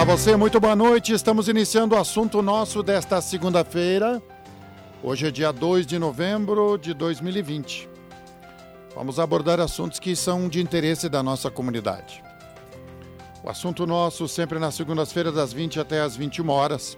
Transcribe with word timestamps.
Olá 0.00 0.16
você, 0.16 0.34
muito 0.34 0.58
boa 0.58 0.74
noite. 0.74 1.12
Estamos 1.12 1.46
iniciando 1.46 1.94
o 1.94 1.98
assunto 1.98 2.40
nosso 2.40 2.82
desta 2.82 3.20
segunda-feira. 3.20 4.22
Hoje 5.02 5.26
é 5.26 5.30
dia 5.30 5.52
2 5.52 5.86
de 5.86 5.98
novembro 5.98 6.78
de 6.78 6.94
2020. 6.94 7.86
Vamos 8.94 9.18
abordar 9.18 9.60
assuntos 9.60 9.98
que 9.98 10.16
são 10.16 10.48
de 10.48 10.58
interesse 10.58 11.06
da 11.06 11.22
nossa 11.22 11.50
comunidade. 11.50 12.24
O 13.44 13.50
assunto 13.50 13.86
nosso 13.86 14.26
sempre 14.26 14.58
nas 14.58 14.74
segundas-feiras 14.74 15.34
das 15.34 15.52
20 15.52 15.78
até 15.78 16.00
as 16.00 16.16
21 16.16 16.48
horas. 16.48 16.96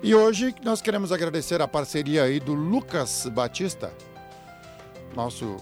E 0.00 0.14
hoje 0.14 0.54
nós 0.62 0.80
queremos 0.80 1.10
agradecer 1.10 1.60
a 1.60 1.66
parceria 1.66 2.22
aí 2.22 2.38
do 2.38 2.54
Lucas 2.54 3.26
Batista, 3.34 3.92
nosso 5.12 5.56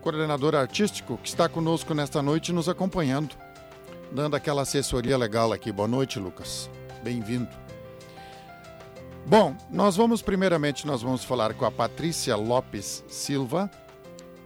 coordenador 0.00 0.54
artístico, 0.54 1.18
que 1.20 1.28
está 1.28 1.48
conosco 1.48 1.92
nesta 1.94 2.22
noite 2.22 2.52
nos 2.52 2.68
acompanhando 2.68 3.34
dando 4.12 4.36
aquela 4.36 4.62
assessoria 4.62 5.16
legal 5.16 5.52
aqui. 5.52 5.70
Boa 5.70 5.88
noite, 5.88 6.18
Lucas. 6.18 6.68
Bem-vindo. 7.02 7.48
Bom, 9.26 9.54
nós 9.70 9.96
vamos 9.96 10.22
primeiramente 10.22 10.86
nós 10.86 11.02
vamos 11.02 11.24
falar 11.24 11.54
com 11.54 11.64
a 11.64 11.70
Patrícia 11.70 12.34
Lopes 12.34 13.04
Silva, 13.06 13.70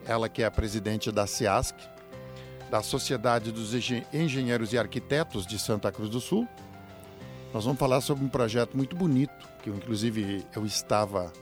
ela 0.04 0.28
que 0.28 0.42
é 0.42 0.46
a 0.46 0.50
presidente 0.50 1.10
da 1.10 1.26
CIASC, 1.26 1.74
da 2.70 2.82
Sociedade 2.82 3.52
dos 3.52 3.72
Engenheiros 4.12 4.72
e 4.72 4.78
Arquitetos 4.78 5.46
de 5.46 5.58
Santa 5.58 5.90
Cruz 5.90 6.10
do 6.10 6.20
Sul. 6.20 6.46
Nós 7.52 7.64
vamos 7.64 7.78
falar 7.78 8.00
sobre 8.00 8.24
um 8.24 8.28
projeto 8.28 8.76
muito 8.76 8.96
bonito, 8.96 9.48
que 9.62 9.70
eu, 9.70 9.76
inclusive 9.76 10.44
eu 10.54 10.66
estava 10.66 11.32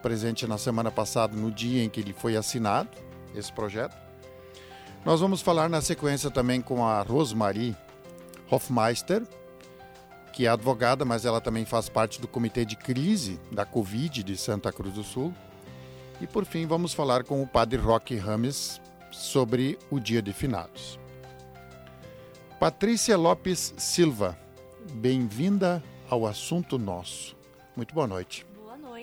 presente 0.00 0.46
na 0.46 0.56
semana 0.56 0.90
passada, 0.90 1.36
no 1.36 1.50
dia 1.50 1.82
em 1.82 1.90
que 1.90 2.00
ele 2.00 2.12
foi 2.12 2.36
assinado, 2.36 2.88
esse 3.34 3.52
projeto. 3.52 4.05
Nós 5.06 5.20
vamos 5.20 5.40
falar 5.40 5.68
na 5.68 5.80
sequência 5.80 6.32
também 6.32 6.60
com 6.60 6.84
a 6.84 7.00
Rosmarie 7.00 7.76
Hofmeister, 8.50 9.22
que 10.32 10.46
é 10.46 10.48
advogada, 10.48 11.04
mas 11.04 11.24
ela 11.24 11.40
também 11.40 11.64
faz 11.64 11.88
parte 11.88 12.20
do 12.20 12.26
comitê 12.26 12.64
de 12.64 12.74
crise 12.74 13.38
da 13.52 13.64
Covid 13.64 14.24
de 14.24 14.36
Santa 14.36 14.72
Cruz 14.72 14.94
do 14.94 15.04
Sul. 15.04 15.32
E 16.20 16.26
por 16.26 16.44
fim, 16.44 16.66
vamos 16.66 16.92
falar 16.92 17.22
com 17.22 17.40
o 17.40 17.46
padre 17.46 17.78
Roque 17.78 18.16
Rames 18.16 18.80
sobre 19.12 19.78
o 19.92 20.00
Dia 20.00 20.20
de 20.20 20.32
Finados. 20.32 20.98
Patrícia 22.58 23.16
Lopes 23.16 23.74
Silva, 23.76 24.36
bem-vinda 24.94 25.80
ao 26.10 26.26
assunto 26.26 26.78
nosso. 26.78 27.36
Muito 27.76 27.94
boa 27.94 28.08
noite 28.08 28.44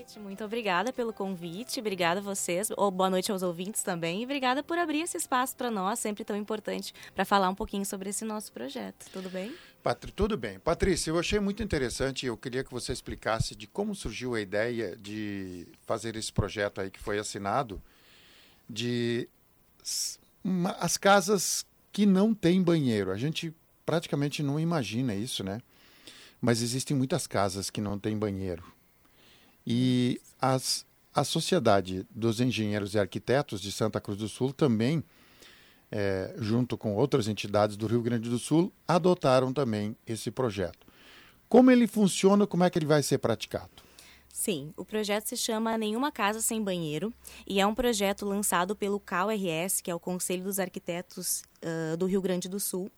noite, 0.03 0.19
muito 0.19 0.43
obrigada 0.43 0.91
pelo 0.91 1.13
convite, 1.13 1.79
obrigada 1.79 2.19
a 2.19 2.23
vocês, 2.23 2.69
ou 2.75 2.91
boa 2.91 3.09
noite 3.09 3.31
aos 3.31 3.41
ouvintes 3.41 3.81
também, 3.83 4.21
e 4.21 4.25
obrigada 4.25 4.61
por 4.61 4.77
abrir 4.77 5.01
esse 5.01 5.15
espaço 5.15 5.55
para 5.55 5.71
nós, 5.71 5.97
sempre 5.99 6.25
tão 6.25 6.35
importante, 6.35 6.93
para 7.15 7.23
falar 7.23 7.49
um 7.49 7.55
pouquinho 7.55 7.85
sobre 7.85 8.09
esse 8.09 8.25
nosso 8.25 8.51
projeto. 8.51 9.05
Tudo 9.13 9.29
bem? 9.29 9.55
Patri, 9.81 10.11
tudo 10.11 10.37
bem. 10.37 10.59
Patrícia, 10.59 11.09
eu 11.09 11.17
achei 11.17 11.39
muito 11.39 11.63
interessante, 11.63 12.25
eu 12.25 12.35
queria 12.35 12.63
que 12.63 12.71
você 12.71 12.91
explicasse 12.91 13.55
de 13.55 13.65
como 13.65 13.95
surgiu 13.95 14.35
a 14.35 14.41
ideia 14.41 14.95
de 14.97 15.67
fazer 15.85 16.17
esse 16.17 16.33
projeto 16.33 16.81
aí 16.81 16.91
que 16.91 16.99
foi 16.99 17.17
assinado, 17.17 17.81
de 18.69 19.29
uma, 20.43 20.71
as 20.71 20.97
casas 20.97 21.65
que 21.93 22.05
não 22.05 22.33
têm 22.33 22.61
banheiro. 22.61 23.11
A 23.11 23.17
gente 23.17 23.53
praticamente 23.85 24.43
não 24.43 24.59
imagina 24.59 25.15
isso, 25.15 25.43
né? 25.43 25.61
Mas 26.41 26.61
existem 26.61 26.95
muitas 26.95 27.25
casas 27.25 27.69
que 27.69 27.79
não 27.79 27.97
têm 27.97 28.17
banheiro. 28.17 28.72
E 29.65 30.19
as, 30.41 30.85
a 31.13 31.23
Sociedade 31.23 32.05
dos 32.09 32.41
Engenheiros 32.41 32.93
e 32.93 32.99
Arquitetos 32.99 33.61
de 33.61 33.71
Santa 33.71 34.01
Cruz 34.01 34.17
do 34.17 34.27
Sul 34.27 34.51
também, 34.53 35.03
é, 35.91 36.33
junto 36.37 36.77
com 36.77 36.95
outras 36.95 37.27
entidades 37.27 37.77
do 37.77 37.87
Rio 37.87 38.01
Grande 38.01 38.29
do 38.29 38.39
Sul, 38.39 38.73
adotaram 38.87 39.53
também 39.53 39.95
esse 40.07 40.31
projeto. 40.31 40.87
Como 41.47 41.69
ele 41.69 41.85
funciona, 41.85 42.47
como 42.47 42.63
é 42.63 42.69
que 42.69 42.79
ele 42.79 42.85
vai 42.85 43.03
ser 43.03 43.19
praticado? 43.19 43.82
Sim, 44.35 44.73
o 44.75 44.83
projeto 44.83 45.27
se 45.27 45.37
chama 45.37 45.77
Nenhuma 45.77 46.11
Casa 46.11 46.41
Sem 46.41 46.59
Banheiro 46.59 47.13
e 47.45 47.61
é 47.61 47.67
um 47.67 47.75
projeto 47.75 48.25
lançado 48.25 48.75
pelo 48.75 48.99
CAURS, 48.99 49.79
que 49.79 49.91
é 49.91 49.95
o 49.95 49.99
Conselho 49.99 50.43
dos 50.43 50.57
Arquitetos 50.57 51.43
uh, 51.63 51.95
do 51.95 52.07
Rio 52.07 52.19
Grande 52.19 52.49
do 52.49 52.59
Sul. 52.59 52.91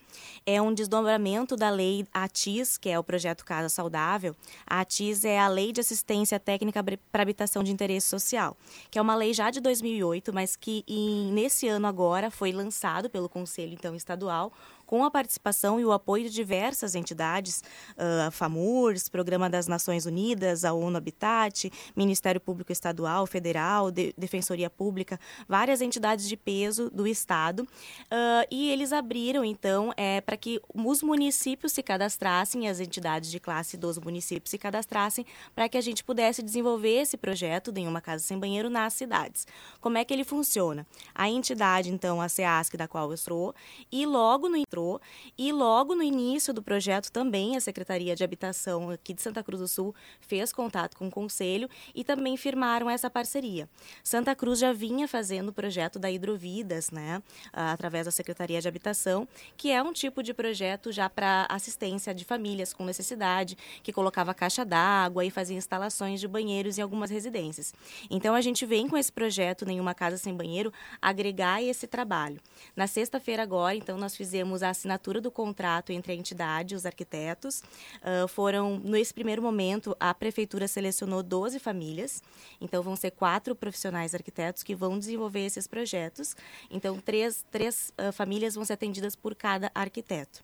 É 0.45 0.62
um 0.62 0.74
desdobramento 0.74 1.57
da 1.57 1.69
lei 1.69 2.07
ATIS, 2.13 2.78
que 2.78 2.90
é 2.90 2.97
o 2.97 3.03
projeto 3.03 3.44
Casa 3.44 3.68
Saudável. 3.68 4.34
A 4.66 4.79
ATIS 4.79 5.25
é 5.25 5.38
a 5.38 5.50
Lei 5.50 5.74
de 5.74 5.81
Assistência 5.81 6.40
Técnica 6.40 6.81
para 7.12 7.22
Habitação 7.22 7.63
de 7.63 7.72
Interesse 7.72 8.07
Social, 8.07 8.56
que 8.90 8.97
é 8.97 9.01
uma 9.01 9.13
lei 9.13 9.34
já 9.34 9.51
de 9.51 9.59
2008, 9.59 10.34
mas 10.34 10.56
que 10.56 10.85
em, 10.88 11.34
nesse 11.34 11.68
ano 11.68 11.85
agora 11.85 12.31
foi 12.31 12.53
lançado 12.53 13.09
pelo 13.09 13.28
Conselho 13.28 13.74
então 13.74 13.94
estadual 13.94 14.53
com 14.85 15.03
a 15.03 15.12
participação 15.12 15.79
e 15.79 15.85
o 15.85 15.91
apoio 15.91 16.25
de 16.25 16.29
diversas 16.29 16.96
entidades, 16.96 17.63
uh, 17.91 18.31
FAMURS, 18.31 19.09
Programa 19.09 19.50
das 19.50 19.68
Nações 19.68 20.06
Unidas, 20.06 20.63
a 20.63 20.73
ONU 20.73 20.97
Habitat, 20.97 21.72
Ministério 21.96 22.40
Público 22.40 22.72
Estadual, 22.72 23.25
Federal, 23.25 23.91
de 23.91 24.13
Defensoria 24.18 24.69
Pública, 24.69 25.19
várias 25.47 25.81
entidades 25.81 26.28
de 26.28 26.38
peso 26.38 26.90
do 26.90 27.07
Estado. 27.07 27.62
Uh, 27.62 28.47
e 28.51 28.69
eles 28.69 28.94
abriram, 28.94 29.44
então, 29.44 29.94
é, 29.97 30.22
para 30.22 30.38
que 30.38 30.62
os 30.74 31.01
municípios 31.01 31.72
se 31.72 31.81
cadastrassem, 31.81 32.68
as 32.68 32.79
entidades 32.79 33.31
de 33.31 33.40
classe 33.40 33.78
dos 33.78 33.97
municípios 33.97 34.51
se 34.51 34.57
cadastrassem, 34.57 35.25
para 35.53 35.68
que 35.68 35.78
a 35.78 35.81
gente 35.81 36.03
pudesse 36.03 36.41
desenvolver 36.41 37.01
esse 37.01 37.18
projeto 37.18 37.72
de 37.72 37.81
uma 37.81 38.01
casa 38.01 38.24
sem 38.24 38.38
banheiro 38.38 38.69
nas 38.69 38.94
cidades. 38.94 39.47
Como 39.79 39.97
é 39.97 40.06
que 40.06 40.13
ele 40.13 40.24
funciona? 40.24 40.85
A 41.13 41.29
entidade, 41.29 41.90
então, 41.90 42.22
a 42.22 42.29
SEASC, 42.29 42.75
da 42.78 42.88
qual 42.88 43.12
eu 43.12 43.18
sou, 43.18 43.53
e 43.91 44.06
logo 44.06 44.50
no 44.50 44.57
entrou. 44.75 45.02
E 45.38 45.52
logo 45.53 45.96
no 45.96 46.03
início 46.03 46.53
do 46.53 46.62
projeto 46.62 47.09
também 47.12 47.56
a 47.56 47.62
Secretaria 47.62 48.16
de 48.16 48.24
Habitação 48.24 48.90
aqui 48.90 49.13
de 49.13 49.22
Santa 49.22 49.41
Cruz 49.41 49.62
do 49.62 49.68
Sul 49.68 49.96
fez 50.19 50.52
contato 50.52 50.97
com 50.97 51.08
o 51.08 51.12
Conselho 51.12 51.69
e 51.94 52.03
também 52.03 52.36
firmaram 52.36 52.90
essa 52.90 53.09
parceria. 53.09 53.69
Santa 54.03 54.36
Cruz 54.36 54.59
já 54.59 54.74
vinha 54.74 55.08
fazendo 55.08 55.50
o 55.50 55.53
projeto 55.53 55.97
da 55.97 56.12
Hidrovidas, 56.12 56.91
né, 56.91 57.24
através 57.53 58.06
da 58.06 58.12
Secretaria 58.12 58.59
de 58.59 58.68
Habitação, 58.68 59.28
que 59.56 59.72
é 59.72 59.81
um 59.81 59.94
tipo 59.94 60.22
de 60.22 60.34
projeto 60.34 60.92
já 60.92 61.09
para 61.09 61.47
assistência 61.50 62.13
de 62.13 62.25
famílias 62.25 62.74
com 62.74 62.84
necessidade, 62.84 63.57
que 63.81 63.94
colocava 63.94 64.34
caixa 64.34 64.66
d'água 64.66 65.24
e 65.24 65.31
fazia 65.31 65.56
instalações 65.56 66.19
de 66.19 66.28
banheiros 66.28 66.78
em 66.78 66.81
algumas 66.81 67.09
residências. 67.09 67.74
Então 68.09 68.36
a 68.36 68.42
gente 68.42 68.66
vem 68.66 68.88
com 68.88 68.97
esse 68.97 69.12
projeto 69.12 69.66
Nenhuma 69.66 69.94
Casa 69.94 70.18
Sem 70.18 70.36
Banheiro 70.36 70.74
agregar 71.02 71.62
esse 71.62 71.88
trabalho. 71.88 72.40
Na 72.75 72.88
sexta-feira 72.88 73.44
agora, 73.44 73.75
então, 73.86 74.00
nós 74.00 74.16
fizemos 74.16 74.63
a 74.65 74.69
assinatura 74.69 75.21
do 75.21 75.31
contrato 75.31 75.91
entre 75.91 76.11
a 76.11 76.15
entidade 76.15 76.73
e 76.73 76.77
os 76.77 76.85
arquitetos. 76.85 77.61
Uh, 78.01 78.27
foram, 78.27 78.79
nesse 78.79 79.13
primeiro 79.13 79.41
momento, 79.41 79.95
a 79.99 80.13
prefeitura 80.13 80.67
selecionou 80.67 81.21
12 81.23 81.59
famílias, 81.59 82.21
então 82.59 82.81
vão 82.81 82.95
ser 82.95 83.11
quatro 83.11 83.55
profissionais 83.55 84.13
arquitetos 84.13 84.63
que 84.63 84.75
vão 84.75 84.97
desenvolver 84.97 85.45
esses 85.45 85.67
projetos. 85.67 86.35
Então, 86.69 86.99
três, 86.99 87.45
três 87.51 87.93
uh, 87.99 88.11
famílias 88.11 88.55
vão 88.55 88.65
ser 88.65 88.73
atendidas 88.73 89.15
por 89.15 89.35
cada 89.35 89.71
arquiteto. 89.73 90.43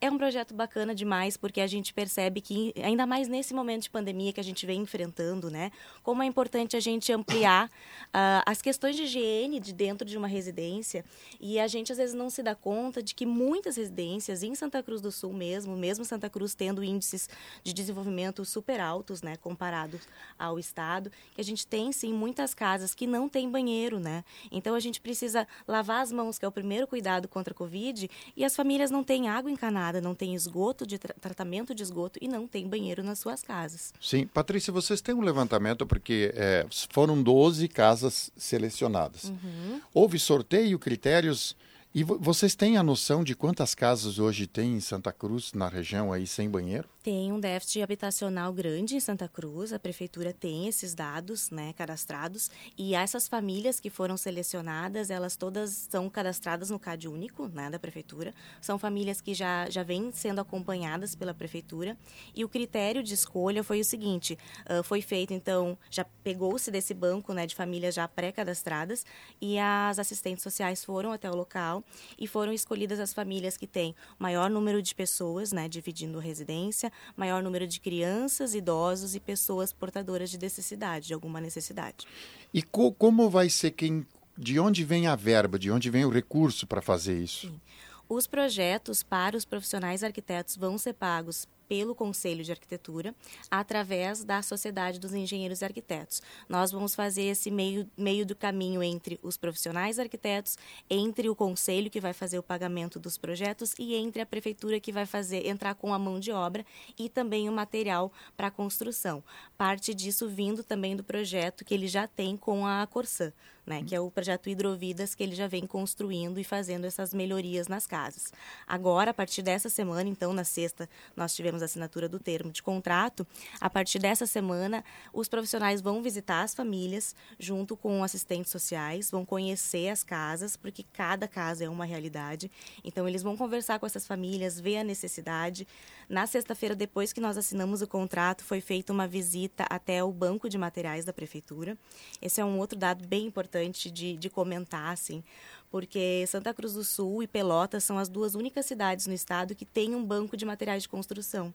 É 0.00 0.10
um 0.10 0.16
projeto 0.16 0.54
bacana 0.54 0.94
demais, 0.94 1.36
porque 1.36 1.60
a 1.60 1.66
gente 1.66 1.92
percebe 1.92 2.40
que, 2.40 2.72
ainda 2.82 3.06
mais 3.06 3.28
nesse 3.28 3.52
momento 3.52 3.82
de 3.82 3.90
pandemia 3.90 4.32
que 4.32 4.40
a 4.40 4.44
gente 4.44 4.64
vem 4.64 4.80
enfrentando, 4.80 5.50
né, 5.50 5.70
como 6.02 6.22
é 6.22 6.26
importante 6.26 6.76
a 6.76 6.80
gente 6.80 7.12
ampliar 7.12 7.66
uh, 7.66 8.42
as 8.46 8.62
questões 8.62 8.96
de 8.96 9.02
higiene 9.02 9.60
de 9.60 9.72
dentro 9.72 10.06
de 10.06 10.16
uma 10.16 10.28
residência. 10.28 11.04
E 11.40 11.58
a 11.58 11.66
gente, 11.66 11.92
às 11.92 11.98
vezes, 11.98 12.14
não 12.14 12.30
se 12.30 12.42
dá 12.42 12.54
conta 12.54 13.02
de 13.02 13.14
que 13.14 13.26
muitas 13.26 13.57
muitas 13.58 13.76
residências 13.76 14.44
em 14.44 14.54
Santa 14.54 14.80
Cruz 14.84 15.00
do 15.00 15.10
Sul 15.10 15.32
mesmo, 15.32 15.76
mesmo 15.76 16.04
Santa 16.04 16.30
Cruz 16.30 16.54
tendo 16.54 16.84
índices 16.84 17.28
de 17.64 17.72
desenvolvimento 17.72 18.44
super 18.44 18.80
altos, 18.80 19.20
né, 19.20 19.36
comparados 19.36 20.02
ao 20.38 20.60
estado, 20.60 21.10
que 21.34 21.40
a 21.40 21.44
gente 21.44 21.66
tem 21.66 21.90
sim 21.90 22.12
muitas 22.12 22.54
casas 22.54 22.94
que 22.94 23.04
não 23.04 23.28
tem 23.28 23.50
banheiro, 23.50 23.98
né? 23.98 24.24
Então 24.52 24.76
a 24.76 24.80
gente 24.80 25.00
precisa 25.00 25.44
lavar 25.66 26.02
as 26.02 26.12
mãos, 26.12 26.38
que 26.38 26.44
é 26.44 26.48
o 26.48 26.52
primeiro 26.52 26.86
cuidado 26.86 27.26
contra 27.26 27.52
a 27.52 27.56
Covid, 27.56 28.08
e 28.36 28.44
as 28.44 28.54
famílias 28.54 28.92
não 28.92 29.02
têm 29.02 29.28
água 29.28 29.50
encanada, 29.50 30.00
não 30.00 30.14
têm 30.14 30.36
esgoto 30.36 30.86
de 30.86 30.96
tra 30.96 31.12
tratamento 31.20 31.74
de 31.74 31.82
esgoto 31.82 32.16
e 32.22 32.28
não 32.28 32.46
tem 32.46 32.68
banheiro 32.68 33.02
nas 33.02 33.18
suas 33.18 33.42
casas. 33.42 33.92
Sim, 34.00 34.24
Patrícia, 34.28 34.72
vocês 34.72 35.00
têm 35.00 35.16
um 35.16 35.20
levantamento 35.20 35.84
porque 35.84 36.32
é, 36.32 36.64
foram 36.90 37.20
12 37.20 37.66
casas 37.66 38.30
selecionadas. 38.36 39.24
Uhum. 39.24 39.80
Houve 39.92 40.16
sorteio, 40.16 40.78
critérios 40.78 41.56
e 41.94 42.04
vocês 42.04 42.54
têm 42.54 42.76
a 42.76 42.82
noção 42.82 43.24
de 43.24 43.34
quantas 43.34 43.74
casas 43.74 44.18
hoje 44.18 44.46
tem 44.46 44.74
em 44.74 44.80
Santa 44.80 45.10
Cruz, 45.10 45.54
na 45.54 45.68
região 45.68 46.12
aí, 46.12 46.26
sem 46.26 46.48
banheiro? 46.48 46.86
Tem 47.02 47.32
um 47.32 47.40
déficit 47.40 47.80
habitacional 47.80 48.52
grande 48.52 48.94
em 48.94 49.00
Santa 49.00 49.26
Cruz, 49.26 49.72
a 49.72 49.78
prefeitura 49.78 50.30
tem 50.30 50.68
esses 50.68 50.94
dados 50.94 51.50
né, 51.50 51.72
cadastrados, 51.72 52.50
e 52.76 52.94
essas 52.94 53.26
famílias 53.26 53.80
que 53.80 53.88
foram 53.88 54.18
selecionadas, 54.18 55.08
elas 55.08 55.34
todas 55.34 55.88
são 55.88 56.10
cadastradas 56.10 56.68
no 56.68 56.78
CAD 56.78 57.08
único 57.08 57.48
né, 57.48 57.70
da 57.70 57.78
prefeitura, 57.78 58.34
são 58.60 58.78
famílias 58.78 59.22
que 59.22 59.32
já, 59.32 59.70
já 59.70 59.82
vêm 59.82 60.12
sendo 60.12 60.42
acompanhadas 60.42 61.14
pela 61.14 61.32
prefeitura, 61.32 61.96
e 62.34 62.44
o 62.44 62.48
critério 62.48 63.02
de 63.02 63.14
escolha 63.14 63.64
foi 63.64 63.80
o 63.80 63.84
seguinte, 63.84 64.38
uh, 64.68 64.82
foi 64.82 65.00
feito 65.00 65.32
então, 65.32 65.78
já 65.90 66.04
pegou-se 66.22 66.70
desse 66.70 66.92
banco 66.92 67.32
né, 67.32 67.46
de 67.46 67.54
famílias 67.54 67.94
já 67.94 68.06
pré-cadastradas, 68.06 69.06
e 69.40 69.58
as 69.58 69.98
assistentes 69.98 70.42
sociais 70.42 70.84
foram 70.84 71.12
até 71.12 71.30
o 71.30 71.34
local, 71.34 71.77
e 72.18 72.26
foram 72.26 72.52
escolhidas 72.52 73.00
as 73.00 73.12
famílias 73.12 73.56
que 73.56 73.66
têm 73.66 73.94
maior 74.18 74.50
número 74.50 74.82
de 74.82 74.94
pessoas, 74.94 75.52
né, 75.52 75.68
dividindo 75.68 76.18
residência, 76.18 76.92
maior 77.16 77.42
número 77.42 77.66
de 77.66 77.80
crianças, 77.80 78.54
idosos 78.54 79.14
e 79.14 79.20
pessoas 79.20 79.72
portadoras 79.72 80.30
de 80.30 80.38
necessidade, 80.38 81.08
de 81.08 81.14
alguma 81.14 81.40
necessidade. 81.40 82.06
E 82.52 82.62
co 82.62 82.92
como 82.92 83.28
vai 83.28 83.48
ser 83.50 83.72
quem 83.72 84.06
de 84.36 84.60
onde 84.60 84.84
vem 84.84 85.08
a 85.08 85.16
verba, 85.16 85.58
de 85.58 85.70
onde 85.70 85.90
vem 85.90 86.04
o 86.04 86.10
recurso 86.10 86.66
para 86.66 86.80
fazer 86.80 87.20
isso? 87.20 87.48
Sim. 87.48 87.60
Os 88.08 88.26
projetos 88.26 89.02
para 89.02 89.36
os 89.36 89.44
profissionais 89.44 90.02
arquitetos 90.02 90.56
vão 90.56 90.78
ser 90.78 90.94
pagos 90.94 91.46
pelo 91.68 91.94
Conselho 91.94 92.42
de 92.42 92.50
Arquitetura 92.50 93.14
através 93.50 94.24
da 94.24 94.42
Sociedade 94.42 94.98
dos 94.98 95.14
Engenheiros 95.14 95.60
e 95.60 95.64
Arquitetos. 95.64 96.22
Nós 96.48 96.72
vamos 96.72 96.94
fazer 96.94 97.22
esse 97.22 97.50
meio, 97.50 97.88
meio 97.96 98.24
do 98.24 98.34
caminho 98.34 98.82
entre 98.82 99.18
os 99.22 99.36
profissionais 99.36 99.98
arquitetos, 99.98 100.56
entre 100.88 101.28
o 101.28 101.36
Conselho 101.36 101.90
que 101.90 102.00
vai 102.00 102.12
fazer 102.12 102.38
o 102.38 102.42
pagamento 102.42 102.98
dos 102.98 103.18
projetos 103.18 103.74
e 103.78 103.94
entre 103.94 104.22
a 104.22 104.26
Prefeitura 104.26 104.80
que 104.80 104.92
vai 104.92 105.06
fazer 105.06 105.46
entrar 105.46 105.74
com 105.74 105.92
a 105.92 105.98
mão 105.98 106.18
de 106.18 106.32
obra 106.32 106.64
e 106.98 107.08
também 107.08 107.48
o 107.48 107.52
material 107.52 108.12
para 108.36 108.46
a 108.46 108.50
construção. 108.50 109.22
Parte 109.56 109.94
disso 109.94 110.28
vindo 110.28 110.64
também 110.64 110.96
do 110.96 111.04
projeto 111.04 111.64
que 111.64 111.74
ele 111.74 111.86
já 111.86 112.06
tem 112.06 112.36
com 112.36 112.66
a 112.66 112.86
Corsã 112.86 113.32
né, 113.68 113.84
que 113.86 113.94
é 113.94 114.00
o 114.00 114.10
projeto 114.10 114.48
Hidrovidas 114.48 115.14
que 115.14 115.22
ele 115.22 115.34
já 115.34 115.46
vem 115.46 115.66
construindo 115.66 116.40
e 116.40 116.44
fazendo 116.44 116.86
essas 116.86 117.12
melhorias 117.12 117.68
nas 117.68 117.86
casas. 117.86 118.32
Agora, 118.66 119.10
a 119.10 119.14
partir 119.14 119.42
dessa 119.42 119.68
semana, 119.68 120.08
então, 120.08 120.32
na 120.32 120.42
sexta, 120.42 120.88
nós 121.14 121.34
tivemos 121.34 121.57
a 121.62 121.66
assinatura 121.66 122.08
do 122.08 122.18
termo 122.18 122.50
de 122.50 122.62
contrato. 122.62 123.26
A 123.60 123.68
partir 123.68 123.98
dessa 123.98 124.26
semana, 124.26 124.84
os 125.12 125.28
profissionais 125.28 125.80
vão 125.80 126.02
visitar 126.02 126.42
as 126.42 126.54
famílias 126.54 127.14
junto 127.38 127.76
com 127.76 128.02
assistentes 128.02 128.50
sociais, 128.50 129.10
vão 129.10 129.24
conhecer 129.24 129.88
as 129.88 130.02
casas, 130.02 130.56
porque 130.56 130.84
cada 130.92 131.28
casa 131.28 131.64
é 131.64 131.68
uma 131.68 131.84
realidade. 131.84 132.50
Então, 132.84 133.08
eles 133.08 133.22
vão 133.22 133.36
conversar 133.36 133.78
com 133.78 133.86
essas 133.86 134.06
famílias, 134.06 134.58
ver 134.58 134.78
a 134.78 134.84
necessidade. 134.84 135.66
Na 136.08 136.26
sexta-feira, 136.26 136.74
depois 136.74 137.12
que 137.12 137.20
nós 137.20 137.36
assinamos 137.36 137.82
o 137.82 137.86
contrato, 137.86 138.44
foi 138.44 138.60
feita 138.60 138.92
uma 138.92 139.06
visita 139.06 139.64
até 139.68 140.02
o 140.02 140.12
banco 140.12 140.48
de 140.48 140.56
materiais 140.56 141.04
da 141.04 141.12
prefeitura. 141.12 141.76
Esse 142.20 142.40
é 142.40 142.44
um 142.44 142.58
outro 142.58 142.78
dado 142.78 143.06
bem 143.06 143.26
importante 143.26 143.90
de, 143.90 144.16
de 144.16 144.30
comentar, 144.30 144.92
assim, 144.92 145.22
porque 145.70 146.24
Santa 146.26 146.54
Cruz 146.54 146.74
do 146.74 146.84
Sul 146.84 147.22
e 147.22 147.26
Pelotas 147.26 147.84
são 147.84 147.98
as 147.98 148.08
duas 148.08 148.34
únicas 148.34 148.66
cidades 148.66 149.06
no 149.06 149.12
estado 149.12 149.54
que 149.54 149.64
têm 149.64 149.94
um 149.94 150.04
banco 150.04 150.36
de 150.36 150.44
materiais 150.44 150.84
de 150.84 150.88
construção. 150.88 151.52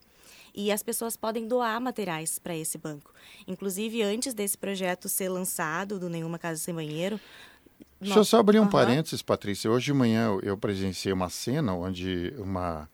E 0.53 0.71
as 0.71 0.83
pessoas 0.83 1.17
podem 1.17 1.47
doar 1.47 1.79
materiais 1.81 2.37
para 2.39 2.55
esse 2.55 2.77
banco. 2.77 3.13
Inclusive, 3.47 4.03
antes 4.03 4.33
desse 4.33 4.57
projeto 4.57 5.09
ser 5.09 5.29
lançado, 5.29 5.99
do 5.99 6.09
Nenhuma 6.09 6.37
Casa 6.37 6.59
Sem 6.59 6.73
Banheiro, 6.73 7.19
Deixa 7.99 8.19
eu 8.19 8.25
só 8.25 8.39
abrir 8.39 8.59
um 8.59 8.63
uhum. 8.63 8.69
parênteses, 8.69 9.21
Patrícia. 9.21 9.71
Hoje 9.71 9.85
de 9.85 9.93
manhã 9.93 10.37
eu 10.43 10.57
presenciei 10.57 11.13
uma 11.13 11.29
cena 11.29 11.73
onde 11.73 12.33
uma, 12.37 12.89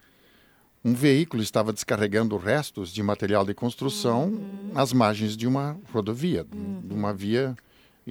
um 0.86 0.94
veículo 0.94 1.42
estava 1.42 1.74
descarregando 1.74 2.38
restos 2.38 2.94
de 2.94 3.01
material 3.01 3.44
de 3.44 3.56
construção 3.56 4.25
uhum. 4.25 4.72
às 4.75 4.94
margens 4.94 5.36
de 5.36 5.48
uma 5.48 5.80
rodovia, 5.92 6.45
uhum. 6.54 6.81
de 6.86 6.94
uma 6.94 7.12
via 7.12 7.57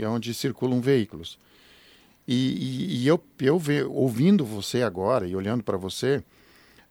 onde 0.07 0.35
circulam 0.35 0.81
veículos. 0.81 1.39
E, 2.31 2.35
e, 2.35 2.97
e 2.99 3.09
eu, 3.09 3.19
eu 3.41 3.59
ve, 3.59 3.83
ouvindo 3.85 4.45
você 4.45 4.83
agora 4.83 5.27
e 5.27 5.35
olhando 5.35 5.65
para 5.65 5.79
você, 5.79 6.23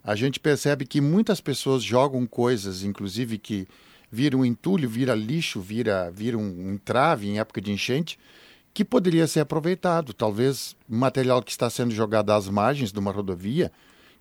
a 0.04 0.16
gente 0.16 0.40
percebe 0.40 0.84
que 0.84 1.00
muitas 1.00 1.40
pessoas 1.40 1.84
jogam 1.84 2.26
coisas, 2.26 2.82
inclusive 2.82 3.38
que 3.38 3.68
viram 4.12 4.44
entulho, 4.44 4.90
vira 4.90 5.14
lixo, 5.14 5.62
vira, 5.62 6.10
vira 6.10 6.36
um 6.40 6.74
entrave 6.74 7.28
em 7.28 7.38
época 7.38 7.62
de 7.62 7.72
enchente, 7.72 8.18
que 8.74 8.84
poderia 8.84 9.28
ser 9.28 9.42
aproveitado. 9.42 10.12
Talvez 10.12 10.76
material 10.90 11.44
que 11.44 11.52
está 11.52 11.70
sendo 11.70 11.94
jogado 11.94 12.32
às 12.32 12.50
margens 12.50 12.92
de 12.92 12.98
uma 12.98 13.12
rodovia, 13.12 13.72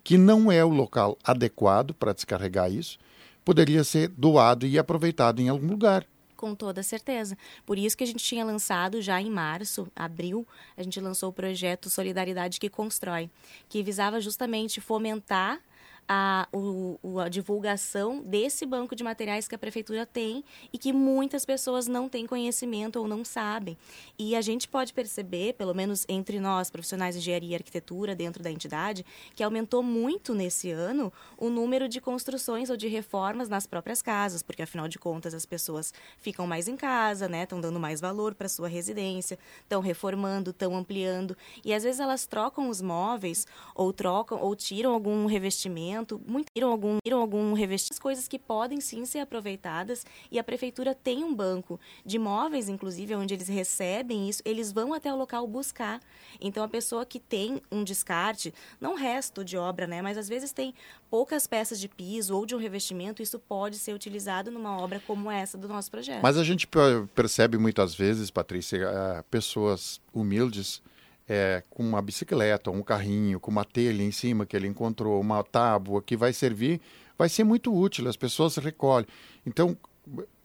que 0.03 0.19
não 0.19 0.51
é 0.51 0.63
o 0.63 0.69
local 0.69 1.17
adequado 1.23 1.95
para 1.95 2.13
descarregar 2.13 2.71
isso, 2.71 2.99
poderia 3.43 3.83
ser 3.83 4.09
doado 4.09 4.67
e 4.67 4.77
aproveitado 4.77 5.39
em 5.39 5.49
algum 5.49 5.67
lugar. 5.67 6.05
Com 6.37 6.53
toda 6.55 6.83
certeza. 6.83 7.35
Por 7.65 7.77
isso 7.79 7.97
que 7.97 8.03
a 8.03 8.07
gente 8.07 8.23
tinha 8.23 8.45
lançado 8.45 9.01
já 9.01 9.19
em 9.19 9.29
março, 9.29 9.87
abril, 9.95 10.47
a 10.77 10.83
gente 10.83 10.99
lançou 11.01 11.29
o 11.29 11.33
projeto 11.33 11.89
Solidariedade 11.89 12.59
que 12.59 12.69
Constrói, 12.69 13.29
que 13.67 13.81
visava 13.81 14.21
justamente 14.21 14.79
fomentar 14.79 15.59
a, 16.07 16.47
o, 16.53 17.19
a 17.19 17.27
divulgação 17.27 18.21
desse 18.23 18.65
banco 18.65 18.95
de 18.95 19.03
materiais 19.03 19.47
que 19.47 19.55
a 19.55 19.57
prefeitura 19.57 20.05
tem 20.05 20.43
e 20.71 20.77
que 20.77 20.93
muitas 20.93 21.45
pessoas 21.45 21.87
não 21.87 22.07
têm 22.07 22.25
conhecimento 22.25 22.97
ou 22.97 23.07
não 23.07 23.25
sabem. 23.25 23.77
E 24.17 24.35
a 24.35 24.41
gente 24.41 24.67
pode 24.67 24.93
perceber, 24.93 25.53
pelo 25.53 25.73
menos 25.73 26.05
entre 26.07 26.39
nós, 26.39 26.69
profissionais 26.69 27.15
de 27.15 27.19
engenharia 27.19 27.51
e 27.51 27.55
arquitetura 27.55 28.15
dentro 28.15 28.41
da 28.41 28.49
entidade, 28.49 29.05
que 29.35 29.43
aumentou 29.43 29.83
muito 29.83 30.33
nesse 30.33 30.71
ano 30.71 31.11
o 31.37 31.49
número 31.49 31.89
de 31.89 31.99
construções 31.99 32.69
ou 32.69 32.77
de 32.77 32.87
reformas 32.87 33.49
nas 33.49 33.67
próprias 33.67 34.01
casas, 34.01 34.41
porque 34.41 34.61
afinal 34.61 34.87
de 34.87 34.97
contas 34.97 35.33
as 35.33 35.45
pessoas 35.45 35.93
ficam 36.19 36.47
mais 36.47 36.67
em 36.67 36.77
casa, 36.77 37.27
né? 37.27 37.43
Estão 37.43 37.59
dando 37.59 37.79
mais 37.79 37.99
valor 37.99 38.33
para 38.33 38.47
sua 38.47 38.67
residência, 38.67 39.37
estão 39.61 39.81
reformando, 39.81 40.51
estão 40.51 40.75
ampliando 40.75 41.35
e 41.65 41.73
às 41.73 41.83
vezes 41.83 41.99
elas 41.99 42.25
trocam 42.25 42.69
os 42.69 42.81
móveis 42.81 43.45
ou 43.75 43.91
trocam 43.91 44.39
ou 44.39 44.55
tiram 44.55 44.93
algum 44.93 45.25
revestimento 45.25 45.96
muito 46.27 46.47
viram 46.55 46.71
algum, 46.71 46.97
viram 47.03 47.21
algum 47.21 47.53
coisas 47.99 48.27
que 48.27 48.39
podem 48.39 48.79
sim 48.81 49.05
ser 49.05 49.19
aproveitadas 49.19 50.05
e 50.31 50.39
a 50.39 50.43
prefeitura 50.43 50.93
tem 50.95 51.23
um 51.23 51.33
banco 51.33 51.79
de 52.05 52.15
imóveis, 52.17 52.69
inclusive, 52.69 53.15
onde 53.15 53.33
eles 53.33 53.47
recebem 53.47 54.29
isso, 54.29 54.41
eles 54.45 54.71
vão 54.71 54.93
até 54.93 55.11
o 55.11 55.15
local 55.15 55.45
buscar. 55.47 55.99
Então 56.39 56.63
a 56.63 56.67
pessoa 56.67 57.05
que 57.05 57.19
tem 57.19 57.61
um 57.71 57.83
descarte, 57.83 58.53
não 58.79 58.95
resto 58.95 59.43
de 59.43 59.57
obra, 59.57 59.87
né, 59.87 60.01
mas 60.01 60.17
às 60.17 60.27
vezes 60.27 60.51
tem 60.51 60.73
poucas 61.09 61.47
peças 61.47 61.79
de 61.79 61.87
piso 61.87 62.35
ou 62.35 62.45
de 62.45 62.55
um 62.55 62.59
revestimento, 62.59 63.21
isso 63.21 63.39
pode 63.39 63.77
ser 63.77 63.93
utilizado 63.93 64.51
numa 64.51 64.77
obra 64.77 65.01
como 65.05 65.31
essa 65.31 65.57
do 65.57 65.67
nosso 65.67 65.89
projeto. 65.89 66.21
Mas 66.21 66.37
a 66.37 66.43
gente 66.43 66.67
percebe 67.15 67.57
muitas 67.57 67.95
vezes, 67.95 68.29
Patrícia, 68.29 68.77
eh, 68.77 69.23
pessoas 69.29 70.01
humildes 70.13 70.81
é, 71.27 71.63
com 71.69 71.83
uma 71.83 72.01
bicicleta, 72.01 72.71
um 72.71 72.81
carrinho, 72.81 73.39
com 73.39 73.51
uma 73.51 73.65
telha 73.65 74.01
em 74.01 74.11
cima 74.11 74.45
que 74.45 74.55
ele 74.55 74.67
encontrou, 74.67 75.19
uma 75.19 75.43
tábua 75.43 76.01
que 76.01 76.15
vai 76.15 76.31
servir, 76.31 76.79
vai 77.17 77.27
ser 77.27 77.43
muito 77.43 77.75
útil, 77.75 78.07
as 78.07 78.15
pessoas 78.15 78.55
recolhem. 78.57 79.07
Então, 79.45 79.77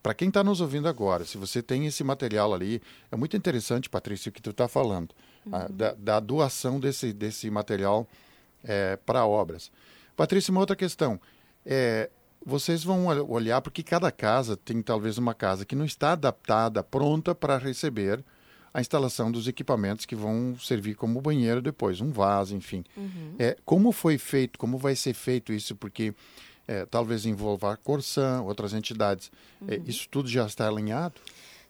para 0.02 0.14
quem 0.14 0.28
está 0.28 0.42
nos 0.42 0.60
ouvindo 0.60 0.88
agora, 0.88 1.24
se 1.24 1.38
você 1.38 1.62
tem 1.62 1.86
esse 1.86 2.02
material 2.02 2.52
ali, 2.52 2.82
é 3.10 3.16
muito 3.16 3.36
interessante, 3.36 3.88
Patrícia, 3.88 4.30
o 4.30 4.32
que 4.32 4.42
tu 4.42 4.50
está 4.50 4.66
falando, 4.66 5.14
uhum. 5.46 5.54
a, 5.54 5.68
da, 5.68 5.94
da, 5.94 6.20
doação 6.20 6.80
desse, 6.80 7.12
desse 7.12 7.48
material 7.48 8.08
é, 8.64 8.96
para 8.96 9.24
obras. 9.24 9.70
Patrícia, 10.16 10.50
uma 10.50 10.60
outra 10.60 10.74
questão. 10.74 11.20
É, 11.64 12.10
vocês 12.44 12.82
vão 12.82 13.06
olhar 13.30 13.60
porque 13.62 13.84
cada 13.84 14.10
casa 14.10 14.56
tem 14.56 14.82
talvez 14.82 15.16
uma 15.16 15.32
casa 15.32 15.64
que 15.64 15.76
não 15.76 15.84
está 15.84 16.12
adaptada, 16.12 16.82
pronta 16.82 17.32
para 17.34 17.56
receber 17.56 18.24
a 18.74 18.80
instalação 18.80 19.30
dos 19.30 19.46
equipamentos 19.46 20.06
que 20.06 20.14
vão 20.14 20.56
servir 20.58 20.94
como 20.94 21.20
banheiro 21.20 21.60
depois, 21.60 22.00
um 22.00 22.10
vaso, 22.10 22.56
enfim. 22.56 22.84
Uhum. 22.96 23.34
É, 23.38 23.56
como 23.64 23.92
foi 23.92 24.16
feito, 24.16 24.58
como 24.58 24.78
vai 24.78 24.96
ser 24.96 25.14
feito 25.14 25.52
isso? 25.52 25.76
Porque 25.76 26.14
é, 26.66 26.86
talvez 26.86 27.26
envolva 27.26 27.72
a 27.72 27.76
Corsã, 27.76 28.40
outras 28.42 28.72
entidades. 28.72 29.30
É, 29.68 29.76
uhum. 29.76 29.82
É, 29.86 29.90
isso 29.90 30.08
tudo 30.10 30.28
já 30.28 30.46
está 30.46 30.66
alinhado? 30.68 31.14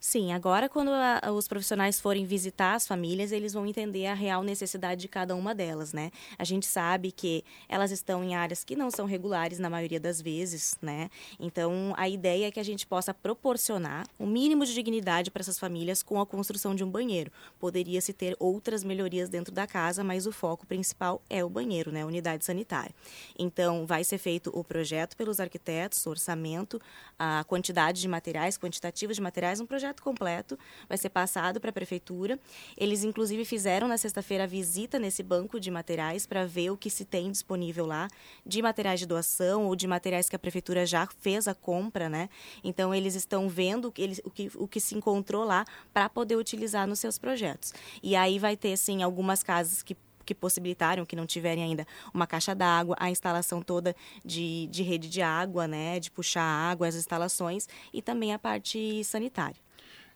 Sim, 0.05 0.33
agora 0.33 0.69
quando 0.69 0.91
a, 0.91 1.31
os 1.31 1.47
profissionais 1.47 2.01
forem 2.01 2.27
visitar 2.27 2.75
as 2.75 2.89
famílias, 2.89 3.31
eles 3.31 3.53
vão 3.53 3.65
entender 3.65 4.07
a 4.07 4.15
real 4.15 4.43
necessidade 4.43 5.01
de 5.01 5.07
cada 5.07 5.37
uma 5.37 5.55
delas, 5.55 5.93
né? 5.93 6.11
A 6.37 6.43
gente 6.43 6.67
sabe 6.67 7.13
que 7.13 7.45
elas 7.69 7.93
estão 7.93 8.25
em 8.25 8.35
áreas 8.35 8.65
que 8.65 8.75
não 8.75 8.91
são 8.91 9.07
regulares 9.07 9.61
na 9.61 9.71
maioria 9.71 10.01
das 10.01 10.21
vezes, 10.21 10.77
né? 10.83 11.09
Então, 11.39 11.95
a 11.97 12.09
ideia 12.09 12.49
é 12.49 12.51
que 12.51 12.59
a 12.59 12.65
gente 12.65 12.85
possa 12.85 13.15
proporcionar 13.15 14.05
o 14.19 14.25
um 14.25 14.27
mínimo 14.27 14.67
de 14.67 14.75
dignidade 14.75 15.31
para 15.31 15.41
essas 15.41 15.57
famílias 15.57 16.03
com 16.03 16.21
a 16.21 16.27
construção 16.27 16.75
de 16.75 16.83
um 16.83 16.91
banheiro. 16.91 17.31
Poderia-se 17.61 18.13
ter 18.13 18.35
outras 18.41 18.83
melhorias 18.83 19.29
dentro 19.29 19.55
da 19.55 19.69
casa, 19.69 20.03
mas 20.03 20.27
o 20.27 20.33
foco 20.33 20.67
principal 20.67 21.23
é 21.31 21.45
o 21.45 21.49
banheiro, 21.49 21.93
né? 21.93 22.03
A 22.03 22.07
unidade 22.07 22.45
sanitária. 22.45 22.93
Então, 23.39 23.87
vai 23.87 24.03
ser 24.03 24.19
feito 24.19 24.51
o 24.53 24.65
projeto 24.65 25.17
pelos 25.17 25.39
arquitetos, 25.39 26.05
orçamento, 26.09 26.83
a 27.17 27.45
quantidade 27.45 28.01
de 28.01 28.09
materiais, 28.09 28.59
quantitativos 28.59 29.15
de 29.15 29.23
materiais, 29.23 29.61
um 29.61 29.67
projeto 29.67 29.92
projeto 29.93 30.03
completo 30.03 30.59
vai 30.89 30.97
ser 30.97 31.11
passado 31.11 31.61
para 31.61 31.71
a 31.71 31.73
prefeitura. 31.73 32.39
Eles, 32.77 33.05
inclusive, 33.05 33.45
fizeram 33.45 33.87
na 33.87 33.99
sexta-feira 33.99 34.45
a 34.45 34.47
visita 34.47 34.99
nesse 34.99 35.23
banco 35.23 35.61
de 35.61 35.71
materiais 35.71 36.27
para 36.27 36.47
ver 36.47 36.71
o 36.71 36.77
que 36.77 36.91
se 36.91 37.05
tem 37.05 37.31
disponível 37.31 37.87
lá 37.87 38.09
de 38.45 38.63
materiais 38.63 39.01
de 39.01 39.07
doação 39.07 39.67
ou 39.67 39.77
de 39.77 39.87
materiais 39.87 40.29
que 40.29 40.37
a 40.37 40.39
prefeitura 40.39 40.87
já 40.87 41.07
fez 41.21 41.47
a 41.47 41.55
compra, 41.55 42.09
né? 42.09 42.29
Então, 42.65 42.95
eles 42.95 43.15
estão 43.15 43.49
vendo 43.49 43.89
o 43.89 43.93
que, 43.93 44.03
eles, 44.03 44.21
o 44.25 44.31
que, 44.31 44.51
o 44.55 44.67
que 44.67 44.81
se 44.81 44.95
encontrou 44.95 45.45
lá 45.45 45.65
para 45.93 46.09
poder 46.09 46.37
utilizar 46.37 46.87
nos 46.87 46.99
seus 46.99 47.19
projetos. 47.19 47.73
E 48.03 48.17
aí 48.17 48.39
vai 48.39 48.57
ter, 48.57 48.77
sim, 48.77 49.03
algumas 49.03 49.43
casas 49.43 49.83
que 49.83 49.97
que 50.25 50.35
possibilitaram 50.35 51.05
que 51.05 51.17
não 51.17 51.27
tiverem 51.27 51.63
ainda 51.63 51.87
uma 52.13 52.27
caixa 52.27 52.55
d'água, 52.55 52.97
a 52.99 53.11
instalação 53.11 53.61
toda 53.61 53.95
de, 54.25 54.67
de 54.69 54.83
rede 54.83 55.09
de 55.09 55.21
água, 55.21 55.67
né, 55.67 56.01
de 56.01 56.11
puxar 56.11 56.43
água, 56.43 56.87
as 56.87 56.95
instalações 56.95 57.69
e 57.93 58.01
também 58.01 58.33
a 58.33 58.39
parte 58.39 59.03
sanitária. 59.05 59.62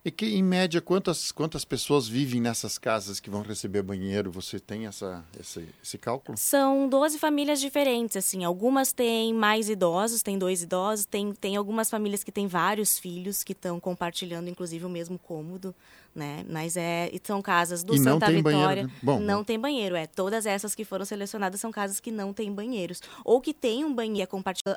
E 0.07 0.11
que, 0.13 0.25
em 0.37 0.43
média, 0.43 0.81
quantas, 0.81 1.33
quantas 1.33 1.65
pessoas 1.65 2.07
vivem 2.07 2.41
nessas 2.41 2.79
casas 2.79 3.19
que 3.19 3.29
vão 3.29 3.43
receber 3.43 3.83
banheiro? 3.83 4.31
Você 4.31 4.61
tem 4.61 4.87
essa, 4.87 5.25
esse, 5.37 5.69
esse 5.83 5.99
cálculo? 5.99 6.39
São 6.39 6.89
12 6.89 7.19
famílias 7.19 7.61
diferentes, 7.61 8.17
assim. 8.17 8.45
Algumas 8.45 8.93
têm 8.93 9.35
mais 9.35 9.69
idosos, 9.69 10.23
tem 10.23 10.39
dois 10.39 10.63
idosos. 10.63 11.07
Tem, 11.07 11.33
tem 11.33 11.57
algumas 11.57 11.91
famílias 11.91 12.23
que 12.23 12.31
têm 12.31 12.47
vários 12.47 13.01
filhos 13.01 13.43
que 13.43 13.51
estão 13.51 13.81
compartilhando, 13.81 14.49
inclusive, 14.49 14.85
o 14.85 14.89
mesmo 14.89 15.19
cômodo 15.19 15.75
né? 16.17 16.45
Mas 16.49 16.77
é, 16.77 17.11
são 17.23 17.43
casas 17.43 17.85
do 17.85 17.95
e 17.95 17.99
Santa 17.99 18.27
não 18.27 18.37
Vitória. 18.37 18.43
Banheiro, 18.43 18.89
né? 18.89 18.95
Bom, 19.03 19.21
não 19.21 19.45
tem 19.45 19.59
banheiro, 19.59 19.95
é. 19.95 20.07
Todas 20.07 20.47
essas 20.47 20.75
que 20.75 20.85
foram 20.85 21.05
selecionadas 21.05 21.61
são 21.61 21.71
casas 21.71 22.01
que 22.01 22.11
não 22.11 22.33
têm 22.33 22.51
banheiros. 22.51 23.03
Ou 23.25 23.41
que 23.41 23.53
tem 23.53 23.85
um 23.85 23.95
banheiro 23.95 24.29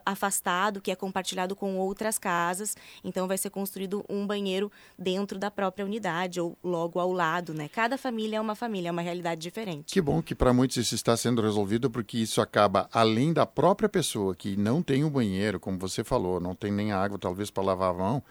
afastado, 0.05 0.81
que 0.81 0.91
é 0.91 0.95
compartilhado 0.95 1.55
com 1.55 1.77
outras 1.77 2.17
casas. 2.17 2.75
Então 3.03 3.27
vai 3.27 3.37
ser 3.37 3.49
construído 3.49 4.03
um 4.09 4.27
banheiro 4.27 4.71
dentro 4.97 5.39
da 5.39 5.49
própria 5.49 5.85
unidade, 5.85 6.41
ou 6.41 6.57
logo 6.63 6.99
ao 6.99 7.11
lado, 7.11 7.53
né? 7.53 7.69
Cada 7.69 7.97
família 7.97 8.37
é 8.37 8.41
uma 8.41 8.55
família, 8.55 8.89
é 8.89 8.91
uma 8.91 9.01
realidade 9.01 9.41
diferente. 9.41 9.93
Que 9.93 10.01
bom 10.01 10.21
que 10.21 10.35
para 10.35 10.53
muitos 10.53 10.77
isso 10.77 10.93
está 10.93 11.15
sendo 11.15 11.41
resolvido, 11.41 11.89
porque 11.89 12.17
isso 12.17 12.41
acaba, 12.41 12.89
além 12.91 13.31
da 13.31 13.45
própria 13.45 13.87
pessoa 13.87 14.35
que 14.35 14.57
não 14.57 14.83
tem 14.83 15.03
um 15.03 15.09
banheiro, 15.09 15.59
como 15.59 15.79
você 15.79 16.03
falou, 16.03 16.39
não 16.39 16.53
tem 16.53 16.71
nem 16.71 16.91
água, 16.91 17.17
talvez, 17.17 17.49
para 17.49 17.63
lavar 17.63 17.91
a 17.91 17.93
mão 17.93 18.23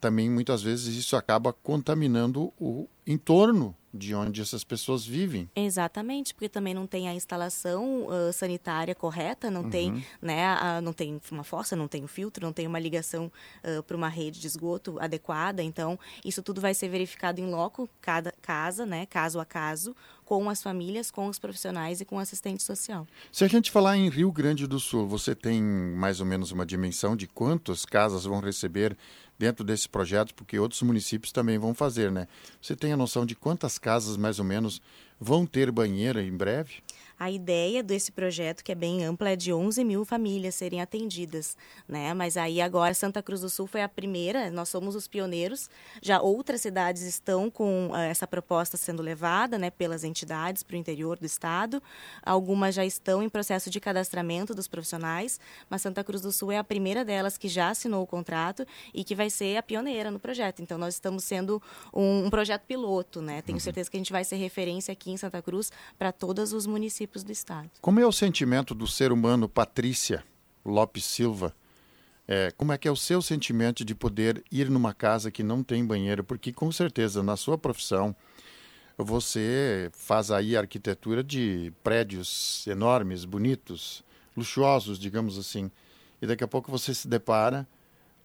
também 0.00 0.30
muitas 0.30 0.62
vezes 0.62 0.96
isso 0.96 1.16
acaba 1.16 1.52
contaminando 1.52 2.52
o 2.58 2.88
entorno 3.06 3.74
de 3.96 4.14
onde 4.14 4.40
essas 4.40 4.62
pessoas 4.62 5.06
vivem. 5.06 5.48
Exatamente, 5.56 6.34
porque 6.34 6.48
também 6.48 6.74
não 6.74 6.86
tem 6.86 7.08
a 7.08 7.14
instalação 7.14 8.06
uh, 8.06 8.32
sanitária 8.32 8.94
correta, 8.94 9.50
não 9.50 9.62
uhum. 9.62 9.70
tem, 9.70 10.04
né, 10.20 10.44
a, 10.44 10.80
não 10.80 10.92
tem 10.92 11.20
uma 11.30 11.44
fossa, 11.44 11.74
não 11.74 11.88
tem 11.88 12.04
um 12.04 12.06
filtro, 12.06 12.44
não 12.44 12.52
tem 12.52 12.66
uma 12.66 12.78
ligação 12.78 13.32
uh, 13.64 13.82
para 13.82 13.96
uma 13.96 14.08
rede 14.08 14.38
de 14.38 14.46
esgoto 14.46 14.98
adequada. 15.00 15.62
Então, 15.62 15.98
isso 16.24 16.42
tudo 16.42 16.60
vai 16.60 16.74
ser 16.74 16.88
verificado 16.88 17.40
em 17.40 17.46
loco, 17.46 17.88
cada 18.00 18.32
casa, 18.42 18.84
né, 18.84 19.06
caso 19.06 19.40
a 19.40 19.44
caso, 19.44 19.96
com 20.24 20.50
as 20.50 20.62
famílias, 20.62 21.10
com 21.10 21.28
os 21.28 21.38
profissionais 21.38 22.00
e 22.00 22.04
com 22.04 22.16
o 22.16 22.18
assistente 22.18 22.62
social. 22.62 23.06
Se 23.30 23.44
a 23.44 23.48
gente 23.48 23.70
falar 23.70 23.96
em 23.96 24.10
Rio 24.10 24.30
Grande 24.30 24.66
do 24.66 24.78
Sul, 24.80 25.06
você 25.06 25.34
tem 25.34 25.62
mais 25.62 26.20
ou 26.20 26.26
menos 26.26 26.50
uma 26.50 26.66
dimensão 26.66 27.16
de 27.16 27.26
quantas 27.26 27.84
casas 27.84 28.24
vão 28.24 28.40
receber 28.40 28.96
dentro 29.38 29.64
desse 29.64 29.88
projeto, 29.88 30.34
porque 30.34 30.58
outros 30.58 30.82
municípios 30.82 31.32
também 31.32 31.58
vão 31.58 31.74
fazer, 31.74 32.10
né? 32.10 32.26
Você 32.60 32.74
tem 32.74 32.92
a 32.92 32.96
noção 32.96 33.26
de 33.26 33.34
quantas 33.34 33.78
casas, 33.78 34.16
mais 34.16 34.38
ou 34.38 34.44
menos, 34.44 34.80
vão 35.20 35.46
ter 35.46 35.70
banheiro 35.70 36.20
em 36.20 36.36
breve? 36.36 36.82
A 37.18 37.30
ideia 37.30 37.82
desse 37.82 38.12
projeto, 38.12 38.62
que 38.62 38.70
é 38.70 38.74
bem 38.74 39.02
ampla, 39.02 39.30
é 39.30 39.36
de 39.36 39.50
11 39.50 39.82
mil 39.82 40.04
famílias 40.04 40.54
serem 40.54 40.82
atendidas, 40.82 41.56
né? 41.88 42.12
Mas 42.12 42.36
aí 42.36 42.60
agora 42.60 42.92
Santa 42.92 43.22
Cruz 43.22 43.40
do 43.40 43.48
Sul 43.48 43.66
foi 43.66 43.80
a 43.80 43.88
primeira, 43.88 44.50
nós 44.50 44.68
somos 44.68 44.94
os 44.94 45.08
pioneiros. 45.08 45.70
Já 46.02 46.20
outras 46.20 46.60
cidades 46.60 47.00
estão 47.02 47.50
com 47.50 47.88
uh, 47.88 47.96
essa 47.96 48.26
proposta 48.26 48.76
sendo 48.76 49.00
levada, 49.02 49.56
né, 49.56 49.70
pelas 49.70 50.04
entidades 50.04 50.62
para 50.62 50.74
o 50.74 50.76
interior 50.76 51.18
do 51.18 51.24
estado. 51.24 51.82
Algumas 52.22 52.74
já 52.74 52.84
estão 52.84 53.22
em 53.22 53.30
processo 53.30 53.70
de 53.70 53.80
cadastramento 53.80 54.54
dos 54.54 54.68
profissionais, 54.68 55.40
mas 55.70 55.80
Santa 55.80 56.04
Cruz 56.04 56.20
do 56.20 56.30
Sul 56.30 56.52
é 56.52 56.58
a 56.58 56.64
primeira 56.64 57.02
delas 57.02 57.38
que 57.38 57.48
já 57.48 57.70
assinou 57.70 58.02
o 58.02 58.06
contrato 58.06 58.66
e 58.92 59.02
que 59.02 59.14
vai 59.14 59.30
ser 59.30 59.56
a 59.56 59.62
pioneira 59.62 60.10
no 60.10 60.20
projeto. 60.20 60.60
Então 60.60 60.76
nós 60.76 60.92
estamos 60.92 61.24
sendo 61.24 61.62
um, 61.94 62.26
um 62.26 62.30
projeto 62.30 62.64
piloto, 62.66 63.22
né? 63.22 63.40
Tenho 63.40 63.56
uhum. 63.56 63.60
certeza 63.60 63.90
que 63.90 63.96
a 63.96 64.00
gente 64.00 64.12
vai 64.12 64.22
ser 64.22 64.36
referência 64.36 64.92
aqui 64.92 65.10
em 65.10 65.16
Santa 65.16 65.40
Cruz 65.40 65.72
para 65.98 66.12
todos 66.12 66.52
os 66.52 66.66
municípios 66.66 67.05
municípios 67.06 67.22
do 67.22 67.32
estado. 67.32 67.70
Como 67.80 68.00
é 68.00 68.06
o 68.06 68.12
sentimento 68.12 68.74
do 68.74 68.86
ser 68.86 69.12
humano, 69.12 69.48
Patrícia 69.48 70.24
Lopes 70.64 71.04
Silva? 71.04 71.54
É, 72.28 72.50
como 72.56 72.72
é 72.72 72.78
que 72.78 72.88
é 72.88 72.90
o 72.90 72.96
seu 72.96 73.22
sentimento 73.22 73.84
de 73.84 73.94
poder 73.94 74.42
ir 74.50 74.68
numa 74.68 74.92
casa 74.92 75.30
que 75.30 75.42
não 75.42 75.62
tem 75.62 75.86
banheiro? 75.86 76.24
Porque 76.24 76.52
com 76.52 76.72
certeza 76.72 77.22
na 77.22 77.36
sua 77.36 77.56
profissão 77.56 78.14
você 78.98 79.90
faz 79.94 80.30
aí 80.30 80.56
arquitetura 80.56 81.22
de 81.22 81.72
prédios 81.84 82.66
enormes, 82.66 83.24
bonitos, 83.24 84.02
luxuosos, 84.36 84.98
digamos 84.98 85.38
assim. 85.38 85.70
E 86.20 86.26
daqui 86.26 86.42
a 86.42 86.48
pouco 86.48 86.70
você 86.70 86.92
se 86.92 87.06
depara 87.06 87.66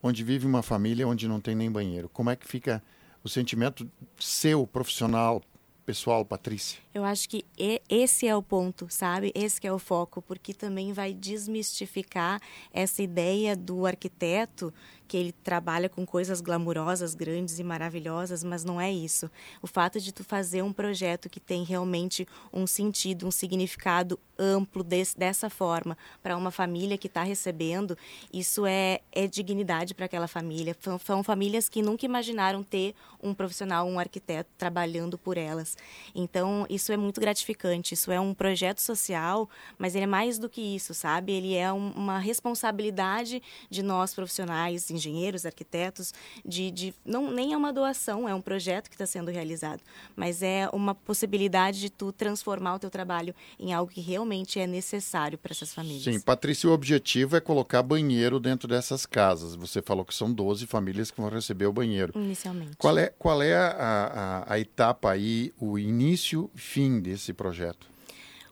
onde 0.01 0.23
vive 0.23 0.47
uma 0.47 0.63
família 0.63 1.07
onde 1.07 1.27
não 1.27 1.39
tem 1.39 1.53
nem 1.53 1.71
banheiro. 1.71 2.09
Como 2.09 2.29
é 2.31 2.35
que 2.35 2.47
fica 2.47 2.81
o 3.23 3.29
sentimento 3.29 3.87
seu, 4.17 4.65
profissional, 4.65 5.43
pessoal, 5.91 6.23
Patrícia? 6.23 6.79
Eu 6.93 7.03
acho 7.03 7.27
que 7.27 7.43
esse 7.89 8.25
é 8.25 8.33
o 8.33 8.41
ponto, 8.41 8.87
sabe? 8.89 9.29
Esse 9.35 9.67
é 9.67 9.73
o 9.73 9.77
foco, 9.77 10.21
porque 10.21 10.53
também 10.53 10.93
vai 10.93 11.13
desmistificar 11.13 12.41
essa 12.71 13.03
ideia 13.03 13.57
do 13.57 13.85
arquiteto 13.85 14.73
que 15.11 15.17
ele 15.17 15.33
trabalha 15.33 15.89
com 15.89 16.05
coisas 16.05 16.39
glamurosas, 16.39 17.13
grandes 17.13 17.59
e 17.59 17.63
maravilhosas, 17.65 18.45
mas 18.45 18.63
não 18.63 18.79
é 18.79 18.89
isso. 18.89 19.29
O 19.61 19.67
fato 19.67 19.99
de 19.99 20.13
tu 20.13 20.23
fazer 20.23 20.61
um 20.61 20.71
projeto 20.71 21.29
que 21.29 21.37
tem 21.37 21.65
realmente 21.65 22.25
um 22.53 22.65
sentido, 22.65 23.27
um 23.27 23.31
significado 23.31 24.17
amplo 24.39 24.83
dessa 24.83 25.49
forma 25.49 25.97
para 26.23 26.37
uma 26.37 26.49
família 26.49 26.97
que 26.97 27.07
está 27.07 27.23
recebendo, 27.23 27.97
isso 28.33 28.65
é, 28.65 29.01
é 29.11 29.27
dignidade 29.27 29.93
para 29.93 30.05
aquela 30.05 30.29
família. 30.29 30.75
São, 30.79 30.97
são 30.97 31.23
famílias 31.23 31.67
que 31.67 31.81
nunca 31.81 32.05
imaginaram 32.05 32.63
ter 32.63 32.95
um 33.21 33.33
profissional, 33.33 33.85
um 33.85 33.99
arquiteto 33.99 34.49
trabalhando 34.57 35.17
por 35.17 35.37
elas. 35.37 35.77
Então, 36.15 36.65
isso 36.69 36.91
é 36.91 36.97
muito 36.97 37.19
gratificante. 37.19 37.93
Isso 37.93 38.11
é 38.11 38.19
um 38.19 38.33
projeto 38.33 38.79
social, 38.79 39.49
mas 39.77 39.93
ele 39.93 40.05
é 40.05 40.07
mais 40.07 40.39
do 40.39 40.49
que 40.49 40.61
isso, 40.61 40.93
sabe? 40.93 41.33
Ele 41.33 41.53
é 41.53 41.71
um, 41.71 41.91
uma 41.91 42.17
responsabilidade 42.17 43.43
de 43.69 43.83
nós 43.83 44.13
profissionais, 44.13 44.89
engenheiros, 45.01 45.45
arquitetos, 45.45 46.13
de, 46.45 46.71
de 46.71 46.93
não 47.05 47.31
nem 47.31 47.53
é 47.53 47.57
uma 47.57 47.73
doação, 47.73 48.27
é 48.27 48.33
um 48.33 48.41
projeto 48.41 48.89
que 48.89 48.95
está 48.95 49.05
sendo 49.05 49.31
realizado, 49.31 49.81
mas 50.15 50.41
é 50.41 50.69
uma 50.71 50.93
possibilidade 50.93 51.79
de 51.79 51.89
tu 51.89 52.11
transformar 52.11 52.75
o 52.75 52.79
teu 52.79 52.89
trabalho 52.89 53.33
em 53.59 53.73
algo 53.73 53.91
que 53.91 54.01
realmente 54.01 54.59
é 54.59 54.67
necessário 54.67 55.37
para 55.37 55.51
essas 55.51 55.73
famílias. 55.73 56.03
Sim, 56.03 56.19
Patrícia, 56.19 56.69
o 56.69 56.73
objetivo 56.73 57.35
é 57.35 57.41
colocar 57.41 57.81
banheiro 57.83 58.39
dentro 58.39 58.67
dessas 58.67 59.05
casas. 59.05 59.55
Você 59.55 59.81
falou 59.81 60.05
que 60.05 60.13
são 60.13 60.31
12 60.31 60.65
famílias 60.67 61.11
que 61.11 61.19
vão 61.19 61.29
receber 61.29 61.65
o 61.65 61.73
banheiro. 61.73 62.13
Inicialmente. 62.15 62.77
Qual 62.77 62.97
é, 62.97 63.07
qual 63.17 63.41
é 63.41 63.55
a, 63.55 64.45
a, 64.47 64.53
a 64.53 64.59
etapa 64.59 65.11
aí, 65.11 65.53
o 65.59 65.77
início 65.77 66.49
fim 66.55 66.99
desse 66.99 67.33
projeto? 67.33 67.90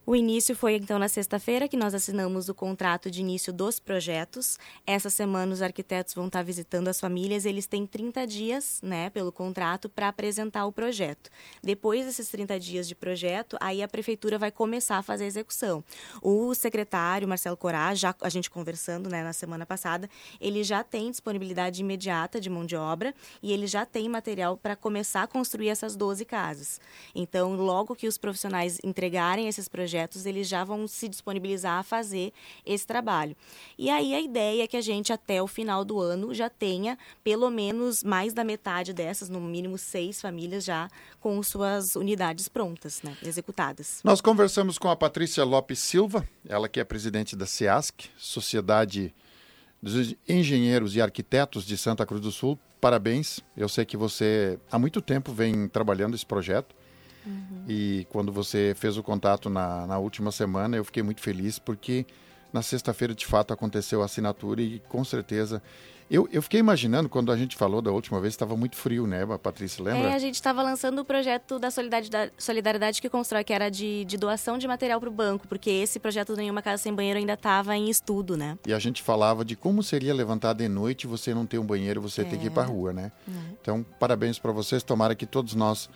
O 0.09 0.15
início 0.15 0.55
foi 0.55 0.73
então 0.73 0.97
na 0.97 1.07
sexta-feira 1.07 1.67
que 1.67 1.77
nós 1.77 1.93
assinamos 1.93 2.49
o 2.49 2.55
contrato 2.55 3.11
de 3.11 3.21
início 3.21 3.53
dos 3.53 3.79
projetos. 3.79 4.57
Essa 4.83 5.07
semana 5.07 5.53
os 5.53 5.61
arquitetos 5.61 6.15
vão 6.15 6.25
estar 6.25 6.41
visitando 6.41 6.87
as 6.87 6.99
famílias, 6.99 7.45
eles 7.45 7.67
têm 7.67 7.85
30 7.85 8.25
dias, 8.25 8.79
né, 8.81 9.11
pelo 9.11 9.31
contrato 9.31 9.87
para 9.87 10.07
apresentar 10.07 10.65
o 10.65 10.71
projeto. 10.71 11.29
Depois 11.61 12.07
desses 12.07 12.27
30 12.27 12.59
dias 12.59 12.87
de 12.87 12.95
projeto, 12.95 13.55
aí 13.61 13.83
a 13.83 13.87
prefeitura 13.87 14.39
vai 14.39 14.49
começar 14.49 14.97
a 14.97 15.03
fazer 15.03 15.25
a 15.25 15.27
execução. 15.27 15.83
O 16.23 16.55
secretário 16.55 17.27
Marcelo 17.27 17.55
Corá, 17.55 17.93
já 17.93 18.15
a 18.19 18.29
gente 18.29 18.49
conversando, 18.49 19.11
né, 19.11 19.23
na 19.23 19.31
semana 19.31 19.63
passada, 19.63 20.09
ele 20.41 20.63
já 20.63 20.83
tem 20.83 21.11
disponibilidade 21.11 21.81
imediata 21.81 22.41
de 22.41 22.49
mão 22.49 22.65
de 22.65 22.75
obra 22.75 23.13
e 23.43 23.53
ele 23.53 23.67
já 23.67 23.85
tem 23.85 24.09
material 24.09 24.57
para 24.57 24.75
começar 24.75 25.21
a 25.21 25.27
construir 25.27 25.69
essas 25.69 25.95
12 25.95 26.25
casas. 26.25 26.81
Então, 27.13 27.53
logo 27.53 27.95
que 27.95 28.07
os 28.07 28.17
profissionais 28.17 28.79
entregarem 28.83 29.47
esses 29.47 29.67
projetos 29.67 29.98
projetos 29.99 30.25
eles 30.25 30.47
já 30.47 30.63
vão 30.63 30.87
se 30.87 31.09
disponibilizar 31.09 31.79
a 31.79 31.83
fazer 31.83 32.31
esse 32.65 32.85
trabalho. 32.85 33.35
E 33.77 33.89
aí 33.89 34.13
a 34.13 34.21
ideia 34.21 34.63
é 34.63 34.67
que 34.67 34.77
a 34.77 34.81
gente 34.81 35.11
até 35.11 35.41
o 35.41 35.47
final 35.47 35.83
do 35.83 35.99
ano 35.99 36.33
já 36.33 36.49
tenha 36.49 36.97
pelo 37.23 37.49
menos 37.49 38.03
mais 38.03 38.33
da 38.33 38.43
metade 38.43 38.93
dessas, 38.93 39.29
no 39.29 39.41
mínimo 39.41 39.77
seis 39.77 40.21
famílias 40.21 40.63
já 40.63 40.89
com 41.19 41.41
suas 41.43 41.95
unidades 41.95 42.47
prontas, 42.47 43.01
né, 43.01 43.17
executadas. 43.23 43.99
Nós 44.03 44.21
conversamos 44.21 44.77
com 44.77 44.89
a 44.89 44.95
Patrícia 44.95 45.43
Lopes 45.43 45.79
Silva, 45.79 46.27
ela 46.47 46.69
que 46.69 46.79
é 46.79 46.83
presidente 46.83 47.35
da 47.35 47.45
SEASC, 47.45 48.09
Sociedade 48.17 49.13
dos 49.81 50.15
Engenheiros 50.27 50.95
e 50.95 51.01
Arquitetos 51.01 51.65
de 51.65 51.77
Santa 51.77 52.05
Cruz 52.05 52.21
do 52.21 52.31
Sul. 52.31 52.57
Parabéns. 52.79 53.41
Eu 53.55 53.67
sei 53.67 53.85
que 53.85 53.97
você 53.97 54.57
há 54.71 54.79
muito 54.79 55.01
tempo 55.01 55.33
vem 55.33 55.67
trabalhando 55.67 56.15
esse 56.15 56.25
projeto. 56.25 56.75
Uhum. 57.29 57.63
E 57.67 58.07
quando 58.09 58.31
você 58.31 58.73
fez 58.75 58.97
o 58.97 59.03
contato 59.03 59.49
na, 59.49 59.85
na 59.85 59.97
última 59.99 60.31
semana, 60.31 60.75
eu 60.75 60.83
fiquei 60.83 61.03
muito 61.03 61.21
feliz 61.21 61.59
porque 61.59 62.05
na 62.51 62.61
sexta-feira 62.61 63.13
de 63.13 63.25
fato 63.25 63.53
aconteceu 63.53 64.01
a 64.01 64.05
assinatura 64.05 64.61
e 64.61 64.79
com 64.89 65.03
certeza. 65.03 65.61
Eu, 66.09 66.27
eu 66.31 66.41
fiquei 66.41 66.59
imaginando, 66.59 67.07
quando 67.07 67.31
a 67.31 67.37
gente 67.37 67.55
falou 67.55 67.83
da 67.83 67.91
última 67.91 68.19
vez, 68.19 68.33
estava 68.33 68.57
muito 68.57 68.75
frio, 68.75 69.05
né, 69.05 69.23
Patrícia? 69.37 69.83
Lembra? 69.83 70.09
É, 70.09 70.13
a 70.15 70.17
gente 70.17 70.33
estava 70.33 70.63
lançando 70.63 70.97
o 70.97 71.05
projeto 71.05 71.59
da 71.59 71.69
Solidariedade, 71.69 72.33
Solidariedade 72.35 72.99
que 72.99 73.07
Constrói, 73.07 73.43
que 73.43 73.53
era 73.53 73.69
de, 73.69 74.05
de 74.05 74.17
doação 74.17 74.57
de 74.57 74.67
material 74.67 74.99
para 74.99 75.07
o 75.07 75.11
banco, 75.11 75.47
porque 75.47 75.69
esse 75.69 75.99
projeto 75.99 76.33
do 76.33 76.37
Nenhuma 76.37 76.63
Casa 76.63 76.81
Sem 76.81 76.95
Banheiro 76.95 77.19
ainda 77.19 77.33
estava 77.33 77.77
em 77.77 77.91
estudo, 77.91 78.35
né? 78.35 78.57
E 78.65 78.73
a 78.73 78.79
gente 78.79 79.03
falava 79.03 79.45
de 79.45 79.55
como 79.55 79.83
seria 79.83 80.11
levantar 80.11 80.53
de 80.53 80.67
noite 80.67 81.05
você 81.05 81.31
não 81.31 81.45
ter 81.45 81.59
um 81.59 81.65
banheiro, 81.65 82.01
você 82.01 82.21
é. 82.21 82.25
ter 82.25 82.39
que 82.39 82.47
ir 82.47 82.49
para 82.49 82.63
a 82.63 82.65
rua, 82.65 82.91
né? 82.91 83.11
Uhum. 83.27 83.55
Então, 83.61 83.85
parabéns 83.99 84.39
para 84.39 84.51
vocês. 84.51 84.81
Tomara 84.81 85.13
que 85.13 85.27
todos 85.27 85.53
nós 85.53 85.87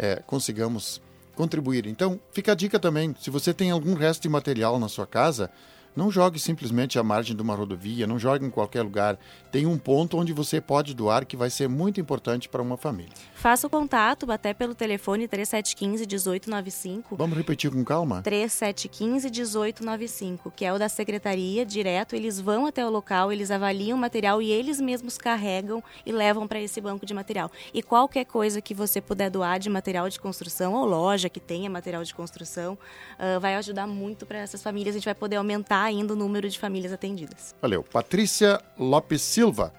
é, 0.00 0.22
consigamos 0.26 1.00
contribuir. 1.36 1.86
Então, 1.86 2.18
fica 2.32 2.52
a 2.52 2.54
dica 2.54 2.78
também, 2.80 3.14
se 3.20 3.28
você 3.28 3.52
tem 3.52 3.70
algum 3.70 3.92
resto 3.92 4.22
de 4.22 4.28
material 4.30 4.78
na 4.78 4.88
sua 4.88 5.06
casa, 5.06 5.50
Não 5.94 6.10
jogue 6.10 6.38
simplesmente 6.38 6.98
à 6.98 7.02
margem 7.02 7.34
de 7.34 7.42
uma 7.42 7.54
rodovia, 7.54 8.06
não 8.06 8.18
jogue 8.18 8.46
em 8.46 8.50
qualquer 8.50 8.82
lugar. 8.82 9.18
Tem 9.50 9.66
um 9.66 9.76
ponto 9.76 10.16
onde 10.16 10.32
você 10.32 10.60
pode 10.60 10.94
doar 10.94 11.26
que 11.26 11.36
vai 11.36 11.50
ser 11.50 11.68
muito 11.68 12.00
importante 12.00 12.48
para 12.48 12.62
uma 12.62 12.76
família. 12.76 13.10
Faça 13.34 13.66
o 13.66 13.70
contato 13.70 14.30
até 14.30 14.54
pelo 14.54 14.72
telefone 14.74 15.26
3715-1895. 15.26 17.06
Vamos 17.12 17.36
repetir 17.36 17.72
com 17.72 17.84
calma? 17.84 18.22
3715-1895, 18.22 20.52
que 20.54 20.64
é 20.64 20.72
o 20.72 20.78
da 20.78 20.88
secretaria, 20.88 21.66
direto. 21.66 22.14
Eles 22.14 22.38
vão 22.38 22.66
até 22.66 22.86
o 22.86 22.90
local, 22.90 23.32
eles 23.32 23.50
avaliam 23.50 23.98
o 23.98 24.00
material 24.00 24.40
e 24.40 24.48
eles 24.50 24.80
mesmos 24.80 25.18
carregam 25.18 25.82
e 26.06 26.12
levam 26.12 26.46
para 26.46 26.60
esse 26.60 26.80
banco 26.80 27.04
de 27.04 27.12
material. 27.12 27.50
E 27.74 27.82
qualquer 27.82 28.26
coisa 28.26 28.60
que 28.60 28.74
você 28.74 29.00
puder 29.00 29.28
doar 29.28 29.58
de 29.58 29.68
material 29.68 30.08
de 30.08 30.20
construção 30.20 30.74
ou 30.74 30.86
loja 30.86 31.28
que 31.28 31.40
tenha 31.40 31.68
material 31.68 32.04
de 32.04 32.14
construção, 32.14 32.74
uh, 32.74 33.40
vai 33.40 33.56
ajudar 33.56 33.88
muito 33.88 34.24
para 34.24 34.38
essas 34.38 34.62
famílias. 34.62 34.94
A 34.94 34.98
gente 34.98 35.04
vai 35.04 35.14
poder 35.14 35.36
aumentar 35.36 35.79
ainda 35.84 36.14
o 36.14 36.16
número 36.16 36.48
de 36.48 36.58
famílias 36.58 36.92
atendidas. 36.92 37.54
Valeu. 37.60 37.82
Patrícia 37.82 38.60
Lopes 38.78 39.22
Silva, 39.22 39.72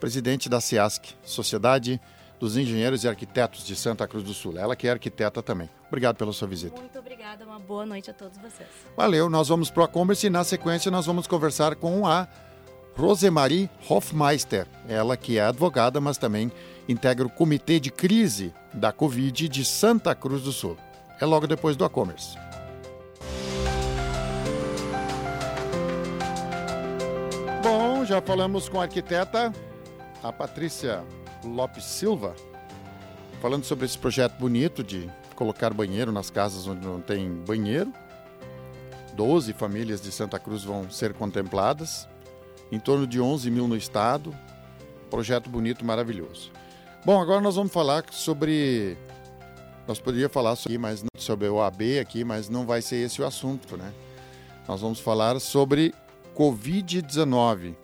presidente 0.00 0.48
da 0.48 0.60
CIASC, 0.60 1.14
Sociedade 1.22 2.00
dos 2.38 2.56
Engenheiros 2.56 3.04
e 3.04 3.08
Arquitetos 3.08 3.66
de 3.66 3.74
Santa 3.74 4.06
Cruz 4.06 4.24
do 4.24 4.34
Sul. 4.34 4.58
Ela 4.58 4.76
que 4.76 4.86
é 4.86 4.90
arquiteta 4.90 5.42
também. 5.42 5.70
Obrigado 5.88 6.16
pela 6.16 6.32
sua 6.32 6.48
visita. 6.48 6.78
Muito 6.80 6.98
obrigada, 6.98 7.44
uma 7.44 7.58
boa 7.58 7.86
noite 7.86 8.10
a 8.10 8.14
todos 8.14 8.36
vocês. 8.38 8.68
Valeu, 8.96 9.30
nós 9.30 9.48
vamos 9.48 9.70
para 9.70 9.84
o 9.84 10.12
e 10.22 10.30
na 10.30 10.44
sequência 10.44 10.90
nós 10.90 11.06
vamos 11.06 11.26
conversar 11.26 11.76
com 11.76 12.06
a 12.06 12.28
Rosemarie 12.96 13.68
Hofmeister, 13.88 14.66
ela 14.88 15.16
que 15.16 15.38
é 15.38 15.42
advogada, 15.42 16.00
mas 16.00 16.16
também 16.16 16.52
integra 16.88 17.26
o 17.26 17.30
Comitê 17.30 17.80
de 17.80 17.90
Crise 17.90 18.52
da 18.72 18.92
Covid 18.92 19.48
de 19.48 19.64
Santa 19.64 20.14
Cruz 20.14 20.42
do 20.42 20.52
Sul. 20.52 20.76
É 21.20 21.24
logo 21.24 21.46
depois 21.46 21.76
do 21.76 21.84
e-commerce. 21.84 22.36
Já 28.06 28.20
falamos 28.20 28.68
com 28.68 28.78
a 28.78 28.82
arquiteta, 28.82 29.50
a 30.22 30.30
Patrícia 30.30 31.02
Lopes 31.42 31.84
Silva, 31.84 32.34
falando 33.40 33.64
sobre 33.64 33.86
esse 33.86 33.96
projeto 33.96 34.38
bonito 34.38 34.84
de 34.84 35.10
colocar 35.34 35.72
banheiro 35.72 36.12
nas 36.12 36.28
casas 36.28 36.66
onde 36.66 36.86
não 36.86 37.00
tem 37.00 37.30
banheiro. 37.30 37.90
Doze 39.14 39.54
famílias 39.54 40.02
de 40.02 40.12
Santa 40.12 40.38
Cruz 40.38 40.62
vão 40.62 40.90
ser 40.90 41.14
contempladas, 41.14 42.06
em 42.70 42.78
torno 42.78 43.06
de 43.06 43.18
11 43.18 43.50
mil 43.50 43.66
no 43.66 43.76
estado. 43.76 44.36
Projeto 45.08 45.48
bonito, 45.48 45.82
maravilhoso. 45.82 46.52
Bom, 47.06 47.18
agora 47.18 47.40
nós 47.40 47.56
vamos 47.56 47.72
falar 47.72 48.04
sobre. 48.10 48.98
Nós 49.88 49.98
poderíamos 49.98 50.34
falar 50.34 50.56
sobre, 50.56 50.76
mas 50.76 51.02
sobre 51.16 51.48
o 51.48 51.62
AB 51.62 51.98
aqui, 52.00 52.22
mas 52.22 52.50
não 52.50 52.66
vai 52.66 52.82
ser 52.82 52.96
esse 52.96 53.22
o 53.22 53.26
assunto, 53.26 53.78
né? 53.78 53.94
Nós 54.68 54.82
vamos 54.82 55.00
falar 55.00 55.40
sobre 55.40 55.94
Covid-19, 56.36 57.74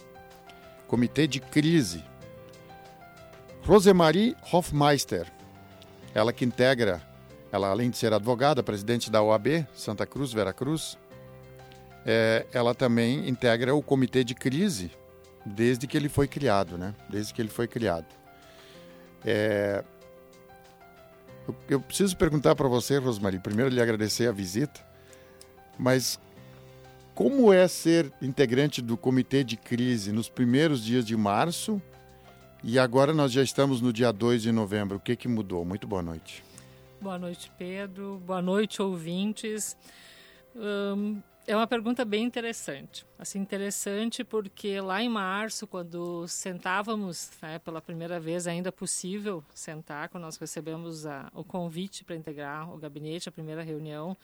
Comitê 0.91 1.29
de 1.29 1.39
Crise. 1.39 2.03
Rosemarie 3.63 4.37
Hofmeister, 4.53 5.33
ela 6.13 6.33
que 6.33 6.45
integra, 6.45 7.01
ela 7.53 7.69
além 7.69 7.91
de 7.91 7.97
ser 7.97 8.13
advogada, 8.13 8.61
presidente 8.61 9.09
da 9.09 9.23
OAB, 9.23 9.65
Santa 9.73 10.05
Cruz, 10.05 10.33
Veracruz, 10.33 10.99
é, 12.05 12.45
ela 12.53 12.75
também 12.75 13.29
integra 13.29 13.73
o 13.73 13.81
Comitê 13.81 14.25
de 14.25 14.35
Crise 14.35 14.91
desde 15.47 15.87
que 15.87 15.97
ele 15.97 16.09
foi 16.09 16.27
criado, 16.27 16.77
né? 16.77 16.93
Desde 17.09 17.33
que 17.33 17.41
ele 17.41 17.51
foi 17.51 17.69
criado. 17.69 18.07
É, 19.25 19.85
eu, 21.69 21.81
preciso 21.81 22.17
perguntar 22.17 22.57
para 22.57 22.67
você, 22.67 22.99
Rosemarie, 22.99 23.39
primeiro 23.39 23.71
lhe 23.71 23.81
agradecer 23.81 24.27
a 24.27 24.33
visita, 24.33 24.85
mas 25.79 26.19
como 27.21 27.53
é 27.53 27.69
ser 27.69 28.11
integrante 28.23 28.81
do 28.81 28.97
comitê 28.97 29.45
de 29.45 29.55
crise 29.55 30.11
nos 30.11 30.31
primeiros 30.31 30.83
dias 30.83 31.05
de 31.05 31.15
março 31.15 31.79
e 32.65 32.79
agora 32.79 33.13
nós 33.13 33.31
já 33.31 33.43
estamos 33.43 33.83
no 33.83 33.93
dia 33.93 34.11
2 34.11 34.41
de 34.41 34.51
novembro? 34.51 34.97
O 34.97 35.01
que, 35.01 35.15
que 35.15 35.29
mudou? 35.29 35.63
Muito 35.63 35.87
boa 35.87 36.01
noite. 36.01 36.43
Boa 36.99 37.19
noite, 37.19 37.53
Pedro. 37.59 38.23
Boa 38.25 38.41
noite, 38.41 38.81
ouvintes. 38.81 39.77
Um, 40.57 41.21
é 41.47 41.55
uma 41.55 41.67
pergunta 41.67 42.07
bem 42.07 42.25
interessante. 42.25 43.05
Assim, 43.19 43.39
interessante 43.39 44.25
porque 44.25 44.81
lá 44.81 45.03
em 45.03 45.09
março, 45.11 45.67
quando 45.67 46.27
sentávamos, 46.27 47.31
né, 47.43 47.59
pela 47.59 47.83
primeira 47.83 48.19
vez, 48.19 48.47
ainda 48.47 48.73
possível 48.73 49.45
sentar, 49.53 50.09
quando 50.09 50.25
nós 50.25 50.39
recebemos 50.39 51.05
a, 51.05 51.31
o 51.35 51.45
convite 51.45 52.03
para 52.03 52.17
integrar 52.17 52.73
o 52.73 52.79
gabinete, 52.79 53.29
a 53.29 53.33
primeira 53.33 53.63
reunião, 53.63 54.17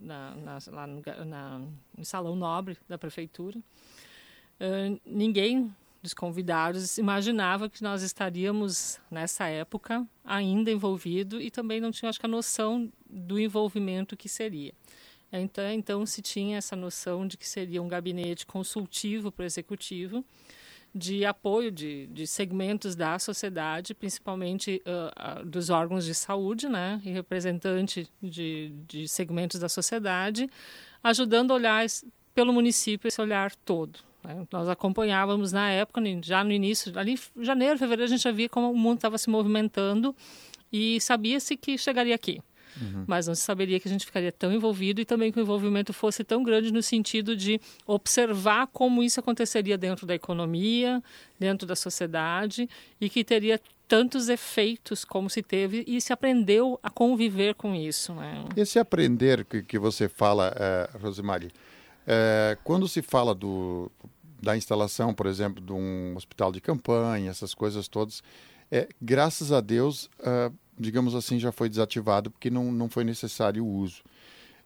na, 0.00 0.34
na, 0.36 0.58
lá 0.68 0.86
no, 0.86 1.02
na, 1.26 1.60
no 1.96 2.04
Salão 2.04 2.36
Nobre 2.36 2.76
da 2.88 2.98
Prefeitura. 2.98 3.58
Uh, 3.58 5.00
ninguém 5.04 5.74
dos 6.02 6.14
convidados 6.14 6.98
imaginava 6.98 7.68
que 7.68 7.82
nós 7.82 8.02
estaríamos, 8.02 9.00
nessa 9.10 9.46
época, 9.46 10.06
ainda 10.24 10.70
envolvido 10.70 11.40
e 11.40 11.50
também 11.50 11.80
não 11.80 11.90
tinha, 11.90 12.08
acho 12.08 12.20
que, 12.20 12.26
a 12.26 12.28
noção 12.28 12.90
do 13.08 13.38
envolvimento 13.38 14.16
que 14.16 14.28
seria. 14.28 14.72
Então, 15.32 15.70
então 15.70 16.06
se 16.06 16.22
tinha 16.22 16.58
essa 16.58 16.76
noção 16.76 17.26
de 17.26 17.36
que 17.36 17.46
seria 17.46 17.82
um 17.82 17.88
gabinete 17.88 18.46
consultivo 18.46 19.32
para 19.32 19.42
o 19.42 19.46
executivo, 19.46 20.24
de 20.96 21.26
apoio 21.26 21.70
de, 21.70 22.06
de 22.06 22.26
segmentos 22.26 22.96
da 22.96 23.18
sociedade, 23.18 23.94
principalmente 23.94 24.82
uh, 24.86 25.44
dos 25.44 25.68
órgãos 25.68 26.04
de 26.04 26.14
saúde, 26.14 26.68
né, 26.68 27.00
e 27.04 27.10
representante 27.10 28.08
de, 28.22 28.72
de 28.88 29.06
segmentos 29.06 29.60
da 29.60 29.68
sociedade, 29.68 30.48
ajudando 31.04 31.50
a 31.50 31.54
olhar 31.54 31.84
pelo 32.34 32.52
município 32.52 33.08
esse 33.08 33.20
olhar 33.20 33.54
todo. 33.56 33.98
Né. 34.24 34.46
Nós 34.50 34.68
acompanhávamos 34.68 35.52
na 35.52 35.70
época, 35.70 36.00
já 36.22 36.42
no 36.42 36.50
início, 36.50 36.98
ali 36.98 37.18
em 37.36 37.44
janeiro, 37.44 37.78
fevereiro, 37.78 38.04
a 38.04 38.16
gente 38.16 38.22
já 38.22 38.32
via 38.32 38.48
como 38.48 38.70
o 38.72 38.76
mundo 38.76 38.96
estava 38.96 39.18
se 39.18 39.28
movimentando 39.28 40.16
e 40.72 40.98
sabia-se 41.00 41.56
que 41.56 41.76
chegaria 41.76 42.14
aqui. 42.14 42.40
Uhum. 42.80 43.04
Mas 43.06 43.26
não 43.26 43.34
se 43.34 43.42
saberia 43.42 43.80
que 43.80 43.88
a 43.88 43.90
gente 43.90 44.04
ficaria 44.04 44.32
tão 44.32 44.52
envolvido 44.52 45.00
e 45.00 45.04
também 45.04 45.32
que 45.32 45.38
o 45.38 45.42
envolvimento 45.42 45.92
fosse 45.92 46.22
tão 46.24 46.42
grande 46.42 46.72
no 46.72 46.82
sentido 46.82 47.36
de 47.36 47.60
observar 47.86 48.66
como 48.68 49.02
isso 49.02 49.20
aconteceria 49.20 49.78
dentro 49.78 50.06
da 50.06 50.14
economia, 50.14 51.02
dentro 51.38 51.66
da 51.66 51.76
sociedade 51.76 52.68
e 53.00 53.08
que 53.08 53.24
teria 53.24 53.60
tantos 53.88 54.28
efeitos 54.28 55.04
como 55.04 55.30
se 55.30 55.42
teve 55.42 55.84
e 55.86 56.00
se 56.00 56.12
aprendeu 56.12 56.78
a 56.82 56.90
conviver 56.90 57.54
com 57.54 57.74
isso. 57.74 58.12
Né? 58.14 58.44
Esse 58.56 58.78
aprender 58.78 59.44
que, 59.44 59.62
que 59.62 59.78
você 59.78 60.08
fala, 60.08 60.52
é, 60.56 60.90
Rosemary, 60.98 61.50
é, 62.06 62.56
quando 62.64 62.88
se 62.88 63.00
fala 63.02 63.34
do, 63.34 63.90
da 64.42 64.56
instalação, 64.56 65.14
por 65.14 65.26
exemplo, 65.26 65.64
de 65.64 65.72
um 65.72 66.14
hospital 66.16 66.52
de 66.52 66.60
campanha, 66.60 67.30
essas 67.30 67.54
coisas 67.54 67.88
todas, 67.88 68.22
é, 68.70 68.88
graças 69.00 69.52
a 69.52 69.60
Deus, 69.60 70.10
uh, 70.20 70.54
digamos 70.78 71.14
assim, 71.14 71.38
já 71.38 71.52
foi 71.52 71.68
desativado 71.68 72.30
porque 72.30 72.50
não, 72.50 72.70
não 72.72 72.88
foi 72.88 73.04
necessário 73.04 73.64
o 73.64 73.68
uso. 73.68 74.02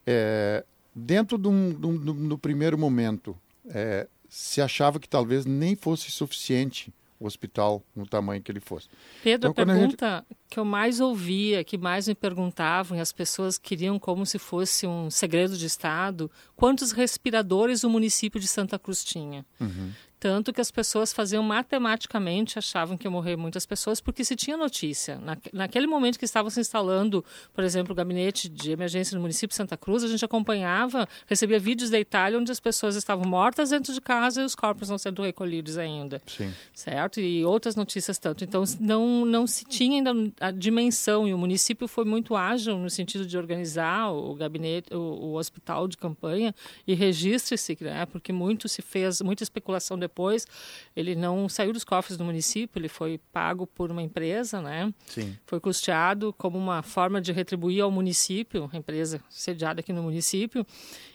É, 0.07 0.65
dentro 0.95 1.37
do 1.39 1.51
no 1.51 2.39
primeiro 2.39 2.79
momento, 2.79 3.37
é, 3.69 4.09
se 4.29 4.61
achava 4.61 4.99
que 4.99 5.09
talvez 5.09 5.45
nem 5.45 5.77
fosse 5.77 6.11
suficiente 6.11 6.93
o 7.21 7.27
hospital 7.27 7.85
no 7.95 8.07
tamanho 8.07 8.41
que 8.43 8.51
ele 8.51 8.61
fosse. 8.61 8.89
Pedro, 9.23 9.51
então, 9.51 9.63
a 9.63 9.67
pergunta 9.67 10.07
a 10.07 10.17
gente... 10.21 10.27
que 10.49 10.59
eu 10.59 10.65
mais 10.65 11.01
ouvia, 11.01 11.63
que 11.63 11.77
mais 11.77 12.09
me 12.09 12.15
perguntavam, 12.15 12.97
e 12.97 13.01
as 13.01 13.13
pessoas 13.13 13.59
queriam 13.59 13.99
como 13.99 14.25
se 14.25 14.39
fosse 14.39 14.87
um 14.87 15.11
segredo 15.11 15.55
de 15.55 15.67
Estado, 15.67 16.31
quantos 16.57 16.93
respiradores 16.93 17.85
o 17.85 17.91
município 17.91 18.41
de 18.41 18.49
Santa 18.49 18.79
Cruz 18.79 19.05
tinha? 19.05 19.45
Uhum. 19.61 19.93
Tanto 20.21 20.53
que 20.53 20.61
as 20.61 20.71
pessoas 20.71 21.15
faziam 21.15 21.43
matematicamente, 21.43 22.59
achavam 22.59 22.95
que 22.95 23.07
ia 23.07 23.11
morrer 23.11 23.37
muitas 23.37 23.65
pessoas, 23.65 24.03
porque 24.03 24.23
se 24.23 24.37
tinha 24.37 24.55
notícia. 24.55 25.17
Na, 25.17 25.35
naquele 25.51 25.87
momento 25.87 26.19
que 26.19 26.27
estava 26.27 26.51
se 26.51 26.61
instalando, 26.61 27.25
por 27.55 27.65
exemplo, 27.65 27.95
o 27.95 27.97
gabinete 27.97 28.47
de 28.47 28.71
emergência 28.71 29.15
no 29.15 29.23
município 29.23 29.49
de 29.49 29.55
Santa 29.55 29.79
Cruz, 29.79 30.05
a 30.05 30.09
gente 30.09 30.23
acompanhava, 30.23 31.09
recebia 31.27 31.59
vídeos 31.59 31.89
da 31.89 31.99
Itália 31.99 32.39
onde 32.39 32.53
as 32.53 32.61
pessoas 32.61 32.97
estavam 32.97 33.25
mortas 33.25 33.71
dentro 33.71 33.95
de 33.95 34.01
casa 34.01 34.43
e 34.43 34.45
os 34.45 34.55
corpos 34.55 34.91
não 34.91 34.99
sendo 34.99 35.23
recolhidos 35.23 35.79
ainda. 35.79 36.21
Sim. 36.27 36.53
Certo? 36.75 37.19
E 37.19 37.43
outras 37.47 37.75
notícias 37.75 38.19
tanto. 38.19 38.45
Então, 38.45 38.63
não, 38.79 39.25
não 39.25 39.47
se 39.47 39.65
tinha 39.65 39.97
ainda 39.97 40.13
a 40.39 40.51
dimensão, 40.51 41.27
e 41.27 41.33
o 41.33 41.39
município 41.39 41.89
foi 41.89 42.05
muito 42.05 42.37
ágil 42.37 42.77
no 42.77 42.91
sentido 42.91 43.25
de 43.25 43.39
organizar 43.39 44.13
o 44.13 44.35
gabinete, 44.35 44.95
o, 44.95 44.99
o 44.99 45.35
hospital 45.37 45.89
de 45.89 45.97
campanha, 45.97 46.55
e 46.87 46.93
registre-se, 46.93 47.79
né? 47.81 48.05
porque 48.05 48.35
muito 48.35 48.69
se 48.69 48.83
fez, 48.83 49.23
muita 49.23 49.43
especulação 49.43 49.99
depois 49.99 50.10
depois, 50.11 50.47
ele 50.95 51.15
não 51.15 51.49
saiu 51.49 51.73
dos 51.73 51.85
cofres 51.85 52.19
do 52.19 52.25
município, 52.25 52.79
ele 52.79 52.89
foi 52.89 53.19
pago 53.33 53.67
por 53.67 53.91
uma 53.91 54.03
empresa, 54.03 54.61
né? 54.61 54.93
Sim. 55.07 55.39
Foi 55.47 55.61
custeado 55.61 56.35
como 56.37 56.59
uma 56.59 56.83
forma 56.83 57.21
de 57.21 57.33
retribuir 57.33 57.83
ao 57.83 57.91
município, 57.91 58.69
a 58.73 58.77
empresa 58.77 59.23
sediada 59.31 59.81
aqui 59.81 59.93
no 59.93 60.03
município. 60.03 60.67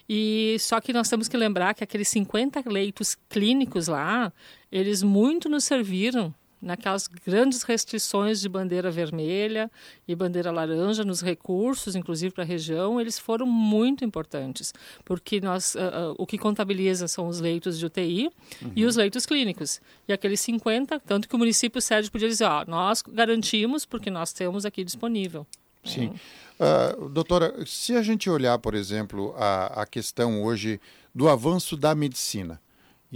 E 0.08 0.55
só 0.60 0.79
que 0.79 0.93
nós 0.93 1.10
temos 1.10 1.27
que 1.27 1.36
lembrar 1.36 1.73
que 1.73 1.84
aqueles 1.84 2.08
50 2.08 2.63
leitos 2.67 3.15
clínicos 3.29 3.88
lá, 3.88 4.31
eles 4.71 5.03
muito 5.03 5.49
nos 5.49 5.65
serviram 5.65 6.34
naquelas 6.65 7.08
grandes 7.08 7.62
restrições 7.62 8.41
de 8.41 8.49
bandeira 8.49 8.89
vermelha 8.89 9.71
e 10.08 10.15
bandeira 10.15 10.51
laranja 10.51 11.06
nos 11.06 11.21
recursos, 11.21 11.95
inclusive 11.95 12.34
para 12.34 12.43
a 12.43 12.47
região, 12.47 12.99
eles 12.99 13.19
foram 13.19 13.45
muito 13.45 14.04
importantes, 14.04 14.73
porque 15.06 15.39
nós, 15.39 15.75
uh, 15.75 15.80
uh, 16.12 16.15
o 16.17 16.25
que 16.25 16.39
contabiliza 16.39 17.08
são 17.08 17.28
os 17.28 17.39
leitos 17.39 17.78
de 17.78 17.86
UTI 17.86 18.32
uhum. 18.62 18.71
e 18.75 18.84
os 18.84 18.95
leitos 18.95 19.28
clínicos. 19.28 19.80
E 20.08 20.13
aqueles 20.13 20.39
50, 20.39 20.99
tanto 21.01 21.30
que 21.30 21.36
o 21.36 21.38
município 21.38 21.80
sede 21.80 22.10
podia 22.10 22.28
dizer, 22.28 22.45
ó, 22.45 22.65
nós 22.67 23.04
garantimos 23.04 23.86
porque 23.86 24.10
nós 24.10 24.34
temos 24.34 24.65
aqui 24.65 24.84
disponível. 24.84 25.45
Sim. 25.84 26.15
Uh, 26.60 27.10
doutora, 27.10 27.63
se 27.67 27.95
a 27.95 28.01
gente 28.01 28.28
olhar, 28.28 28.58
por 28.58 28.73
exemplo, 28.73 29.36
a, 29.38 29.84
a 29.84 29.86
questão 29.86 30.43
hoje 30.43 30.82
do 31.13 31.30
avanço 31.30 31.78
da 31.78 31.93
medicina, 31.93 32.60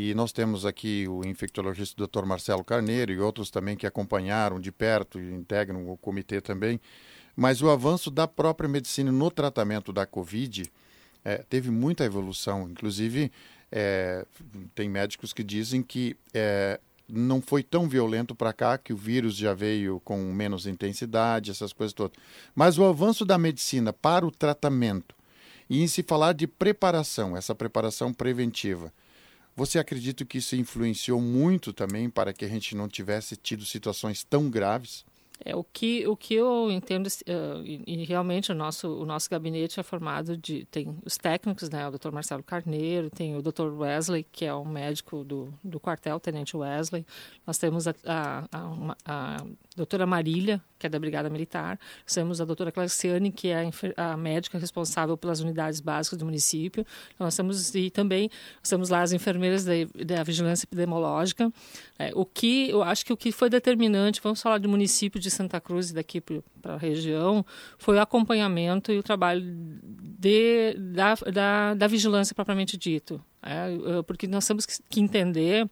e 0.01 0.13
nós 0.13 0.31
temos 0.31 0.65
aqui 0.65 1.05
o 1.09 1.25
infectologista 1.25 2.07
Dr. 2.07 2.23
Marcelo 2.23 2.63
Carneiro 2.63 3.12
e 3.12 3.19
outros 3.19 3.51
também 3.51 3.75
que 3.75 3.85
acompanharam 3.85 4.57
de 4.57 4.71
perto 4.71 5.19
e 5.19 5.33
integram 5.33 5.89
o 5.89 5.97
comitê 5.97 6.39
também. 6.39 6.79
Mas 7.35 7.62
o 7.62 7.69
avanço 7.69 8.09
da 8.09 8.25
própria 8.25 8.69
medicina 8.69 9.12
no 9.12 9.29
tratamento 9.29 9.91
da 9.91 10.05
Covid 10.05 10.71
é, 11.25 11.43
teve 11.49 11.69
muita 11.69 12.05
evolução. 12.05 12.69
Inclusive, 12.69 13.29
é, 13.69 14.25
tem 14.73 14.88
médicos 14.88 15.33
que 15.33 15.43
dizem 15.43 15.83
que 15.83 16.15
é, 16.33 16.79
não 17.05 17.41
foi 17.41 17.62
tão 17.62 17.89
violento 17.89 18.33
para 18.33 18.53
cá, 18.53 18.77
que 18.77 18.93
o 18.93 18.97
vírus 18.97 19.35
já 19.35 19.53
veio 19.53 19.99
com 20.05 20.17
menos 20.31 20.65
intensidade, 20.65 21.51
essas 21.51 21.73
coisas 21.73 21.91
todas. 21.91 22.17
Mas 22.55 22.77
o 22.77 22.85
avanço 22.85 23.25
da 23.25 23.38
medicina 23.38 23.91
para 23.91 24.25
o 24.25 24.31
tratamento 24.31 25.13
e 25.69 25.83
em 25.83 25.88
se 25.88 26.03
falar 26.03 26.31
de 26.31 26.47
preparação, 26.47 27.35
essa 27.35 27.53
preparação 27.53 28.13
preventiva, 28.13 28.93
você 29.60 29.78
acredita 29.78 30.24
que 30.24 30.38
isso 30.38 30.56
influenciou 30.56 31.19
muito 31.19 31.74
também 31.74 32.10
para 32.10 32.32
que 32.32 32.45
a 32.45 32.48
gente 32.48 32.78
não 32.78 32.88
tivesse 32.88 33.36
tido 33.36 33.65
situações 33.65 34.24
tão 34.24 34.50
graves? 34.50 35.04
É, 35.43 35.54
o, 35.54 35.63
que, 35.63 36.08
o 36.08 36.15
que 36.15 36.34
eu 36.34 36.72
entendo, 36.72 37.08
uh, 37.08 37.65
e, 37.65 37.82
e, 37.86 38.06
realmente 38.06 38.52
o 38.52 38.56
nosso, 38.56 38.89
o 38.89 39.06
nosso 39.06 39.30
gabinete 39.30 39.80
é 39.80 39.84
formado 39.84 40.36
de. 40.38 40.65
Tem 40.65 40.98
os 41.06 41.17
técnicos, 41.17 41.69
né? 41.69 41.88
O 41.88 41.91
Dr. 41.91 42.12
Marcelo 42.12 42.43
Carneiro, 42.43 43.10
tem 43.10 43.36
o 43.36 43.41
Dr. 43.41 43.67
Wesley, 43.74 44.26
que 44.32 44.45
é 44.45 44.54
o 44.54 44.65
médico 44.65 45.24
do, 45.24 45.54
do 45.63 45.80
quartel, 45.80 46.19
Tenente 46.19 46.56
Wesley. 46.56 47.06
Nós 47.48 47.58
temos 47.58 47.88
a, 47.88 47.95
a, 48.06 48.48
a, 48.52 48.67
a 49.06 49.45
doutora 49.79 50.05
Marília, 50.05 50.61
que 50.77 50.85
é 50.85 50.89
da 50.89 50.99
Brigada 50.99 51.29
Militar. 51.29 51.79
Temos 52.13 52.41
a 52.41 52.45
doutora 52.45 52.71
Claciane, 52.71 53.31
que 53.31 53.47
é 53.47 53.69
a, 53.95 54.17
médica 54.17 54.57
responsável 54.57 55.17
pelas 55.17 55.39
unidades 55.39 55.79
básicas 55.79 56.19
do 56.19 56.25
município. 56.25 56.85
Nós 57.17 57.35
temos, 57.35 57.73
e 57.73 57.89
também 57.89 58.29
nós 58.59 58.69
temos 58.69 58.89
lá 58.89 59.01
as 59.01 59.13
enfermeiras 59.13 59.63
da, 59.63 59.73
da 60.05 60.23
vigilância 60.23 60.65
epidemiológica. 60.65 61.51
É, 61.97 62.11
o 62.13 62.25
que, 62.25 62.69
eu 62.69 62.83
acho 62.83 63.05
que 63.05 63.13
o 63.13 63.17
que 63.17 63.31
foi 63.31 63.49
determinante, 63.49 64.19
vamos 64.21 64.41
falar 64.41 64.57
do 64.57 64.67
município 64.67 65.19
de 65.19 65.31
Santa 65.31 65.61
Cruz 65.61 65.91
e 65.91 65.93
daqui 65.93 66.21
para 66.21 66.73
a 66.73 66.77
região, 66.77 67.45
foi 67.77 67.95
o 67.95 68.01
acompanhamento 68.01 68.91
e 68.91 68.97
o 68.97 69.03
trabalho 69.03 69.41
de, 69.41 70.73
da, 70.77 71.15
da, 71.31 71.73
da 71.73 71.87
vigilância 71.87 72.35
propriamente 72.35 72.77
dito. 72.77 73.23
É, 73.41 74.02
porque 74.04 74.28
nós 74.28 74.45
temos 74.45 74.65
que 74.65 74.99
entender 74.99 75.69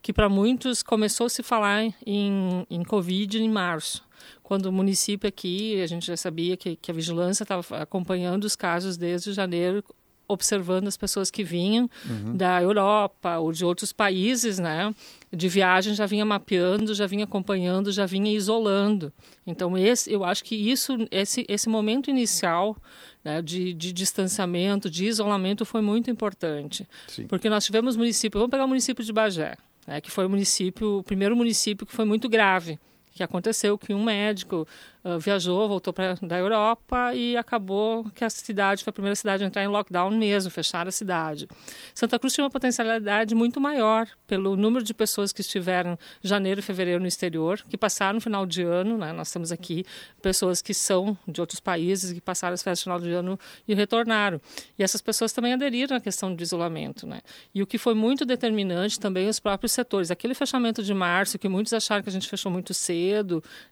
que 0.00 0.12
para 0.12 0.28
muitos 0.28 0.82
começou 0.82 1.26
a 1.26 1.30
se 1.30 1.42
falar 1.42 1.84
em, 2.06 2.66
em 2.70 2.82
Covid 2.82 3.38
em 3.38 3.48
março, 3.48 4.02
quando 4.42 4.66
o 4.66 4.72
município 4.72 5.28
aqui, 5.28 5.80
a 5.80 5.86
gente 5.86 6.06
já 6.06 6.16
sabia 6.16 6.56
que, 6.56 6.76
que 6.76 6.90
a 6.90 6.94
vigilância 6.94 7.44
estava 7.44 7.62
acompanhando 7.76 8.44
os 8.44 8.56
casos 8.56 8.96
desde 8.96 9.32
janeiro, 9.32 9.84
observando 10.26 10.88
as 10.88 10.96
pessoas 10.96 11.30
que 11.30 11.44
vinham 11.44 11.90
uhum. 12.08 12.36
da 12.36 12.62
Europa 12.62 13.38
ou 13.38 13.52
de 13.52 13.64
outros 13.64 13.92
países, 13.92 14.58
né? 14.58 14.94
De 15.32 15.48
viagem 15.48 15.94
já 15.94 16.06
vinha 16.06 16.24
mapeando, 16.24 16.92
já 16.92 17.06
vinha 17.06 17.24
acompanhando, 17.24 17.92
já 17.92 18.04
vinha 18.04 18.32
isolando. 18.32 19.12
Então 19.46 19.78
esse, 19.78 20.12
eu 20.12 20.24
acho 20.24 20.42
que 20.42 20.56
isso, 20.56 20.96
esse, 21.10 21.46
esse 21.48 21.68
momento 21.68 22.10
inicial 22.10 22.76
né, 23.24 23.40
de, 23.40 23.72
de, 23.72 23.92
distanciamento, 23.92 24.90
de 24.90 25.06
isolamento 25.06 25.64
foi 25.64 25.80
muito 25.80 26.10
importante. 26.10 26.86
Sim. 27.06 27.26
Porque 27.26 27.48
nós 27.48 27.64
tivemos 27.64 27.96
município, 27.96 28.38
vamos 28.38 28.50
pegar 28.50 28.64
o 28.64 28.68
município 28.68 29.04
de 29.04 29.12
Bagé, 29.12 29.56
né, 29.86 30.00
que 30.00 30.10
foi 30.10 30.26
o 30.26 30.30
município, 30.30 30.98
o 30.98 31.02
primeiro 31.02 31.36
município 31.36 31.86
que 31.86 31.94
foi 31.94 32.04
muito 32.04 32.28
grave, 32.28 32.78
que 33.12 33.22
aconteceu 33.22 33.76
que 33.76 33.92
um 33.92 34.04
médico 34.04 34.66
uh, 35.04 35.18
viajou, 35.18 35.68
voltou 35.68 35.92
para 35.92 36.14
da 36.22 36.38
Europa 36.38 37.14
e 37.14 37.36
acabou 37.36 38.04
que 38.14 38.24
a 38.24 38.30
cidade 38.30 38.84
foi 38.84 38.90
a 38.90 38.92
primeira 38.92 39.16
cidade 39.16 39.42
a 39.42 39.46
entrar 39.46 39.62
em 39.62 39.66
lockdown 39.66 40.10
mesmo, 40.10 40.50
fechar 40.50 40.86
a 40.86 40.92
cidade. 40.92 41.48
Santa 41.94 42.18
Cruz 42.18 42.34
tinha 42.34 42.44
uma 42.44 42.50
potencialidade 42.50 43.34
muito 43.34 43.60
maior 43.60 44.06
pelo 44.26 44.56
número 44.56 44.84
de 44.84 44.94
pessoas 44.94 45.32
que 45.32 45.40
estiveram 45.40 45.98
janeiro 46.22 46.60
e 46.60 46.62
fevereiro 46.62 47.00
no 47.00 47.06
exterior, 47.06 47.60
que 47.68 47.76
passaram 47.76 48.14
no 48.14 48.20
final 48.20 48.46
de 48.46 48.62
ano, 48.62 48.96
né? 48.96 49.12
Nós 49.12 49.30
temos 49.30 49.50
aqui 49.50 49.84
pessoas 50.22 50.62
que 50.62 50.72
são 50.72 51.18
de 51.26 51.40
outros 51.40 51.60
países 51.60 52.12
que 52.12 52.20
passaram 52.20 52.54
as 52.54 52.62
festas 52.62 52.78
de 52.80 52.84
final 52.84 53.00
de 53.00 53.10
ano 53.10 53.38
e 53.66 53.74
retornaram. 53.74 54.40
E 54.78 54.82
essas 54.82 55.00
pessoas 55.00 55.32
também 55.32 55.52
aderiram 55.52 55.96
à 55.96 56.00
questão 56.00 56.34
do 56.34 56.42
isolamento, 56.42 57.06
né? 57.06 57.20
E 57.54 57.62
o 57.62 57.66
que 57.66 57.78
foi 57.78 57.94
muito 57.94 58.24
determinante 58.24 59.00
também 59.00 59.28
os 59.28 59.40
próprios 59.40 59.72
setores. 59.72 60.10
Aquele 60.10 60.34
fechamento 60.34 60.82
de 60.82 60.94
março 60.94 61.38
que 61.38 61.48
muitos 61.48 61.72
acharam 61.72 62.02
que 62.02 62.08
a 62.08 62.12
gente 62.12 62.28
fechou 62.28 62.50
muito 62.52 62.72
cedo 62.72 62.99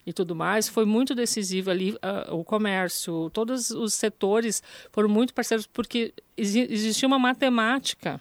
e 0.07 0.13
tudo 0.13 0.35
mais, 0.35 0.69
foi 0.69 0.85
muito 0.85 1.15
decisivo 1.15 1.71
ali 1.71 1.93
uh, 1.93 2.35
o 2.35 2.45
comércio, 2.45 3.31
todos 3.31 3.71
os 3.71 3.95
setores 3.95 4.63
foram 4.91 5.09
muito 5.09 5.35
parceiros 5.35 5.67
porque 5.67 6.13
existia 6.37 7.07
uma 7.07 7.19
matemática 7.19 8.21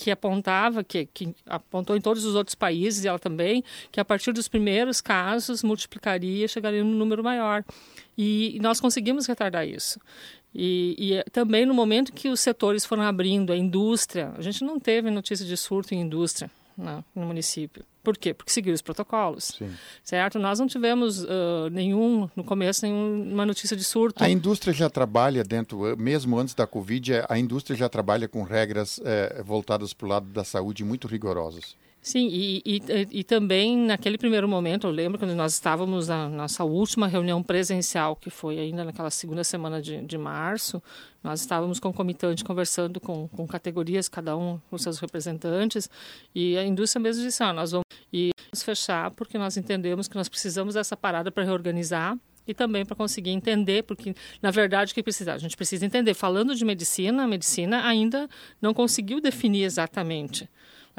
que 0.00 0.10
apontava, 0.10 0.82
que, 0.82 1.06
que, 1.12 1.34
apontou 1.44 1.94
em 1.94 2.00
todos 2.00 2.24
os 2.24 2.34
outros 2.34 2.54
países, 2.54 3.04
e 3.04 3.08
ela 3.08 3.18
também, 3.18 3.62
que 3.92 4.00
a 4.00 4.04
partir 4.04 4.32
dos 4.32 4.48
primeiros 4.48 5.00
casos 5.00 5.62
multiplicaria, 5.62 6.48
chegaria 6.48 6.82
num 6.82 6.94
número 6.94 7.22
maior. 7.22 7.62
E, 8.16 8.56
e 8.56 8.60
nós 8.60 8.80
conseguimos 8.80 9.26
retardar 9.26 9.68
isso. 9.68 10.00
E, 10.54 10.96
e, 10.98 11.30
também 11.30 11.66
no 11.66 11.74
momento 11.74 12.12
que 12.12 12.28
os 12.28 12.40
setores 12.40 12.84
foram 12.84 13.02
abrindo, 13.02 13.52
a 13.52 13.56
indústria, 13.56 14.32
a 14.38 14.40
gente 14.40 14.64
não 14.64 14.80
teve 14.80 15.10
notícia 15.10 15.44
de 15.44 15.56
surto 15.56 15.94
em 15.94 16.00
indústria 16.00 16.50
né, 16.76 17.04
no 17.14 17.26
município. 17.26 17.84
Por 18.02 18.16
quê? 18.16 18.32
Porque 18.32 18.50
seguiu 18.50 18.72
os 18.72 18.82
protocolos. 18.82 19.56
Sim. 19.58 19.70
Certo? 20.02 20.38
Nós 20.38 20.58
não 20.58 20.66
tivemos 20.66 21.22
uh, 21.22 21.68
nenhum, 21.70 22.28
no 22.34 22.42
começo, 22.42 22.84
nenhuma 22.84 23.44
notícia 23.44 23.76
de 23.76 23.84
surto. 23.84 24.22
A 24.22 24.28
indústria 24.28 24.72
já 24.72 24.88
trabalha 24.88 25.44
dentro, 25.44 25.96
mesmo 25.98 26.38
antes 26.38 26.54
da 26.54 26.66
Covid, 26.66 27.24
a 27.28 27.38
indústria 27.38 27.76
já 27.76 27.88
trabalha 27.88 28.26
com 28.26 28.42
regras 28.42 29.00
eh, 29.04 29.42
voltadas 29.44 29.92
para 29.92 30.06
o 30.06 30.08
lado 30.08 30.26
da 30.26 30.44
saúde 30.44 30.84
muito 30.84 31.06
rigorosas. 31.06 31.76
Sim, 32.02 32.28
e, 32.32 32.62
e, 32.64 32.82
e, 33.10 33.24
também 33.24 33.76
naquele 33.76 34.16
primeiro 34.16 34.48
momento, 34.48 34.86
eu 34.86 34.90
lembro 34.90 35.18
quando 35.18 35.34
nós 35.34 35.52
estávamos 35.52 36.08
na 36.08 36.30
nossa 36.30 36.64
última 36.64 37.06
reunião 37.06 37.42
presencial, 37.42 38.16
que 38.16 38.30
foi 38.30 38.58
ainda 38.58 38.84
naquela 38.84 39.10
segunda 39.10 39.44
semana 39.44 39.82
de, 39.82 40.00
de 40.00 40.16
março, 40.16 40.82
nós 41.22 41.40
estávamos 41.40 41.78
concomitante 41.78 42.42
conversando 42.42 42.98
com, 43.00 43.28
com 43.28 43.46
categorias, 43.46 44.08
cada 44.08 44.34
um 44.34 44.58
com 44.70 44.78
seus 44.78 44.98
representantes, 44.98 45.90
e 46.34 46.56
a 46.56 46.64
indústria 46.64 47.02
mesmo 47.02 47.22
disse, 47.22 47.42
ah, 47.42 47.52
nós 47.52 47.72
vamos 47.72 47.84
e 48.10 48.30
fechar 48.56 49.10
porque 49.10 49.36
nós 49.36 49.58
entendemos 49.58 50.08
que 50.08 50.16
nós 50.16 50.28
precisamos 50.28 50.74
dessa 50.74 50.96
parada 50.96 51.30
para 51.30 51.44
reorganizar 51.44 52.16
e 52.46 52.54
também 52.54 52.84
para 52.84 52.96
conseguir 52.96 53.30
entender, 53.30 53.82
porque 53.84 54.14
na 54.40 54.50
verdade 54.50 54.92
o 54.92 54.94
que 54.94 55.02
precisa? 55.02 55.34
A 55.34 55.38
gente 55.38 55.54
precisa 55.54 55.84
entender. 55.84 56.14
Falando 56.14 56.54
de 56.54 56.64
medicina, 56.64 57.24
a 57.24 57.28
medicina 57.28 57.86
ainda 57.86 58.26
não 58.60 58.72
conseguiu 58.72 59.20
definir 59.20 59.64
exatamente 59.64 60.48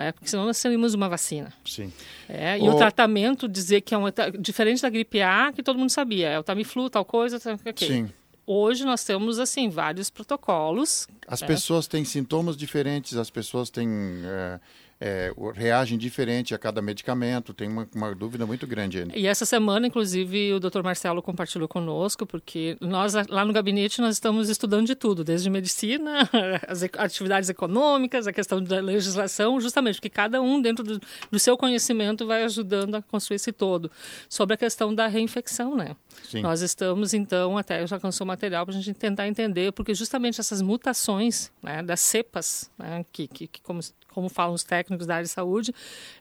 é, 0.02 0.12
porque 0.12 0.28
senão 0.28 0.46
nós 0.46 0.62
teríamos 0.62 0.94
uma 0.94 1.08
vacina. 1.08 1.54
Sim. 1.66 1.92
É, 2.28 2.58
e 2.58 2.62
o... 2.62 2.74
o 2.74 2.78
tratamento, 2.78 3.48
dizer 3.48 3.82
que 3.82 3.94
é 3.94 3.98
um, 3.98 4.06
diferente 4.40 4.82
da 4.82 4.90
gripe 4.90 5.22
A, 5.22 5.52
que 5.54 5.62
todo 5.64 5.78
mundo 5.78 5.90
sabia, 5.90 6.30
é 6.30 6.40
o 6.40 6.44
Tamiflu, 6.44 6.90
tal 6.90 7.06
coisa, 7.06 7.40
tal, 7.40 7.54
okay. 7.56 7.88
Sim. 7.88 8.10
Hoje 8.46 8.84
nós 8.84 9.04
temos, 9.04 9.40
assim, 9.40 9.70
vários 9.70 10.10
protocolos. 10.10 11.08
As 11.28 11.42
é. 11.42 11.46
pessoas 11.48 11.88
têm 11.88 12.04
sintomas 12.04 12.58
diferentes, 12.58 13.18
as 13.18 13.30
pessoas 13.30 13.70
têm... 13.70 13.90
É 14.24 14.60
é, 15.04 15.34
reagem 15.56 15.98
diferente 15.98 16.54
a 16.54 16.60
cada 16.60 16.80
medicamento, 16.80 17.56
tem 17.56 17.68
uma, 17.68 17.90
uma, 17.96 18.14
dúvida 18.14 18.46
muito 18.46 18.68
grande 18.68 19.00
ainda. 19.00 19.18
E 19.18 19.26
essa 19.26 19.48
semana, 19.48 19.88
inclusive, 19.88 20.54
o 20.54 20.60
Dr. 20.60 20.84
Marcelo 20.84 21.24
compartilhou 21.24 21.68
conosco, 21.68 22.24
porque 22.24 22.78
nós 22.80 23.16
lá 23.28 23.44
no 23.44 23.52
gabinete 23.52 24.00
nós 24.00 24.14
estamos 24.14 24.48
estudando 24.48 24.86
de 24.86 24.94
tudo, 24.94 25.24
desde 25.24 25.50
medicina, 25.50 26.30
as 26.68 26.84
atividades 26.84 27.50
econômicas, 27.50 28.28
a 28.28 28.32
questão 28.32 28.64
da 28.64 28.80
legislação, 28.80 29.60
justamente 29.60 29.96
porque 29.96 30.10
cada 30.10 30.40
um 30.40 30.62
dentro 30.62 30.86
do, 30.86 31.02
do 31.32 31.40
seu 31.40 31.58
conhecimento 31.58 32.28
vai 32.28 32.44
ajudando 32.44 32.94
a 32.94 33.02
construir 33.02 33.38
esse 33.38 33.52
todo. 33.52 33.90
Sobre 34.30 34.54
a 34.54 34.58
questão 34.58 34.94
da 34.94 35.08
reinfecção, 35.08 35.76
né? 35.76 35.96
Sim. 36.30 36.42
Nós 36.42 36.62
estamos, 36.62 37.16
então, 37.16 37.58
até 37.58 37.88
já 37.88 38.00
cansou 38.00 38.28
material 38.28 38.68
para 38.68 38.76
a 38.76 38.80
gente 38.80 38.94
tentar 38.94 39.28
entender, 39.28 39.72
porque 39.72 39.96
justamente 39.96 40.40
essas 40.40 40.62
mutações 40.62 41.52
né, 41.64 41.82
das 41.82 42.02
cepas, 42.02 42.70
né, 42.78 43.04
que, 43.12 43.28
que, 43.28 43.48
que 43.48 43.62
como 43.64 43.82
como 44.12 44.30
falam 44.30 44.54
os 44.54 44.64
técnicos 44.64 44.91
da 44.98 45.16
área 45.16 45.26
de 45.26 45.32
saúde, 45.32 45.74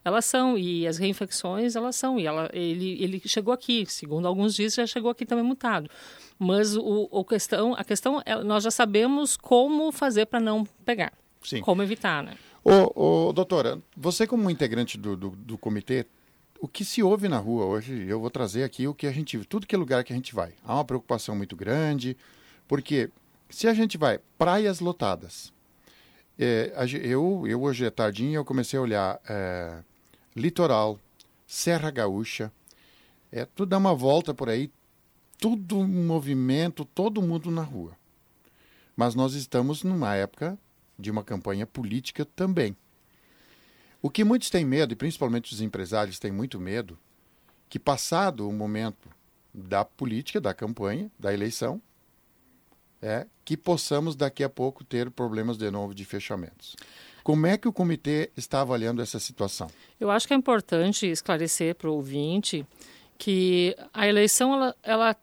elas 0.03 0.25
são 0.25 0.57
e 0.57 0.87
as 0.87 0.97
reinfecções 0.97 1.75
elas 1.75 1.95
são 1.95 2.19
e 2.19 2.25
ela, 2.25 2.49
ele, 2.53 3.01
ele 3.01 3.21
chegou 3.25 3.53
aqui, 3.53 3.85
segundo 3.87 4.27
alguns 4.27 4.55
dias 4.55 4.73
já 4.73 4.85
chegou 4.87 5.11
aqui 5.11 5.25
também 5.25 5.43
mutado. 5.43 5.89
Mas 6.37 6.75
o, 6.75 7.07
o 7.11 7.23
questão, 7.23 7.73
a 7.75 7.83
questão 7.83 8.21
é, 8.25 8.43
nós 8.43 8.63
já 8.63 8.71
sabemos 8.71 9.37
como 9.37 9.91
fazer 9.91 10.25
para 10.25 10.39
não 10.39 10.65
pegar, 10.85 11.13
Sim. 11.43 11.61
como 11.61 11.83
evitar, 11.83 12.23
né? 12.23 12.35
Ô, 12.63 13.27
ô, 13.29 13.33
doutora, 13.33 13.81
você 13.95 14.27
como 14.27 14.49
integrante 14.49 14.97
do, 14.97 15.15
do, 15.15 15.29
do 15.31 15.57
comitê 15.57 16.05
o 16.61 16.67
que 16.67 16.85
se 16.85 17.01
ouve 17.01 17.27
na 17.27 17.39
rua 17.39 17.65
hoje, 17.65 18.05
eu 18.07 18.19
vou 18.19 18.29
trazer 18.29 18.63
aqui 18.63 18.87
o 18.87 18.93
que 18.93 19.07
a 19.07 19.11
gente, 19.11 19.39
tudo 19.45 19.65
que 19.65 19.73
é 19.73 19.77
lugar 19.77 20.03
que 20.03 20.13
a 20.13 20.15
gente 20.15 20.35
vai. 20.35 20.53
Há 20.63 20.75
uma 20.75 20.85
preocupação 20.85 21.35
muito 21.35 21.55
grande, 21.55 22.15
porque 22.67 23.09
se 23.49 23.67
a 23.67 23.73
gente 23.73 23.97
vai, 23.97 24.19
praias 24.37 24.79
lotadas. 24.79 25.51
É, 26.43 26.73
eu, 27.03 27.45
eu 27.45 27.61
hoje 27.61 27.85
é 27.85 27.91
tardinho, 27.91 28.33
eu 28.33 28.43
comecei 28.43 28.79
a 28.79 28.81
olhar 28.81 29.21
é, 29.29 29.83
litoral, 30.35 30.99
Serra 31.45 31.91
Gaúcha, 31.91 32.51
é, 33.31 33.45
tudo 33.45 33.69
dá 33.69 33.77
uma 33.77 33.93
volta 33.93 34.33
por 34.33 34.49
aí, 34.49 34.71
tudo 35.37 35.87
movimento, 35.87 36.83
todo 36.83 37.21
mundo 37.21 37.51
na 37.51 37.61
rua. 37.61 37.95
Mas 38.95 39.13
nós 39.13 39.35
estamos 39.35 39.83
numa 39.83 40.15
época 40.15 40.57
de 40.97 41.11
uma 41.11 41.23
campanha 41.23 41.67
política 41.67 42.25
também. 42.25 42.75
O 44.01 44.09
que 44.09 44.23
muitos 44.23 44.49
têm 44.49 44.65
medo, 44.65 44.93
e 44.93 44.95
principalmente 44.95 45.53
os 45.53 45.61
empresários 45.61 46.17
têm 46.17 46.31
muito 46.31 46.59
medo, 46.59 46.97
que 47.69 47.77
passado 47.77 48.49
o 48.49 48.51
momento 48.51 49.09
da 49.53 49.85
política, 49.85 50.41
da 50.41 50.55
campanha, 50.55 51.11
da 51.19 51.31
eleição, 51.31 51.79
é 53.01 53.25
que 53.43 53.57
possamos 53.57 54.15
daqui 54.15 54.43
a 54.43 54.49
pouco 54.49 54.83
ter 54.83 55.09
problemas 55.09 55.57
de 55.57 55.69
novo 55.71 55.93
de 55.93 56.05
fechamentos. 56.05 56.75
Como 57.23 57.45
é 57.45 57.57
que 57.57 57.67
o 57.67 57.73
comitê 57.73 58.31
está 58.35 58.61
avaliando 58.61 59.01
essa 59.01 59.19
situação? 59.19 59.69
Eu 59.99 60.09
acho 60.09 60.27
que 60.27 60.33
é 60.33 60.37
importante 60.37 61.05
esclarecer 61.05 61.75
para 61.75 61.89
o 61.89 61.93
ouvinte 61.93 62.65
que 63.17 63.75
a 63.93 64.07
eleição 64.07 64.53
ela, 64.53 64.75
ela 64.81 65.15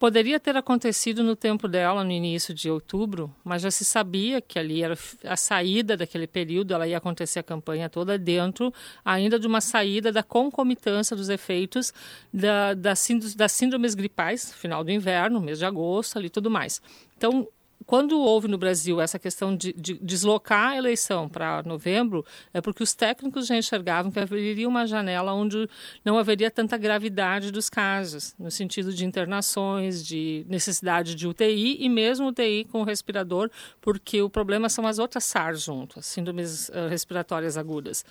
Poderia 0.00 0.40
ter 0.40 0.56
acontecido 0.56 1.22
no 1.22 1.36
tempo 1.36 1.68
dela, 1.68 2.02
no 2.02 2.10
início 2.10 2.54
de 2.54 2.70
outubro, 2.70 3.30
mas 3.44 3.60
já 3.60 3.70
se 3.70 3.84
sabia 3.84 4.40
que 4.40 4.58
ali 4.58 4.82
era 4.82 4.96
a 5.24 5.36
saída 5.36 5.94
daquele 5.94 6.26
período, 6.26 6.72
ela 6.72 6.88
ia 6.88 6.96
acontecer 6.96 7.40
a 7.40 7.42
campanha 7.42 7.86
toda 7.86 8.16
dentro 8.16 8.72
ainda 9.04 9.38
de 9.38 9.46
uma 9.46 9.60
saída 9.60 10.10
da 10.10 10.22
concomitância 10.22 11.14
dos 11.14 11.28
efeitos 11.28 11.92
da, 12.32 12.72
da, 12.72 12.94
das 13.36 13.52
síndromes 13.52 13.94
gripais, 13.94 14.54
final 14.54 14.82
do 14.82 14.90
inverno, 14.90 15.38
mês 15.38 15.58
de 15.58 15.66
agosto, 15.66 16.18
ali 16.18 16.30
tudo 16.30 16.50
mais. 16.50 16.80
Então, 17.18 17.46
quando 17.86 18.20
houve 18.20 18.46
no 18.46 18.58
Brasil 18.58 19.00
essa 19.00 19.18
questão 19.18 19.56
de, 19.56 19.72
de 19.72 19.94
deslocar 19.94 20.70
a 20.70 20.76
eleição 20.76 21.28
para 21.28 21.62
novembro, 21.62 22.24
é 22.52 22.60
porque 22.60 22.82
os 22.82 22.94
técnicos 22.94 23.46
já 23.46 23.56
enxergavam 23.56 24.12
que 24.12 24.20
haveria 24.20 24.68
uma 24.68 24.86
janela 24.86 25.32
onde 25.32 25.68
não 26.04 26.18
haveria 26.18 26.50
tanta 26.50 26.76
gravidade 26.76 27.50
dos 27.50 27.68
casos, 27.68 28.34
no 28.38 28.50
sentido 28.50 28.92
de 28.92 29.04
internações, 29.04 30.04
de 30.04 30.44
necessidade 30.48 31.14
de 31.14 31.26
UTI 31.26 31.78
e 31.80 31.88
mesmo 31.88 32.28
UTI 32.28 32.66
com 32.70 32.82
respirador, 32.82 33.50
porque 33.80 34.20
o 34.22 34.30
problema 34.30 34.68
são 34.68 34.86
as 34.86 34.98
outras 34.98 35.24
SARS 35.24 35.62
junto, 35.62 35.98
as 35.98 36.06
síndromes 36.06 36.70
respiratórias 36.88 37.56
agudas. 37.56 38.04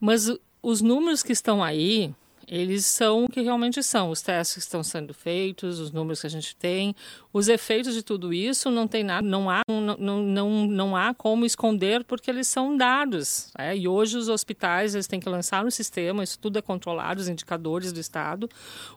Mas 0.00 0.32
os 0.62 0.80
números 0.80 1.22
que 1.22 1.32
estão 1.32 1.62
aí, 1.62 2.14
eles 2.46 2.86
são 2.86 3.24
o 3.24 3.28
que 3.28 3.40
realmente 3.40 3.82
são. 3.82 4.10
Os 4.10 4.22
testes 4.22 4.54
que 4.54 4.60
estão 4.60 4.82
sendo 4.82 5.14
feitos, 5.14 5.78
os 5.78 5.90
números 5.90 6.20
que 6.20 6.26
a 6.26 6.30
gente 6.30 6.54
tem, 6.56 6.94
os 7.32 7.48
efeitos 7.48 7.94
de 7.94 8.02
tudo 8.02 8.32
isso 8.32 8.70
não 8.70 8.86
tem 8.86 9.02
nada, 9.02 9.26
não 9.26 9.48
há, 9.48 9.62
não, 9.68 9.96
não, 9.96 10.22
não, 10.22 10.66
não 10.66 10.96
há 10.96 11.14
como 11.14 11.46
esconder 11.46 12.04
porque 12.04 12.30
eles 12.30 12.46
são 12.48 12.76
dados. 12.76 13.50
É? 13.58 13.76
E 13.76 13.88
hoje 13.88 14.16
os 14.16 14.28
hospitais 14.28 14.94
eles 14.94 15.06
têm 15.06 15.20
que 15.20 15.28
lançar 15.28 15.64
um 15.64 15.70
sistema, 15.70 16.22
isso 16.22 16.38
tudo 16.38 16.58
é 16.58 16.62
controlado, 16.62 17.20
os 17.20 17.28
indicadores 17.28 17.92
do 17.92 18.00
Estado. 18.00 18.48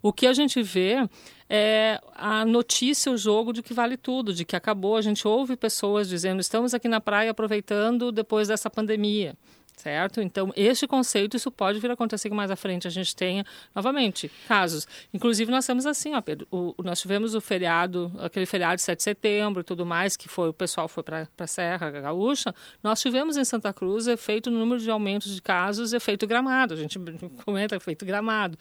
O 0.01 0.11
que 0.11 0.27
a 0.27 0.33
gente 0.33 0.61
vê 0.61 1.07
é 1.49 2.01
a 2.15 2.43
notícia, 2.45 3.11
o 3.11 3.17
jogo 3.17 3.53
de 3.53 3.61
que 3.61 3.73
vale 3.73 3.97
tudo, 3.97 4.33
de 4.33 4.43
que 4.43 4.55
acabou. 4.55 4.95
A 4.95 5.01
gente 5.01 5.27
ouve 5.27 5.55
pessoas 5.55 6.09
dizendo: 6.09 6.39
estamos 6.39 6.73
aqui 6.73 6.87
na 6.87 6.99
praia 6.99 7.31
aproveitando 7.31 8.11
depois 8.11 8.47
dessa 8.47 8.69
pandemia 8.69 9.35
certo? 9.77 10.21
Então, 10.21 10.51
este 10.55 10.87
conceito, 10.87 11.35
isso 11.35 11.51
pode 11.51 11.79
vir 11.79 11.89
a 11.89 11.93
acontecer 11.93 12.29
que 12.29 12.35
mais 12.35 12.49
à 12.49 12.55
frente 12.55 12.87
a 12.87 12.89
gente 12.89 13.15
tenha, 13.15 13.45
novamente, 13.73 14.31
casos. 14.47 14.87
Inclusive, 15.13 15.51
nós 15.51 15.65
temos 15.65 15.85
assim, 15.85 16.15
ó, 16.15 16.21
Pedro, 16.21 16.47
o, 16.49 16.73
nós 16.83 16.99
tivemos 16.99 17.35
o 17.35 17.41
feriado, 17.41 18.11
aquele 18.19 18.45
feriado 18.45 18.77
de 18.77 18.81
7 18.81 18.97
de 18.97 19.03
setembro 19.03 19.61
e 19.61 19.63
tudo 19.63 19.85
mais, 19.85 20.15
que 20.15 20.27
foi, 20.27 20.49
o 20.49 20.53
pessoal 20.53 20.87
foi 20.87 21.03
para 21.03 21.27
a 21.37 21.47
Serra 21.47 21.91
Gaúcha, 21.91 22.53
nós 22.81 23.01
tivemos 23.01 23.37
em 23.37 23.43
Santa 23.43 23.73
Cruz 23.73 24.07
efeito 24.07 24.49
no 24.49 24.59
número 24.59 24.81
de 24.81 24.89
aumentos 24.89 25.33
de 25.33 25.41
casos, 25.41 25.93
efeito 25.93 26.25
gramado, 26.25 26.73
a 26.73 26.77
gente 26.77 26.97
comenta 27.43 27.75
efeito 27.75 28.05
gramado. 28.05 28.57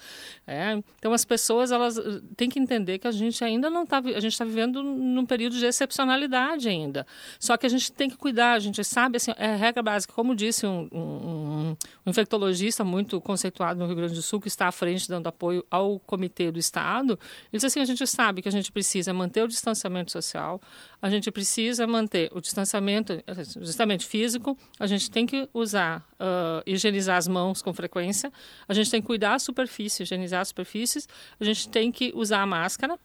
É? 0.47 0.73
Então, 0.99 1.13
as 1.13 1.25
pessoas, 1.25 1.71
elas 1.71 1.97
eh, 1.97 2.21
têm 2.37 2.49
que 2.49 2.59
entender 2.59 2.99
que 2.99 3.07
a 3.07 3.13
gente 3.13 3.43
ainda 3.45 3.71
não 3.71 3.85
está, 3.85 3.99
a 3.99 4.21
gente 4.21 4.33
está 4.33 4.45
vivendo 4.45 4.83
num 4.83 5.25
período 5.25 5.57
de 5.57 5.65
excepcionalidade 5.65 6.69
ainda. 6.69 7.07
Só 7.39 7.57
que 7.57 7.67
a 7.67 7.69
gente 7.69 7.93
tem 7.93 8.11
que 8.11 8.17
cuidar, 8.17 8.55
a 8.55 8.59
gente 8.59 8.83
sabe, 8.85 9.17
assim, 9.17 9.33
é 9.37 9.55
regra 9.55 9.83
básica, 9.83 10.13
como 10.13 10.35
disse 10.35 10.67
um, 10.67 10.89
um 10.93 11.04
um, 11.05 11.77
um, 12.07 12.11
infectologista 12.11 12.83
muito 12.83 13.21
conceituado 13.21 13.79
no 13.79 13.87
Rio 13.87 13.97
Grande 13.97 14.15
do 14.15 14.23
Sul, 14.23 14.41
que 14.41 14.49
está 14.49 14.69
à 14.69 14.73
frente 14.73 15.09
dando 15.09 15.27
apoio 15.27 15.65
ao 15.71 15.99
Comitê 16.01 16.51
do 16.51 16.59
Estado, 16.59 17.13
ele 17.13 17.53
disse 17.53 17.67
assim: 17.67 17.81
a 17.81 17.85
gente 17.85 18.07
sabe 18.07 18.41
que 18.41 18.49
a 18.49 18.53
gente 18.53 18.73
precisa 18.73 19.13
manter 19.13 19.43
o 19.43 19.49
distanciamento 19.49 20.11
social, 20.11 20.61
a 21.03 21.11
gente 21.11 21.31
precisa 21.31 21.87
manter 21.87 22.31
o 22.33 22.41
distanciamento, 22.41 23.13
justamente 23.61 24.07
físico, 24.07 24.57
a 24.81 24.87
gente 24.87 25.11
tem 25.11 25.27
que 25.27 25.49
usar, 25.53 26.01
uh, 26.15 26.63
higienizar 26.67 27.19
as 27.19 27.29
mãos 27.29 27.61
com 27.61 27.75
frequência, 27.75 28.33
a 28.67 28.73
gente 28.73 28.91
tem 28.91 29.01
que 29.03 29.07
cuidar 29.07 29.35
da 29.35 29.39
superfície, 29.39 30.03
higienizar 30.03 30.41
as 30.41 30.49
superfícies, 30.49 31.09
a 31.39 31.45
gente 31.45 31.69
tem 31.69 31.91
que 31.91 32.13
usar 32.15 32.41
a 32.43 32.47
máscara, 32.47 32.99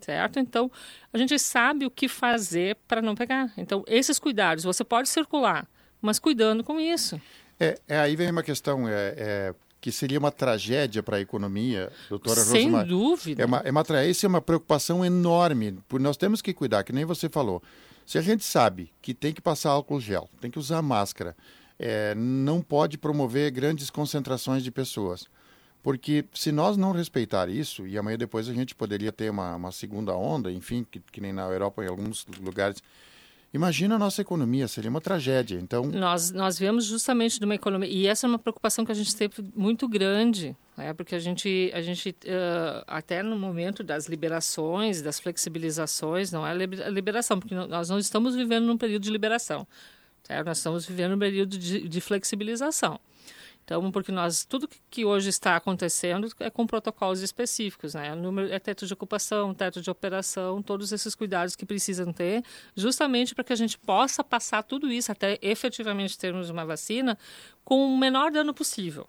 certo? 0.00 0.38
Então, 0.38 0.70
a 1.12 1.18
gente 1.18 1.38
sabe 1.38 1.84
o 1.84 1.90
que 1.90 2.08
fazer 2.08 2.76
para 2.86 3.02
não 3.02 3.14
pegar. 3.14 3.52
Então, 3.56 3.84
esses 3.86 4.18
cuidados, 4.18 4.64
você 4.64 4.84
pode 4.84 5.08
circular, 5.08 5.68
mas 6.04 6.18
cuidando 6.18 6.62
com 6.62 6.78
isso. 6.78 7.20
É, 7.58 7.78
é, 7.88 7.98
aí 7.98 8.16
vem 8.16 8.30
uma 8.30 8.42
questão 8.42 8.88
é, 8.88 9.14
é 9.16 9.54
que 9.80 9.92
seria 9.92 10.18
uma 10.18 10.32
tragédia 10.32 11.02
para 11.02 11.18
a 11.18 11.20
economia, 11.20 11.92
doutora 12.08 12.40
Sem 12.40 12.64
Rosemar. 12.64 12.80
Sem 12.80 12.88
dúvida. 12.88 13.42
É 13.42 13.46
uma, 13.46 13.58
é 13.58 13.70
uma, 13.70 13.84
essa 14.02 14.24
é 14.24 14.28
uma 14.28 14.40
preocupação 14.40 15.04
enorme, 15.04 15.78
porque 15.86 16.02
nós 16.02 16.16
temos 16.16 16.40
que 16.40 16.54
cuidar, 16.54 16.84
que 16.84 16.92
nem 16.92 17.04
você 17.04 17.28
falou. 17.28 17.62
Se 18.06 18.16
a 18.16 18.22
gente 18.22 18.44
sabe 18.44 18.90
que 19.02 19.12
tem 19.12 19.32
que 19.32 19.42
passar 19.42 19.70
álcool 19.70 20.00
gel, 20.00 20.28
tem 20.40 20.50
que 20.50 20.58
usar 20.58 20.80
máscara, 20.80 21.36
é, 21.78 22.14
não 22.14 22.62
pode 22.62 22.96
promover 22.96 23.50
grandes 23.50 23.90
concentrações 23.90 24.62
de 24.62 24.70
pessoas. 24.70 25.26
Porque 25.82 26.24
se 26.32 26.50
nós 26.50 26.78
não 26.78 26.92
respeitar 26.92 27.50
isso, 27.50 27.86
e 27.86 27.98
amanhã 27.98 28.16
depois 28.16 28.48
a 28.48 28.54
gente 28.54 28.74
poderia 28.74 29.12
ter 29.12 29.30
uma, 29.30 29.54
uma 29.54 29.70
segunda 29.70 30.16
onda, 30.16 30.50
enfim, 30.50 30.86
que, 30.90 30.98
que 31.12 31.20
nem 31.20 31.30
na 31.30 31.42
Europa, 31.42 31.84
em 31.84 31.88
alguns 31.88 32.26
lugares, 32.40 32.82
Imagina 33.54 33.94
a 33.94 33.98
nossa 33.98 34.20
economia, 34.20 34.66
seria 34.66 34.90
uma 34.90 35.00
tragédia. 35.00 35.56
Então 35.56 35.84
nós 35.84 36.32
nós 36.32 36.58
vemos 36.58 36.86
justamente 36.86 37.38
de 37.38 37.44
uma 37.44 37.54
economia 37.54 37.88
e 37.88 38.04
essa 38.04 38.26
é 38.26 38.28
uma 38.28 38.38
preocupação 38.38 38.84
que 38.84 38.90
a 38.90 38.94
gente 38.94 39.14
teve 39.14 39.34
muito 39.54 39.88
grande, 39.88 40.56
né? 40.76 40.92
Porque 40.92 41.14
a 41.14 41.20
gente 41.20 41.70
a 41.72 41.80
gente 41.80 42.10
uh, 42.10 42.82
até 42.84 43.22
no 43.22 43.38
momento 43.38 43.84
das 43.84 44.08
liberações, 44.08 45.00
das 45.00 45.20
flexibilizações, 45.20 46.32
não 46.32 46.44
é 46.44 46.52
liberação, 46.90 47.38
porque 47.38 47.54
nós 47.54 47.88
não 47.88 47.98
estamos 48.00 48.34
vivendo 48.34 48.64
num 48.64 48.76
período 48.76 49.04
de 49.04 49.10
liberação, 49.10 49.64
certo? 50.24 50.46
Nós 50.46 50.58
estamos 50.58 50.84
vivendo 50.84 51.14
um 51.14 51.18
período 51.18 51.56
de, 51.56 51.88
de 51.88 52.00
flexibilização. 52.00 52.98
Então, 53.64 53.90
porque 53.90 54.12
nós 54.12 54.44
tudo 54.44 54.68
que 54.90 55.04
hoje 55.04 55.30
está 55.30 55.56
acontecendo 55.56 56.28
é 56.38 56.50
com 56.50 56.66
protocolos 56.66 57.22
específicos, 57.22 57.94
né? 57.94 58.14
Número 58.14 58.52
é 58.52 58.58
teto 58.58 58.86
de 58.86 58.92
ocupação, 58.92 59.54
teto 59.54 59.80
de 59.80 59.90
operação, 59.90 60.62
todos 60.62 60.92
esses 60.92 61.14
cuidados 61.14 61.56
que 61.56 61.64
precisam 61.64 62.12
ter, 62.12 62.44
justamente 62.76 63.34
para 63.34 63.42
que 63.42 63.52
a 63.52 63.56
gente 63.56 63.78
possa 63.78 64.22
passar 64.22 64.62
tudo 64.62 64.92
isso 64.92 65.10
até 65.10 65.38
efetivamente 65.40 66.18
termos 66.18 66.50
uma 66.50 66.66
vacina 66.66 67.18
com 67.64 67.86
o 67.86 67.96
menor 67.96 68.30
dano 68.30 68.52
possível. 68.52 69.08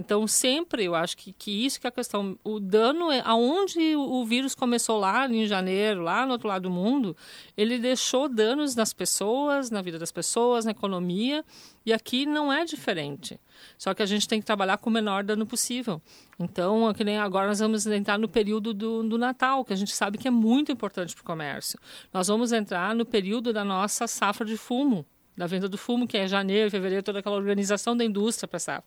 Então, 0.00 0.26
sempre 0.26 0.84
eu 0.86 0.94
acho 0.94 1.14
que, 1.14 1.30
que 1.30 1.66
isso 1.66 1.78
que 1.78 1.86
é 1.86 1.88
a 1.88 1.92
questão. 1.92 2.38
O 2.42 2.58
dano 2.58 3.12
é 3.12 3.20
aonde 3.22 3.94
o 3.94 4.24
vírus 4.24 4.54
começou 4.54 4.98
lá 4.98 5.28
em 5.28 5.46
janeiro, 5.46 6.00
lá 6.00 6.24
no 6.24 6.32
outro 6.32 6.48
lado 6.48 6.62
do 6.62 6.70
mundo, 6.70 7.14
ele 7.54 7.78
deixou 7.78 8.26
danos 8.26 8.74
nas 8.74 8.94
pessoas, 8.94 9.70
na 9.70 9.82
vida 9.82 9.98
das 9.98 10.10
pessoas, 10.10 10.64
na 10.64 10.70
economia, 10.70 11.44
e 11.84 11.92
aqui 11.92 12.24
não 12.24 12.50
é 12.50 12.64
diferente. 12.64 13.38
Só 13.76 13.92
que 13.92 14.02
a 14.02 14.06
gente 14.06 14.26
tem 14.26 14.40
que 14.40 14.46
trabalhar 14.46 14.78
com 14.78 14.88
o 14.88 14.92
menor 14.92 15.22
dano 15.22 15.44
possível. 15.44 16.00
Então, 16.38 16.88
é 16.88 16.94
que 16.94 17.04
nem 17.04 17.18
agora 17.18 17.48
nós 17.48 17.58
vamos 17.58 17.86
entrar 17.86 18.18
no 18.18 18.26
período 18.26 18.72
do, 18.72 19.02
do 19.02 19.18
Natal, 19.18 19.62
que 19.66 19.74
a 19.74 19.76
gente 19.76 19.94
sabe 19.94 20.16
que 20.16 20.26
é 20.26 20.30
muito 20.30 20.72
importante 20.72 21.14
para 21.14 21.20
o 21.20 21.24
comércio. 21.26 21.78
Nós 22.10 22.26
vamos 22.28 22.52
entrar 22.52 22.94
no 22.94 23.04
período 23.04 23.52
da 23.52 23.64
nossa 23.64 24.06
safra 24.06 24.46
de 24.46 24.56
fumo, 24.56 25.04
da 25.36 25.46
venda 25.46 25.68
do 25.68 25.76
fumo, 25.76 26.08
que 26.08 26.16
é 26.16 26.26
janeiro, 26.26 26.70
fevereiro, 26.70 27.02
toda 27.02 27.18
aquela 27.18 27.36
organização 27.36 27.94
da 27.94 28.02
indústria 28.02 28.48
para 28.48 28.58
safra. 28.58 28.84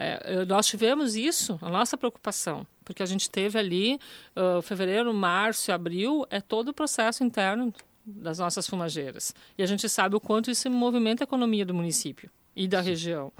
É, 0.00 0.44
nós 0.44 0.64
tivemos 0.68 1.16
isso, 1.16 1.58
a 1.60 1.68
nossa 1.68 1.96
preocupação, 1.96 2.64
porque 2.84 3.02
a 3.02 3.06
gente 3.06 3.28
teve 3.28 3.58
ali 3.58 3.98
uh, 4.36 4.62
fevereiro, 4.62 5.12
março, 5.12 5.72
abril, 5.72 6.24
é 6.30 6.40
todo 6.40 6.68
o 6.68 6.72
processo 6.72 7.24
interno 7.24 7.74
das 8.06 8.38
nossas 8.38 8.64
fumageiras. 8.68 9.34
E 9.58 9.62
a 9.62 9.66
gente 9.66 9.88
sabe 9.88 10.14
o 10.14 10.20
quanto 10.20 10.52
isso 10.52 10.70
movimenta 10.70 11.24
a 11.24 11.26
economia 11.26 11.66
do 11.66 11.74
município 11.74 12.30
e 12.54 12.68
da 12.68 12.80
região, 12.80 13.32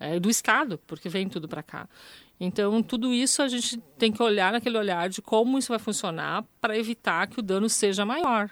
é, 0.00 0.18
do 0.18 0.30
estado, 0.30 0.80
porque 0.86 1.10
vem 1.10 1.28
tudo 1.28 1.46
para 1.46 1.62
cá. 1.62 1.86
Então, 2.40 2.82
tudo 2.82 3.12
isso 3.12 3.42
a 3.42 3.48
gente 3.48 3.76
tem 3.98 4.10
que 4.10 4.22
olhar 4.22 4.52
naquele 4.52 4.78
olhar 4.78 5.10
de 5.10 5.20
como 5.20 5.58
isso 5.58 5.68
vai 5.68 5.78
funcionar 5.78 6.46
para 6.62 6.78
evitar 6.78 7.26
que 7.26 7.40
o 7.40 7.42
dano 7.42 7.68
seja 7.68 8.06
maior. 8.06 8.50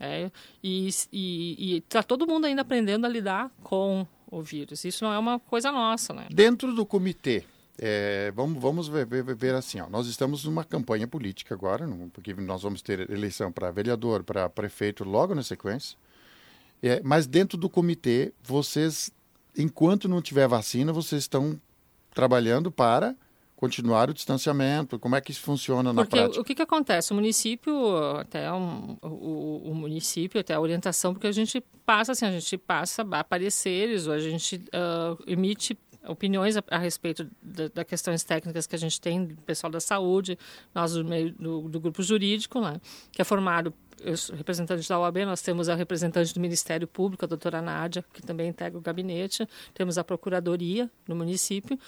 É, 0.00 0.30
e 0.62 0.88
está 0.88 2.02
todo 2.02 2.26
mundo 2.26 2.46
ainda 2.46 2.62
aprendendo 2.62 3.04
a 3.04 3.08
lidar 3.08 3.50
com 3.62 4.06
o 4.38 4.42
vírus. 4.42 4.84
Isso 4.84 5.04
não 5.04 5.12
é 5.12 5.18
uma 5.18 5.38
coisa 5.38 5.70
nossa, 5.72 6.12
né? 6.12 6.26
Dentro 6.30 6.74
do 6.74 6.84
comitê, 6.84 7.44
É, 7.76 8.30
vamos 8.36 8.62
vamos 8.62 8.86
ver, 8.86 9.04
ver, 9.04 9.34
ver, 9.34 9.54
assim, 9.54 9.80
ó. 9.80 9.88
nós 9.88 10.06
estamos 10.06 10.44
numa 10.44 10.62
campanha 10.62 11.08
política 11.08 11.54
agora, 11.54 11.84
porque 12.12 12.32
nós 12.34 12.62
vamos 12.62 12.80
ter 12.80 13.10
eleição 13.10 13.50
para 13.50 13.70
vereador, 13.72 14.22
para 14.22 14.48
prefeito 14.48 15.02
logo 15.02 15.34
na 15.34 15.42
sequência. 15.42 15.98
É, 16.80 17.00
mas 17.02 17.26
dentro 17.26 17.58
do 17.58 17.68
comitê, 17.68 18.32
vocês, 18.42 19.10
enquanto 19.56 20.08
não 20.08 20.22
tiver 20.22 20.46
vacina, 20.46 20.92
vocês 20.92 21.22
estão 21.22 21.60
trabalhando 22.14 22.70
para 22.70 23.16
continuar 23.64 24.10
o 24.10 24.14
distanciamento? 24.14 24.98
Como 24.98 25.16
é 25.16 25.20
que 25.20 25.30
isso 25.30 25.40
funciona 25.40 25.92
na 25.92 26.02
porque 26.02 26.16
prática? 26.16 26.40
O 26.40 26.44
que, 26.44 26.54
que 26.54 26.62
acontece? 26.62 27.12
O 27.12 27.14
município, 27.14 27.96
até 28.18 28.52
um, 28.52 28.96
o, 29.02 29.70
o, 29.70 29.74
município, 29.74 30.40
até 30.40 30.54
a 30.54 30.60
orientação, 30.60 31.14
porque 31.14 31.26
a 31.26 31.32
gente 31.32 31.62
passa 31.86 32.12
assim, 32.12 32.26
a 32.26 32.30
gente 32.30 32.58
passa 32.58 33.02
apareceres, 33.12 34.06
ou 34.06 34.12
a 34.12 34.18
gente 34.18 34.56
uh, 34.56 35.22
emite 35.26 35.78
opiniões 36.06 36.56
a, 36.58 36.62
a 36.70 36.78
respeito 36.78 37.26
das 37.42 37.70
da 37.70 37.84
questões 37.84 38.22
técnicas 38.22 38.66
que 38.66 38.76
a 38.76 38.78
gente 38.78 39.00
tem 39.00 39.24
do 39.24 39.36
pessoal 39.36 39.70
da 39.70 39.80
saúde, 39.80 40.38
nós 40.74 40.92
do, 40.92 41.04
meio, 41.04 41.32
do, 41.32 41.62
do 41.62 41.80
grupo 41.80 42.02
jurídico, 42.02 42.60
né, 42.60 42.78
que 43.10 43.22
é 43.22 43.24
formado 43.24 43.72
representante 44.36 44.88
da 44.88 44.98
OAB, 44.98 45.18
nós 45.24 45.40
temos 45.40 45.68
a 45.68 45.74
representante 45.74 46.32
do 46.34 46.40
Ministério 46.40 46.86
Público, 46.86 47.24
a 47.24 47.28
doutora 47.28 47.62
Nádia, 47.62 48.04
que 48.12 48.22
também 48.22 48.48
integra 48.48 48.78
o 48.78 48.80
gabinete, 48.80 49.48
temos 49.72 49.98
a 49.98 50.04
Procuradoria 50.04 50.90
no 51.08 51.16
município. 51.16 51.78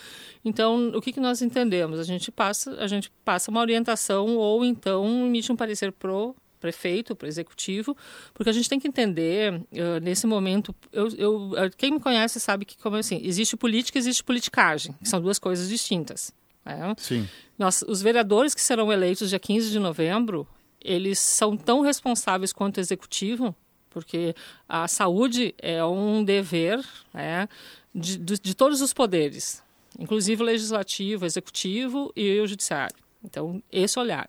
Então, 0.44 0.90
o 0.94 1.00
que, 1.00 1.12
que 1.12 1.20
nós 1.20 1.42
entendemos? 1.42 1.98
A 1.98 2.05
gente 2.05 2.31
passa, 2.33 2.70
a 2.81 2.87
gente 2.87 3.11
passa 3.24 3.50
uma 3.50 3.61
orientação 3.61 4.37
ou 4.37 4.64
então 4.64 5.26
emite 5.26 5.52
um 5.52 5.57
parecer 5.57 5.92
pro 5.92 6.35
prefeito, 6.59 7.14
para 7.14 7.26
o 7.26 7.29
executivo, 7.29 7.96
porque 8.35 8.50
a 8.50 8.52
gente 8.52 8.68
tem 8.68 8.81
que 8.81 8.88
entender 8.88 9.55
uh, 9.55 10.00
nesse 10.02 10.26
momento. 10.26 10.74
Eu, 10.92 11.09
eu, 11.16 11.50
quem 11.76 11.92
me 11.92 12.00
conhece 12.00 12.40
sabe 12.40 12.64
que 12.64 12.76
como 12.79 12.96
assim 12.96 13.20
existe 13.22 13.57
política, 13.57 13.98
existe 13.98 14.24
politicagem, 14.24 14.92
que 14.94 15.09
são 15.09 15.20
duas 15.20 15.38
coisas 15.38 15.68
distintas. 15.68 16.33
Né? 16.64 16.94
Sim. 16.98 17.29
Nós, 17.59 17.83
os 17.83 18.02
vereadores 18.02 18.55
que 18.55 18.61
serão 18.61 18.92
eleitos 18.92 19.31
dia 19.31 19.38
15 19.38 19.70
de 19.70 19.79
novembro, 19.79 20.46
eles 20.82 21.18
são 21.18 21.56
tão 21.56 21.80
responsáveis 21.80 22.52
quanto 22.52 22.76
o 22.76 22.80
executivo, 22.80 23.54
porque 23.90 24.34
a 24.68 24.86
saúde 24.86 25.54
é 25.58 25.84
um 25.84 26.22
dever 26.22 26.84
né, 27.14 27.48
de, 27.94 28.18
de, 28.18 28.38
de 28.38 28.54
todos 28.54 28.80
os 28.82 28.92
poderes, 28.92 29.62
inclusive 29.98 30.42
o 30.42 30.46
legislativo, 30.46 31.24
o 31.24 31.26
executivo 31.26 32.12
e 32.14 32.40
o 32.40 32.46
judiciário. 32.46 32.96
Então, 33.24 33.62
esse 33.72 33.98
olhar. 33.98 34.28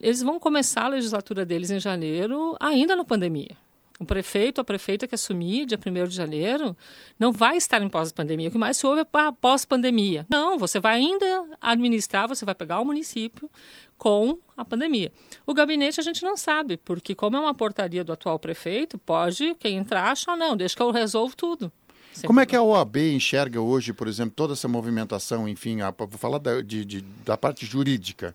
Eles 0.00 0.22
vão 0.22 0.38
começar 0.38 0.84
a 0.84 0.88
legislatura 0.88 1.44
deles 1.44 1.70
em 1.70 1.80
janeiro, 1.80 2.56
ainda 2.60 2.94
na 2.94 3.04
pandemia. 3.04 3.56
O 3.98 4.04
prefeito, 4.04 4.60
a 4.60 4.64
prefeita 4.64 5.06
que 5.06 5.14
assumir 5.14 5.64
dia 5.64 5.78
1 5.78 6.08
de 6.08 6.14
janeiro, 6.14 6.76
não 7.18 7.32
vai 7.32 7.56
estar 7.56 7.80
em 7.80 7.88
pós-pandemia. 7.88 8.48
O 8.48 8.52
que 8.52 8.58
mais 8.58 8.76
se 8.76 8.86
ouve 8.86 9.00
é 9.00 9.06
pós-pandemia. 9.40 10.26
Não, 10.28 10.58
você 10.58 10.78
vai 10.78 10.96
ainda 10.96 11.46
administrar, 11.60 12.28
você 12.28 12.44
vai 12.44 12.54
pegar 12.54 12.78
o 12.80 12.84
município 12.84 13.50
com 13.96 14.38
a 14.56 14.64
pandemia. 14.64 15.12
O 15.46 15.54
gabinete 15.54 16.00
a 16.00 16.02
gente 16.02 16.22
não 16.22 16.36
sabe, 16.36 16.76
porque 16.76 17.14
como 17.14 17.36
é 17.36 17.40
uma 17.40 17.54
portaria 17.54 18.04
do 18.04 18.12
atual 18.12 18.38
prefeito, 18.38 18.98
pode 18.98 19.54
quem 19.56 19.76
entrar 19.76 20.10
achar, 20.10 20.36
não, 20.36 20.56
deixa 20.56 20.76
que 20.76 20.82
eu 20.82 20.90
resolvo 20.90 21.36
tudo. 21.36 21.72
Sempre 22.12 22.28
Como 22.28 22.40
é 22.40 22.46
que 22.46 22.56
a 22.56 22.62
OAB 22.62 22.96
enxerga 22.96 23.60
hoje, 23.60 23.92
por 23.92 24.08
exemplo, 24.08 24.32
toda 24.34 24.54
essa 24.54 24.66
movimentação, 24.66 25.46
enfim, 25.46 25.82
a, 25.82 25.90
vou 25.90 26.08
falar 26.18 26.38
da, 26.38 26.62
de, 26.62 26.84
de, 26.84 27.00
da 27.02 27.36
parte 27.36 27.66
jurídica? 27.66 28.34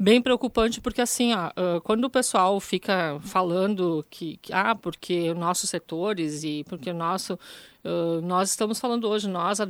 Bem 0.00 0.22
preocupante, 0.22 0.80
porque 0.80 1.00
assim, 1.00 1.32
ó, 1.34 1.80
quando 1.80 2.04
o 2.04 2.10
pessoal 2.10 2.60
fica 2.60 3.18
falando 3.20 4.06
que, 4.08 4.36
que, 4.36 4.52
ah, 4.52 4.72
porque 4.72 5.34
nossos 5.34 5.68
setores 5.68 6.44
e 6.44 6.64
porque 6.68 6.90
o 6.90 6.94
nosso. 6.94 7.36
Uh, 7.84 8.20
nós 8.22 8.50
estamos 8.50 8.78
falando 8.78 9.08
hoje, 9.08 9.28
nós, 9.28 9.60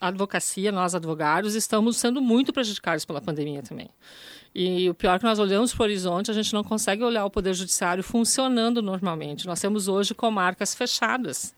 advocacia, 0.00 0.72
nós 0.72 0.94
advogados, 0.96 1.54
estamos 1.54 1.96
sendo 1.96 2.20
muito 2.20 2.52
prejudicados 2.52 3.04
pela 3.04 3.20
pandemia 3.20 3.62
também. 3.62 3.88
E 4.60 4.90
o 4.90 4.94
pior 4.94 5.14
é 5.14 5.18
que 5.20 5.24
nós 5.24 5.38
olhamos 5.38 5.72
para 5.72 5.82
o 5.82 5.84
horizonte, 5.84 6.32
a 6.32 6.34
gente 6.34 6.52
não 6.52 6.64
consegue 6.64 7.04
olhar 7.04 7.24
o 7.24 7.30
Poder 7.30 7.54
Judiciário 7.54 8.02
funcionando 8.02 8.82
normalmente. 8.82 9.46
Nós 9.46 9.60
temos 9.60 9.86
hoje 9.86 10.16
comarcas 10.16 10.74
fechadas. 10.74 11.54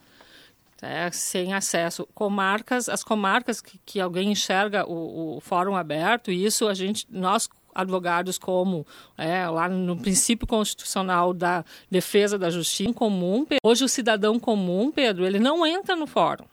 É, 0.83 1.11
sem 1.11 1.55
acesso. 1.55 2.07
Comarcas, 2.15 2.91
as 2.91 3.03
comarcas 3.03 3.63
que, 3.63 3.81
que 3.87 4.01
alguém 4.01 4.33
enxerga 4.33 4.85
o, 4.87 5.39
o, 5.39 5.41
fórum 5.41 5.77
aberto, 5.77 6.31
e 6.31 6.45
isso 6.45 6.69
a 6.69 6.75
gente, 6.75 7.07
nós 7.09 7.49
advogados 7.75 8.37
como 8.37 8.87
é, 9.17 9.49
lá 9.49 9.67
no 9.67 9.97
princípio 9.97 10.47
constitucional 10.47 11.33
da 11.33 11.65
defesa 11.91 12.39
da 12.39 12.51
justiça 12.51 12.93
comum, 12.93 13.47
hoje 13.65 13.83
o 13.83 13.89
cidadão 13.89 14.39
comum, 14.39 14.93
Pedro, 14.93 15.25
ele 15.25 15.39
não 15.39 15.67
entra 15.67 15.97
no 15.97 16.07
fórum. 16.07 16.45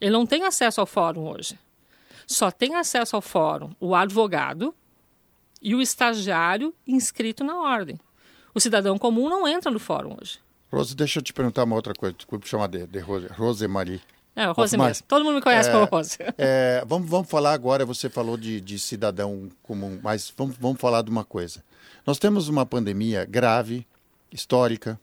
Ele 0.00 0.10
não 0.10 0.26
tem 0.26 0.42
acesso 0.42 0.80
ao 0.80 0.86
fórum 0.86 1.28
hoje. 1.28 1.56
Só 2.26 2.50
tem 2.50 2.74
acesso 2.74 3.14
ao 3.14 3.22
fórum 3.22 3.70
o 3.78 3.94
advogado 3.94 4.74
e 5.60 5.74
o 5.74 5.80
estagiário 5.80 6.74
inscrito 6.86 7.44
na 7.44 7.60
ordem. 7.60 7.98
O 8.54 8.60
cidadão 8.60 8.98
comum 8.98 9.28
não 9.28 9.46
entra 9.46 9.70
no 9.70 9.78
fórum 9.78 10.16
hoje. 10.20 10.38
Rose, 10.72 10.94
deixa 10.94 11.18
eu 11.18 11.22
te 11.22 11.32
perguntar 11.32 11.64
uma 11.64 11.76
outra 11.76 11.92
coisa. 11.92 12.14
Desculpe 12.16 12.48
chamar 12.48 12.68
de, 12.68 12.86
de 12.86 12.98
Rose, 13.00 13.26
Rose 13.28 13.68
Marie. 13.68 14.00
É, 14.34 14.46
Rose 14.46 14.76
mesmo. 14.76 15.04
Todo 15.06 15.24
mundo 15.24 15.34
me 15.34 15.42
conhece 15.42 15.68
é, 15.68 15.72
como 15.72 15.84
Rose. 15.86 16.16
É, 16.38 16.84
vamos, 16.86 17.08
vamos 17.08 17.28
falar 17.28 17.52
agora, 17.52 17.84
você 17.84 18.08
falou 18.08 18.36
de, 18.36 18.60
de 18.60 18.78
cidadão 18.78 19.50
comum, 19.62 19.98
mas 20.02 20.32
vamos, 20.36 20.56
vamos 20.56 20.80
falar 20.80 21.02
de 21.02 21.10
uma 21.10 21.24
coisa. 21.24 21.62
Nós 22.06 22.18
temos 22.18 22.48
uma 22.48 22.64
pandemia 22.64 23.24
grave, 23.24 23.86
histórica, 24.32 24.98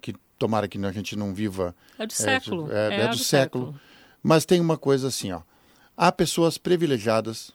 que 0.00 0.14
tomara 0.38 0.66
que 0.66 0.78
a 0.84 0.92
gente 0.92 1.14
não 1.14 1.32
viva... 1.32 1.74
É 1.98 2.06
do 2.06 2.12
século. 2.12 2.72
É, 2.72 2.94
é, 2.94 3.00
é 3.00 3.08
do, 3.08 3.16
do 3.16 3.22
século. 3.22 3.66
século. 3.66 3.80
Mas 4.22 4.44
tem 4.44 4.60
uma 4.60 4.78
coisa 4.78 5.08
assim, 5.08 5.32
ó. 5.32 5.42
Há 5.96 6.10
pessoas 6.10 6.58
privilegiadas 6.58 7.52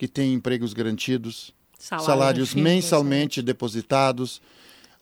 que 0.00 0.08
têm 0.08 0.32
empregos 0.32 0.72
garantidos, 0.72 1.52
Salário 1.78 2.06
salários 2.06 2.54
mensalmente 2.54 3.42
depositados. 3.42 4.40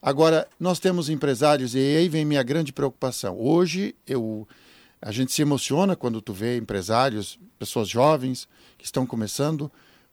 Agora, 0.03 0.49
nós 0.59 0.81
temos 0.81 1.09
empresários, 1.09 1.77
e 1.77 1.79
aí 1.79 2.09
vem 2.09 2.25
minha 2.25 2.43
grande 2.43 2.73
preocupação. 2.73 3.39
Hoje, 3.39 3.95
eu 4.05 4.45
a 5.01 5.13
gente 5.13 5.31
se 5.31 5.41
emociona 5.41 5.95
quando 5.95 6.21
tu 6.21 6.33
vê 6.33 6.57
empresários, 6.57 7.39
pessoas 7.61 7.89
jovens 7.89 8.49
que 8.77 8.85
estão 8.85 9.07
começando, 9.07 9.71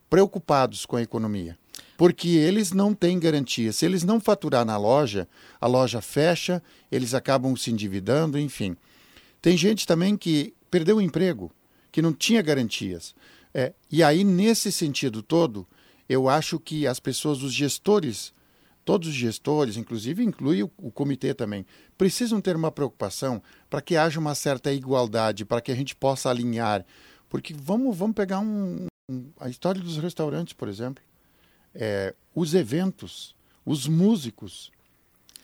preocupados 0.08 0.86
com 0.86 0.98
a 0.98 1.02
economia. 1.02 1.58
Porque 1.98 2.28
eles 2.28 2.71
não 2.71 2.93
têm 2.93 3.17
garantia. 3.17 3.74
Se 3.74 3.88
eles 3.88 4.04
não 4.04 4.19
faturar 4.19 4.63
na 4.63 4.78
loja, 4.78 5.28
a 5.60 5.65
loja 5.65 6.00
fecha, 6.00 6.62
eles 6.91 7.15
acabam 7.15 7.56
se 7.56 7.71
endividando, 7.71 8.38
enfim. 8.38 8.78
Tem 9.41 9.58
gente 9.58 9.88
também 9.88 10.15
que 10.15 10.54
perdeu 10.69 10.98
o 10.98 11.02
emprego, 11.02 11.52
que 11.91 12.04
não 12.04 12.13
tinha 12.13 12.43
garantias. 12.43 13.15
É, 13.58 13.74
e 13.89 14.04
aí, 14.04 14.26
nesse 14.26 14.70
sentido 14.72 15.24
todo, 15.24 15.65
eu 16.10 16.28
acho 16.28 16.60
que 16.60 16.86
as 16.86 17.00
pessoas, 17.00 17.41
os 17.41 17.54
gestores 17.54 18.36
todos 18.86 19.10
os 19.10 19.15
gestores, 19.15 19.76
inclusive 19.76 20.24
inclui 20.24 20.62
o, 20.62 20.72
o 20.78 20.91
comitê 20.91 21.34
também, 21.34 21.65
precisam 21.98 22.39
ter 22.39 22.56
uma 22.56 22.72
preocupação 22.72 23.41
para 23.68 23.82
que 23.82 23.98
haja 23.98 24.20
uma 24.20 24.36
certa 24.36 24.72
igualdade, 24.72 25.44
para 25.44 25.60
que 25.60 25.72
a 25.72 25.76
gente 25.76 25.96
possa 25.96 26.30
alinhar. 26.30 26.86
Porque 27.28 27.54
vamos, 27.54 27.98
vamos 27.98 28.15
pegar 28.15 28.39
um, 28.39 28.86
um, 29.10 29.26
a 29.39 29.50
história 29.50 29.82
dos 29.82 29.98
restaurantes, 29.98 30.54
por 30.54 30.70
exemplo. 30.70 31.04
É, 31.74 32.13
os 32.34 32.54
eventos, 32.54 33.36
os 33.65 33.88
músicos. 33.88 34.72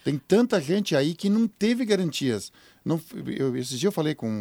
Tem 0.04 0.18
tanta 0.18 0.62
gente 0.62 0.96
aí 0.96 1.14
que 1.16 1.30
não 1.30 1.48
teve 1.48 1.84
garantias. 1.84 2.52
Não, 2.84 3.00
eu, 3.38 3.56
esses 3.56 3.80
dias 3.80 3.84
eu 3.84 3.92
falei 3.92 4.16
com 4.16 4.28
um, 4.28 4.32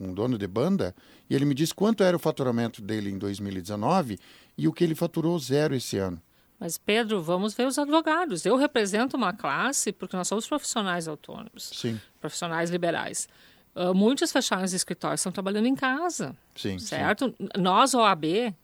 um, 0.00 0.08
um, 0.08 0.14
dono 0.14 0.38
de 0.38 0.46
banda 0.46 0.94
e 1.28 1.34
ele 1.34 1.44
me 1.44 1.54
disse 1.54 1.74
quanto 1.74 2.02
era 2.02 2.16
o 2.16 2.20
faturamento 2.20 2.80
dele 2.80 3.10
em 3.10 3.18
2019 3.18 4.18
e 4.56 4.66
o 4.66 4.72
que 4.72 4.82
ele 4.82 4.94
faturou 4.94 5.38
zero 5.38 5.74
esse 5.74 5.98
ano. 5.98 6.20
Mas, 6.58 6.78
Pedro, 6.78 7.22
vamos 7.22 7.52
ver 7.52 7.66
os 7.66 7.78
advogados. 7.78 8.46
Eu 8.46 8.56
represento 8.56 9.16
uma 9.16 9.32
classe 9.32 9.92
porque 9.92 10.16
nós 10.16 10.28
somos 10.28 10.46
profissionais 10.46 11.06
autônomos, 11.06 11.70
sim. 11.74 12.00
profissionais 12.20 12.70
liberais. 12.70 13.28
Uh, 13.74 13.92
muitos 13.94 14.32
fechados 14.32 14.70
de 14.70 14.76
escritórios 14.76 15.20
estão 15.20 15.32
trabalhando 15.32 15.66
em 15.66 15.74
casa, 15.74 16.34
sim, 16.56 16.78
certo? 16.78 17.34
Sim. 17.38 17.48
Nós, 17.58 17.92
OAB, 17.92 18.54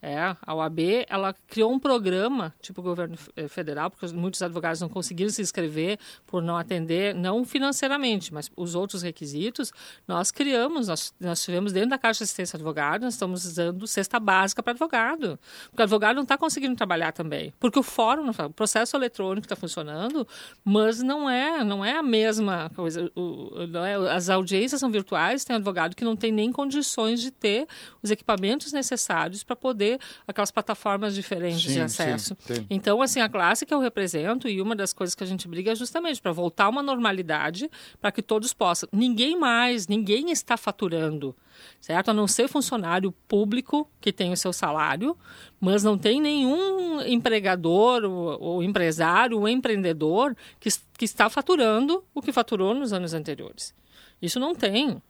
é, 0.00 0.36
a 0.40 0.54
OAB 0.54 0.78
ela 1.08 1.34
criou 1.48 1.72
um 1.72 1.78
programa, 1.78 2.54
tipo 2.60 2.80
governo 2.80 3.16
eh, 3.34 3.48
federal, 3.48 3.90
porque 3.90 4.06
muitos 4.14 4.40
advogados 4.40 4.80
não 4.80 4.88
conseguiram 4.88 5.30
se 5.30 5.42
inscrever 5.42 5.98
por 6.24 6.40
não 6.40 6.56
atender, 6.56 7.14
não 7.14 7.44
financeiramente, 7.44 8.32
mas 8.32 8.48
os 8.56 8.76
outros 8.76 9.02
requisitos, 9.02 9.72
nós 10.06 10.30
criamos, 10.30 10.86
nós, 10.86 11.12
nós 11.18 11.42
tivemos 11.42 11.72
dentro 11.72 11.90
da 11.90 11.98
Caixa 11.98 12.18
de 12.18 12.24
Assistência 12.24 12.56
Advogado, 12.56 13.02
nós 13.02 13.14
estamos 13.14 13.44
usando 13.44 13.86
cesta 13.88 14.20
básica 14.20 14.62
para 14.62 14.72
advogado, 14.72 15.38
porque 15.70 15.82
o 15.82 15.84
advogado 15.84 16.16
não 16.16 16.22
está 16.22 16.38
conseguindo 16.38 16.76
trabalhar 16.76 17.10
também, 17.10 17.52
porque 17.58 17.78
o 17.78 17.82
fórum, 17.82 18.30
o 18.30 18.50
processo 18.50 18.96
eletrônico 18.96 19.46
está 19.46 19.56
funcionando, 19.56 20.26
mas 20.64 21.02
não 21.02 21.28
é, 21.28 21.64
não 21.64 21.84
é 21.84 21.96
a 21.96 22.02
mesma 22.04 22.70
coisa, 22.76 23.10
o, 23.16 23.50
é, 23.84 24.12
as 24.12 24.30
audiências 24.30 24.80
são 24.80 24.92
virtuais, 24.92 25.44
tem 25.44 25.56
advogado 25.56 25.96
que 25.96 26.04
não 26.04 26.14
tem 26.14 26.30
nem 26.30 26.52
condições 26.52 27.20
de 27.20 27.32
ter 27.32 27.66
os 28.00 28.12
equipamentos 28.12 28.72
necessários 28.72 29.42
para 29.42 29.56
poder 29.56 29.87
ter 29.88 30.00
aquelas 30.26 30.50
plataformas 30.50 31.14
diferentes 31.14 31.62
Sim, 31.62 31.74
de 31.74 31.80
acesso. 31.80 32.36
sim. 32.40 32.66
Então, 32.68 33.00
assim, 33.00 33.20
a 33.20 33.28
classe 33.28 33.64
que 33.64 33.72
eu 33.72 33.80
represento 33.80 34.48
e 34.48 34.60
uma 34.60 34.76
das 34.76 34.92
coisas 34.92 35.14
que 35.14 35.24
a 35.24 35.26
gente 35.26 35.48
briga 35.48 35.72
é 35.72 35.74
justamente 35.74 36.20
para 36.20 36.32
voltar 36.32 36.64
a 36.64 36.68
uma 36.68 36.82
normalidade, 36.82 37.70
para 38.00 38.12
que 38.12 38.22
todos 38.22 38.52
possam. 38.52 38.88
Ninguém 38.92 39.38
mais, 39.38 39.88
ninguém 39.88 40.30
está 40.30 40.56
faturando, 40.56 41.34
certo? 41.80 42.10
A 42.10 42.14
não 42.14 42.26
ser 42.26 42.48
funcionário 42.48 43.12
público 43.26 43.90
que 44.00 44.12
tem 44.12 44.32
o 44.32 44.36
seu 44.36 44.52
salário, 44.52 45.16
mas 45.60 45.82
não 45.82 45.96
tem 45.96 46.20
nenhum 46.20 47.00
empregador 47.02 48.04
ou, 48.04 48.40
ou 48.40 48.62
empresário 48.62 49.38
ou 49.38 49.48
empreendedor 49.48 50.36
que, 50.60 50.68
que 50.96 51.04
está 51.04 51.30
faturando 51.30 52.04
o 52.14 52.20
que 52.20 52.32
faturou 52.32 52.74
nos 52.74 52.92
anos 52.92 53.14
anteriores. 53.14 53.74
Isso 54.20 54.40
não 54.40 54.54
tem. 54.54 55.00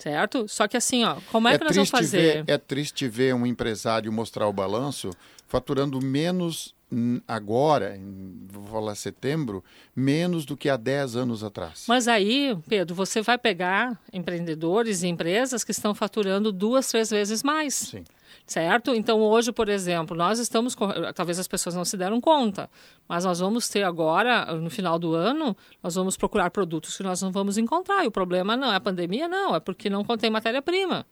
Certo? 0.00 0.48
Só 0.48 0.66
que 0.66 0.76
assim, 0.76 1.04
ó, 1.04 1.16
como 1.30 1.46
é, 1.46 1.58
que 1.58 1.64
nós 1.64 1.76
vamos 1.76 1.90
fazer? 1.90 2.44
Ver, 2.44 2.54
é 2.54 2.58
triste 2.58 3.06
ver 3.06 3.34
um 3.34 3.46
empresário 3.46 4.10
mostrar 4.12 4.48
o 4.48 4.52
balanço 4.52 5.10
faturando 5.46 6.00
menos 6.00 6.74
agora, 7.26 7.96
em, 7.96 8.46
vou 8.48 8.64
falar 8.64 8.94
setembro, 8.94 9.62
menos 9.94 10.44
do 10.44 10.56
que 10.56 10.68
há 10.68 10.76
10 10.76 11.16
anos 11.16 11.44
atrás. 11.44 11.84
Mas 11.88 12.08
aí, 12.08 12.56
Pedro, 12.68 12.94
você 12.94 13.22
vai 13.22 13.38
pegar 13.38 14.00
empreendedores 14.12 15.02
e 15.02 15.08
empresas 15.08 15.62
que 15.62 15.70
estão 15.70 15.94
faturando 15.94 16.50
duas, 16.50 16.88
três 16.88 17.10
vezes 17.10 17.42
mais. 17.42 17.74
Sim 17.74 18.04
certo? 18.46 18.94
Então, 18.94 19.20
hoje, 19.20 19.52
por 19.52 19.68
exemplo, 19.68 20.16
nós 20.16 20.38
estamos, 20.38 20.76
talvez 21.14 21.38
as 21.38 21.46
pessoas 21.46 21.74
não 21.74 21.84
se 21.84 21.96
deram 21.96 22.20
conta, 22.20 22.68
mas 23.08 23.24
nós 23.24 23.38
vamos 23.38 23.68
ter 23.68 23.84
agora, 23.84 24.52
no 24.56 24.70
final 24.70 24.98
do 24.98 25.14
ano, 25.14 25.56
nós 25.82 25.94
vamos 25.94 26.16
procurar 26.16 26.50
produtos 26.50 26.96
que 26.96 27.02
nós 27.02 27.22
não 27.22 27.30
vamos 27.30 27.58
encontrar. 27.58 28.04
E 28.04 28.08
o 28.08 28.10
problema 28.10 28.56
não 28.56 28.72
é 28.72 28.76
a 28.76 28.80
pandemia, 28.80 29.28
não, 29.28 29.54
é 29.54 29.60
porque 29.60 29.88
não 29.88 30.04
contém 30.04 30.30
matéria-prima, 30.30 31.06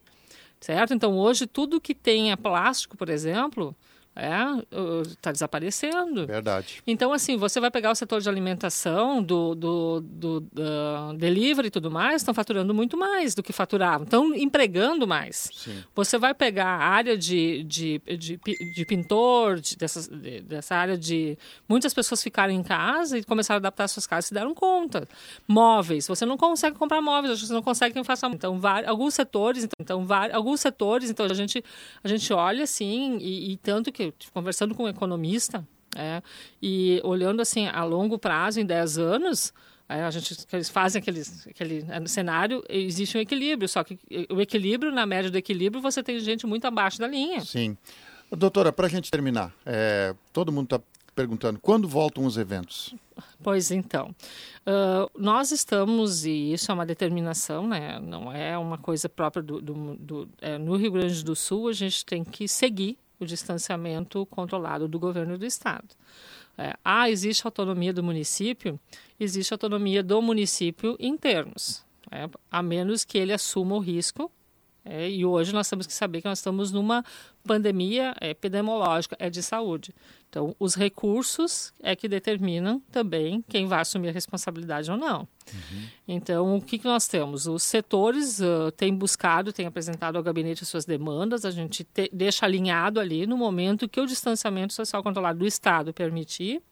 certo? 0.61 0.95
Então, 0.95 1.17
hoje, 1.17 1.47
tudo 1.47 1.81
que 1.81 1.95
tem 1.95 2.33
é 2.33 2.37
plástico, 2.37 2.97
por 2.97 3.09
exemplo, 3.09 3.75
está 4.19 5.31
é, 5.31 5.33
desaparecendo. 5.33 6.27
Verdade. 6.27 6.83
Então, 6.87 7.13
assim, 7.13 7.37
você 7.37 7.61
vai 7.61 7.71
pegar 7.71 7.93
o 7.93 7.95
setor 7.95 8.21
de 8.21 8.29
alimentação, 8.29 9.23
do, 9.23 9.55
do, 9.55 10.01
do, 10.01 10.41
do 10.41 11.15
delivery 11.17 11.69
e 11.69 11.71
tudo 11.71 11.91
mais, 11.91 12.23
estão 12.23 12.35
faturando 12.35 12.75
muito 12.75 12.97
mais 12.97 13.35
do 13.35 13.43
que 13.43 13.53
faturavam, 13.53 14.05
estão 14.05 14.35
empregando 14.35 15.07
mais. 15.07 15.49
Sim. 15.55 15.85
Você 15.95 16.19
vai 16.19 16.35
pegar 16.35 16.67
a 16.67 16.89
área 16.89 17.17
de, 17.17 17.63
de, 17.65 18.01
de, 18.19 18.41
de 18.75 18.85
pintor, 18.85 19.61
de, 19.61 19.77
dessa, 19.77 20.11
de, 20.11 20.41
dessa 20.41 20.75
área 20.75 20.99
de 20.99 21.39
muitas 21.69 21.95
pessoas 21.95 22.23
ficarem 22.23 22.59
em 22.59 22.63
casa 22.63 23.19
e 23.19 23.25
começaram 23.25 23.57
a 23.57 23.61
adaptar 23.61 23.89
suas 23.89 24.07
casas 24.07 24.27
e 24.27 24.29
se 24.29 24.35
deram 24.35 24.55
conta. 24.55 25.07
Móveis, 25.47 26.07
você 26.09 26.27
não 26.27 26.37
consegue 26.37 26.77
comprar 26.77 27.01
móveis, 27.01 27.41
você 27.41 27.53
não 27.53 27.63
consegue 27.63 27.95
quem 27.95 28.05
faça. 28.05 28.27
Então, 28.29 28.59
vários, 28.59 28.89
alguns 28.89 29.15
setores, 29.15 29.65
então, 29.65 29.77
então 29.81 30.07
vários, 30.07 30.37
alguns 30.37 30.61
setores, 30.61 31.11
então 31.11 31.27
a 31.27 31.35
gente, 31.35 31.65
a 32.03 32.09
gente 32.09 32.33
olha 32.33 32.65
assim, 32.65 33.19
e, 33.21 33.53
e 33.53 33.57
tanto 33.59 33.93
que 33.93 34.08
conversando 34.33 34.75
com 34.75 34.85
um 34.85 34.89
economista, 34.89 35.67
é, 35.97 36.23
e 36.63 37.01
olhando 37.05 37.41
assim 37.41 37.67
a 37.67 37.83
longo 37.85 38.19
prazo, 38.19 38.61
em 38.61 38.67
10 38.67 38.99
anos, 38.99 39.53
é, 39.89 40.03
a 40.03 40.11
gente 40.11 40.47
eles 40.53 40.69
fazem 40.69 41.01
aquele, 41.01 41.23
aquele 41.49 41.87
é, 41.89 42.07
cenário, 42.07 42.63
existe 42.69 43.17
um 43.17 43.21
equilíbrio, 43.21 43.69
só 43.69 43.83
que 43.83 43.99
o 44.31 44.41
equilíbrio, 44.41 44.93
na 44.93 45.07
média 45.07 45.31
do 45.31 45.39
equilíbrio, 45.39 45.81
você 45.81 46.03
tem 46.03 46.21
gente 46.21 46.47
muito 46.47 46.67
abaixo 46.67 46.99
da 46.99 47.07
linha. 47.07 47.41
Sim. 47.41 47.77
Doutora, 48.31 48.71
para 48.71 48.87
a 48.87 48.91
gente 48.91 49.11
terminar, 49.11 49.55
é, 49.65 50.15
todo 50.33 50.53
mundo 50.53 50.65
está 50.65 50.81
perguntando 51.15 51.59
quando 51.59 51.89
voltam 51.89 52.25
os 52.27 52.37
eventos? 52.37 52.95
Pois 53.43 53.71
então, 53.71 54.15
uh, 54.65 55.11
nós 55.19 55.51
estamos, 55.51 56.25
e 56.25 56.53
isso 56.53 56.71
é 56.71 56.75
uma 56.75 56.87
determinação, 56.87 57.67
né? 57.67 57.99
não 57.99 58.31
é 58.31 58.57
uma 58.57 58.79
coisa 58.79 59.09
própria 59.09 59.43
do, 59.43 59.61
do, 59.61 59.97
do 59.97 60.29
é, 60.41 60.59
no 60.59 60.77
Rio 60.77 60.93
Grande 60.93 61.25
do 61.25 61.35
Sul, 61.35 61.69
a 61.69 61.73
gente 61.73 62.05
tem 62.05 62.23
que 62.23 62.47
seguir 62.47 62.97
o 63.21 63.27
distanciamento 63.27 64.25
controlado 64.27 64.87
do 64.89 64.99
governo 64.99 65.39
do 65.39 65.45
estado. 65.45 65.89
É, 66.57 66.75
ah, 66.85 67.09
existe 67.09 67.47
autonomia 67.47 67.93
do 67.93 68.03
município? 68.03 68.81
Existe 69.19 69.53
autonomia 69.53 70.03
do 70.03 70.21
município 70.21 70.97
em 70.99 71.17
termos, 71.17 71.85
é, 72.11 72.29
a 72.51 72.63
menos 72.63 73.05
que 73.05 73.17
ele 73.17 73.33
assuma 73.33 73.77
o 73.77 73.79
risco. 73.79 74.31
É, 74.91 75.09
e 75.11 75.23
hoje 75.25 75.53
nós 75.53 75.69
temos 75.69 75.87
que 75.87 75.93
saber 75.93 76.23
que 76.23 76.29
nós 76.29 76.39
estamos 76.39 76.73
numa 76.73 77.05
pandemia 77.45 78.15
epidemiológica, 78.23 79.15
é 79.19 79.29
de 79.29 79.43
saúde. 79.43 79.95
Então, 80.31 80.57
os 80.59 80.75
recursos 80.75 81.75
é 81.83 81.95
que 81.95 82.09
determinam 82.09 82.81
também 82.91 83.45
quem 83.49 83.67
vai 83.67 83.81
assumir 83.81 84.09
a 84.09 84.13
responsabilidade 84.13 84.91
ou 84.91 84.97
não. 84.97 85.29
Uhum. 85.53 85.83
Então, 86.07 86.57
o 86.57 86.63
que, 86.63 86.79
que 86.79 86.87
nós 86.87 87.07
temos? 87.07 87.47
Os 87.47 87.63
setores 87.63 88.41
uh, 88.41 88.71
têm 88.77 88.95
buscado, 88.95 89.53
têm 89.53 89.67
apresentado 89.67 90.17
ao 90.17 90.23
gabinete 90.23 90.63
as 90.63 90.69
suas 90.69 90.87
demandas, 90.87 91.45
a 91.45 91.51
gente 91.51 91.85
te, 91.85 92.11
deixa 92.11 92.47
alinhado 92.47 92.99
ali 92.99 93.27
no 93.27 93.37
momento 93.37 93.89
que 93.89 94.01
o 94.01 94.07
distanciamento 94.07 94.73
social 94.73 95.03
controlado 95.03 95.39
do 95.39 95.47
Estado 95.47 95.93
permitir, 95.93 96.63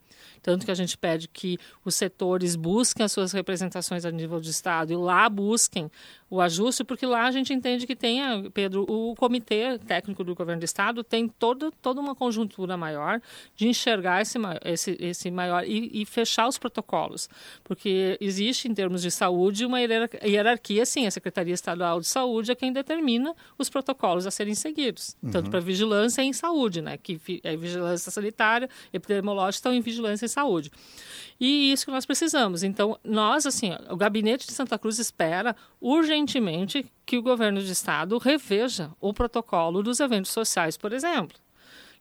tanto 0.43 0.65
que 0.65 0.71
a 0.71 0.75
gente 0.75 0.97
pede 0.97 1.29
que 1.29 1.59
os 1.85 1.95
setores 1.95 2.57
busquem 2.57 3.05
as 3.05 3.13
suas 3.13 3.33
representações 3.33 4.05
a 4.05 4.11
nível 4.11 4.41
de 4.41 4.51
Estado 4.51 4.93
e 4.93 4.97
lá 4.97 5.29
busquem 5.29 5.91
o 6.29 6.41
ajuste, 6.41 6.83
porque 6.83 7.07
lá 7.07 7.27
a 7.27 7.31
gente 7.31 7.53
entende 7.55 7.87
que 7.87 7.95
tem, 7.95 8.21
Pedro, 8.51 8.85
o 8.89 9.15
comitê 9.15 9.79
técnico 9.79 10.25
do 10.25 10.35
governo 10.35 10.61
do 10.61 10.65
estado 10.65 11.05
tem 11.05 11.29
toda, 11.29 11.71
toda 11.81 12.01
uma 12.01 12.17
conjuntura 12.17 12.77
maior 12.77 13.21
de 13.55 13.69
enxergar 13.69 14.23
esse, 14.23 14.37
esse, 14.65 14.97
esse 14.99 15.31
maior 15.31 15.65
e, 15.65 16.03
e 16.03 16.05
fechar 16.05 16.49
os 16.49 16.59
protocolos, 16.59 17.29
porque 17.63 18.19
existe 18.21 18.67
em 18.67 18.75
termos 18.75 19.03
de 19.03 19.11
saúde 19.11 19.65
uma 19.65 19.79
hierarquia, 19.81 20.85
sim, 20.85 21.07
a 21.07 21.11
Secretaria 21.13 21.55
Estadual 21.55 22.01
de 22.01 22.09
Saúde 22.09 22.51
é 22.51 22.55
quem 22.57 22.73
determina 22.73 23.33
os 23.57 23.69
protocolos 23.69 24.27
a 24.27 24.31
serem 24.31 24.55
seguidos, 24.55 25.17
uhum. 25.23 25.31
tanto 25.31 25.49
para 25.49 25.61
vigilância 25.61 26.23
e 26.23 26.27
em 26.27 26.33
saúde, 26.33 26.83
né, 26.83 26.97
que 26.97 27.21
é 27.45 27.57
vigilância 27.57 28.11
sanitária, 28.11 28.69
epidemiológica 28.93 29.59
estão 29.59 29.73
em 29.73 29.81
vigilância 29.81 30.27
e 30.27 30.29
saúde. 30.29 30.73
E 31.39 31.71
isso 31.71 31.85
que 31.85 31.93
nós 31.93 32.07
precisamos. 32.07 32.63
Então, 32.63 32.99
nós, 33.05 33.45
assim, 33.45 33.71
o 33.91 33.97
gabinete 33.97 34.47
de 34.47 34.53
Santa 34.55 34.79
Cruz 34.79 34.99
espera 34.99 35.55
urgentemente 35.81 36.16
que 37.05 37.19
o 37.19 37.23
governo 37.23 37.61
de 37.61 37.71
estado 37.71 38.19
reveja 38.19 38.91
o 39.01 39.13
protocolo 39.13 39.83
dos 39.83 40.01
eventos 40.01 40.33
sociais, 40.33 40.77
por 40.77 40.93
exemplo. 40.93 41.39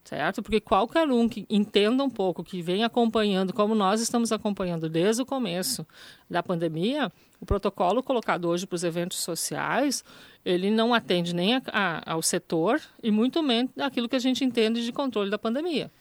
Certo? 0.03 0.43
Porque 0.43 0.61
qualquer 0.61 1.07
um 1.07 1.27
que 1.27 1.47
entenda 1.49 2.03
um 2.03 2.09
pouco, 2.09 2.43
que 2.43 2.61
vem 2.61 2.83
acompanhando, 2.83 3.51
como 3.51 3.73
nós 3.73 3.99
estamos 3.99 4.31
acompanhando 4.31 4.87
desde 4.87 5.23
o 5.23 5.25
começo 5.25 5.85
da 6.29 6.43
pandemia, 6.43 7.11
o 7.41 7.45
protocolo 7.45 8.03
colocado 8.03 8.47
hoje 8.47 8.67
para 8.67 8.75
os 8.75 8.83
eventos 8.83 9.17
sociais, 9.17 10.03
ele 10.45 10.69
não 10.69 10.93
atende 10.93 11.33
nem 11.33 11.55
a, 11.55 11.61
a, 11.73 12.13
ao 12.13 12.21
setor 12.21 12.79
e 13.01 13.09
muito 13.09 13.41
menos 13.41 13.71
aquilo 13.79 14.07
que 14.07 14.15
a 14.15 14.19
gente 14.19 14.45
entende 14.45 14.85
de 14.85 14.91
controle 14.91 15.31
da 15.31 15.39
pandemia. 15.39 15.91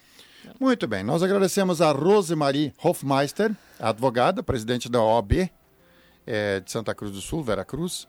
Muito 0.60 0.86
bem, 0.86 1.02
nós 1.02 1.22
agradecemos 1.22 1.80
a 1.80 1.90
Rosemarie 1.90 2.74
Hofmeister, 2.82 3.56
advogada, 3.80 4.42
presidente 4.42 4.90
da 4.90 5.02
OAB 5.02 5.50
é, 6.27 6.61
de 6.61 6.70
Santa 6.70 6.95
Cruz 6.95 7.12
do 7.12 7.20
Sul, 7.20 7.43
Veracruz, 7.43 8.07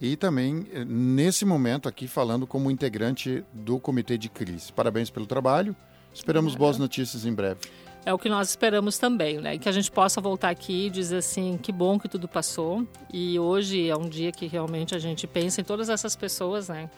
e 0.00 0.16
também 0.16 0.66
eh, 0.72 0.84
nesse 0.84 1.44
momento 1.44 1.88
aqui 1.88 2.06
falando 2.06 2.46
como 2.46 2.70
integrante 2.70 3.44
do 3.52 3.80
Comitê 3.80 4.18
de 4.18 4.28
Crise. 4.28 4.72
Parabéns 4.72 5.10
pelo 5.10 5.26
trabalho, 5.26 5.74
esperamos 6.12 6.54
boas 6.54 6.78
notícias 6.78 7.24
em 7.24 7.32
breve. 7.32 7.60
É 8.04 8.14
o 8.14 8.18
que 8.18 8.28
nós 8.28 8.50
esperamos 8.50 8.98
também, 8.98 9.40
né? 9.40 9.58
Que 9.58 9.68
a 9.68 9.72
gente 9.72 9.90
possa 9.90 10.20
voltar 10.20 10.50
aqui 10.50 10.86
e 10.86 10.90
dizer 10.90 11.16
assim, 11.16 11.58
que 11.60 11.72
bom 11.72 11.98
que 11.98 12.08
tudo 12.08 12.28
passou. 12.28 12.86
E 13.12 13.36
hoje 13.36 13.88
é 13.88 13.96
um 13.96 14.08
dia 14.08 14.30
que 14.30 14.46
realmente 14.46 14.94
a 14.94 14.98
gente 14.98 15.26
pensa 15.26 15.60
em 15.60 15.64
todas 15.64 15.88
essas 15.88 16.14
pessoas, 16.14 16.68
né? 16.68 16.88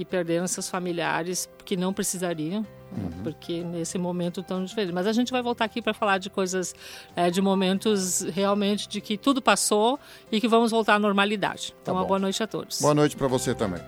Que 0.00 0.04
perderam 0.06 0.48
seus 0.48 0.66
familiares 0.70 1.46
que 1.62 1.76
não 1.76 1.92
precisariam, 1.92 2.64
uhum. 2.90 3.22
porque 3.22 3.62
nesse 3.62 3.98
momento 3.98 4.42
tão 4.42 4.64
diferente. 4.64 4.94
Mas 4.94 5.06
a 5.06 5.12
gente 5.12 5.30
vai 5.30 5.42
voltar 5.42 5.66
aqui 5.66 5.82
para 5.82 5.92
falar 5.92 6.16
de 6.16 6.30
coisas, 6.30 6.74
é, 7.14 7.30
de 7.30 7.42
momentos 7.42 8.22
realmente 8.22 8.88
de 8.88 8.98
que 9.02 9.18
tudo 9.18 9.42
passou 9.42 10.00
e 10.32 10.40
que 10.40 10.48
vamos 10.48 10.70
voltar 10.70 10.94
à 10.94 10.98
normalidade. 10.98 11.74
Então, 11.82 11.94
tá 11.94 12.00
uma 12.00 12.06
boa 12.06 12.18
noite 12.18 12.42
a 12.42 12.46
todos. 12.46 12.80
Boa 12.80 12.94
noite 12.94 13.14
para 13.14 13.28
você 13.28 13.54
também. 13.54 13.82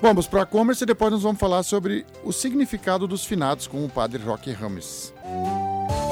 Vamos 0.00 0.26
para 0.26 0.40
a 0.40 0.46
commerce 0.46 0.84
e 0.84 0.86
depois 0.86 1.12
nós 1.12 1.22
vamos 1.22 1.38
falar 1.38 1.62
sobre 1.64 2.06
o 2.24 2.32
significado 2.32 3.06
dos 3.06 3.26
finados 3.26 3.66
com 3.66 3.84
o 3.84 3.90
padre 3.90 4.22
Roque 4.22 4.52
Rames. 4.52 5.12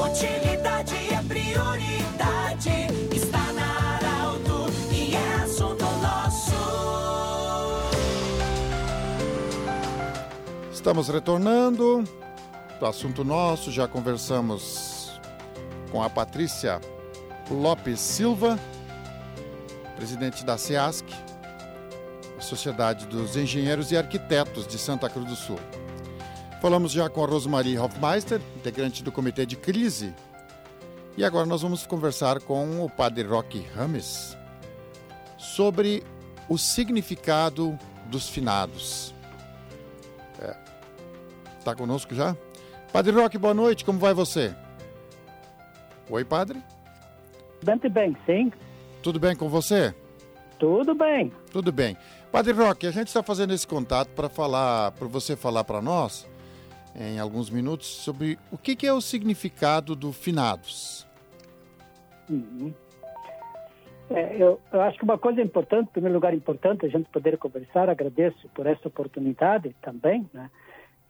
Utilidade 0.05 0.95
é 1.15 1.23
prioridade. 1.23 1.90
Estamos 10.81 11.11
retornando 11.11 12.03
do 12.79 12.87
assunto 12.87 13.23
nosso, 13.23 13.71
já 13.71 13.87
conversamos 13.87 15.21
com 15.93 16.03
a 16.03 16.09
Patrícia 16.09 16.81
Lopes 17.51 18.01
Silva, 18.01 18.59
presidente 19.95 20.43
da 20.43 20.57
SEASC, 20.57 21.05
Sociedade 22.41 23.07
dos 23.07 23.37
Engenheiros 23.37 23.93
e 23.93 23.97
Arquitetos 23.99 24.67
de 24.67 24.79
Santa 24.79 25.11
Cruz 25.11 25.29
do 25.29 25.37
Sul. 25.37 25.61
Falamos 26.63 26.93
já 26.93 27.11
com 27.11 27.23
a 27.23 27.27
Rosemarie 27.27 27.79
Hofmeister, 27.79 28.41
integrante 28.57 29.05
do 29.05 29.13
Comitê 29.13 29.45
de 29.45 29.57
Crise. 29.57 30.15
E 31.15 31.23
agora 31.23 31.45
nós 31.45 31.61
vamos 31.61 31.87
conversar 31.87 32.41
com 32.41 32.83
o 32.83 32.89
padre 32.89 33.29
Roque 33.29 33.67
Rames 33.77 34.35
sobre 35.37 36.03
o 36.49 36.57
significado 36.57 37.79
dos 38.07 38.31
finados. 38.31 39.20
Está 41.61 41.75
conosco 41.75 42.15
já? 42.15 42.35
Padre 42.91 43.13
Roque, 43.13 43.37
boa 43.37 43.53
noite, 43.53 43.85
como 43.85 43.99
vai 43.99 44.15
você? 44.15 44.55
Oi, 46.09 46.25
padre? 46.25 46.59
Bem, 47.63 47.77
bem, 47.91 48.17
sim. 48.25 48.51
Tudo 49.03 49.21
bem 49.21 49.37
com 49.37 49.47
você? 49.47 49.95
Tudo 50.59 50.95
bem. 50.95 51.31
Tudo 51.53 51.71
bem. 51.71 51.99
Padre 52.33 52.55
Roque, 52.55 52.87
a 52.87 52.91
gente 52.91 53.09
está 53.09 53.23
fazendo 53.23 53.53
esse 53.53 53.67
contato 53.67 54.09
para 54.09 54.31
falar, 54.31 54.93
para 54.93 55.07
você 55.07 55.37
falar 55.37 55.63
para 55.63 55.83
nós, 55.83 56.27
em 56.99 57.21
alguns 57.21 57.51
minutos, 57.51 57.87
sobre 57.87 58.39
o 58.51 58.57
que, 58.57 58.75
que, 58.75 58.87
é 58.87 58.93
o 58.93 59.01
significado 59.03 59.95
do 59.95 60.15
finados. 60.15 61.07
Uhum. 62.31 62.73
É, 64.09 64.35
eu, 64.43 64.59
eu, 64.73 64.81
acho 64.81 64.97
que 64.97 65.05
uma 65.05 65.19
coisa 65.19 65.43
importante, 65.43 65.89
em 65.89 65.93
primeiro 65.93 66.15
lugar, 66.15 66.33
importante 66.33 66.87
a 66.87 66.89
gente 66.89 67.11
poder 67.11 67.37
conversar, 67.37 67.91
agradeço 67.91 68.49
por 68.55 68.67
essa 68.67 68.89
oportunidade 68.89 69.77
também, 69.83 70.27
né? 70.33 70.51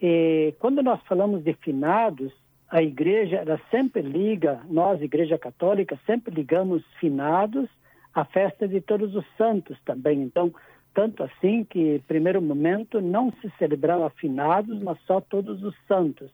E 0.00 0.54
quando 0.58 0.82
nós 0.82 1.00
falamos 1.02 1.44
de 1.44 1.52
finados, 1.54 2.32
a 2.70 2.82
igreja, 2.82 3.36
ela 3.36 3.60
sempre 3.70 4.00
liga, 4.00 4.60
nós, 4.70 5.02
Igreja 5.02 5.36
Católica, 5.36 5.98
sempre 6.06 6.34
ligamos 6.34 6.84
finados 7.00 7.68
à 8.14 8.24
festa 8.24 8.66
de 8.66 8.80
todos 8.80 9.14
os 9.14 9.24
santos 9.36 9.76
também. 9.84 10.22
Então, 10.22 10.54
tanto 10.94 11.22
assim 11.22 11.64
que, 11.64 12.00
primeiro 12.06 12.40
momento, 12.40 13.00
não 13.00 13.32
se 13.40 13.50
celebrava 13.58 14.08
finados, 14.10 14.80
mas 14.80 14.98
só 15.02 15.20
todos 15.20 15.62
os 15.62 15.74
santos. 15.86 16.30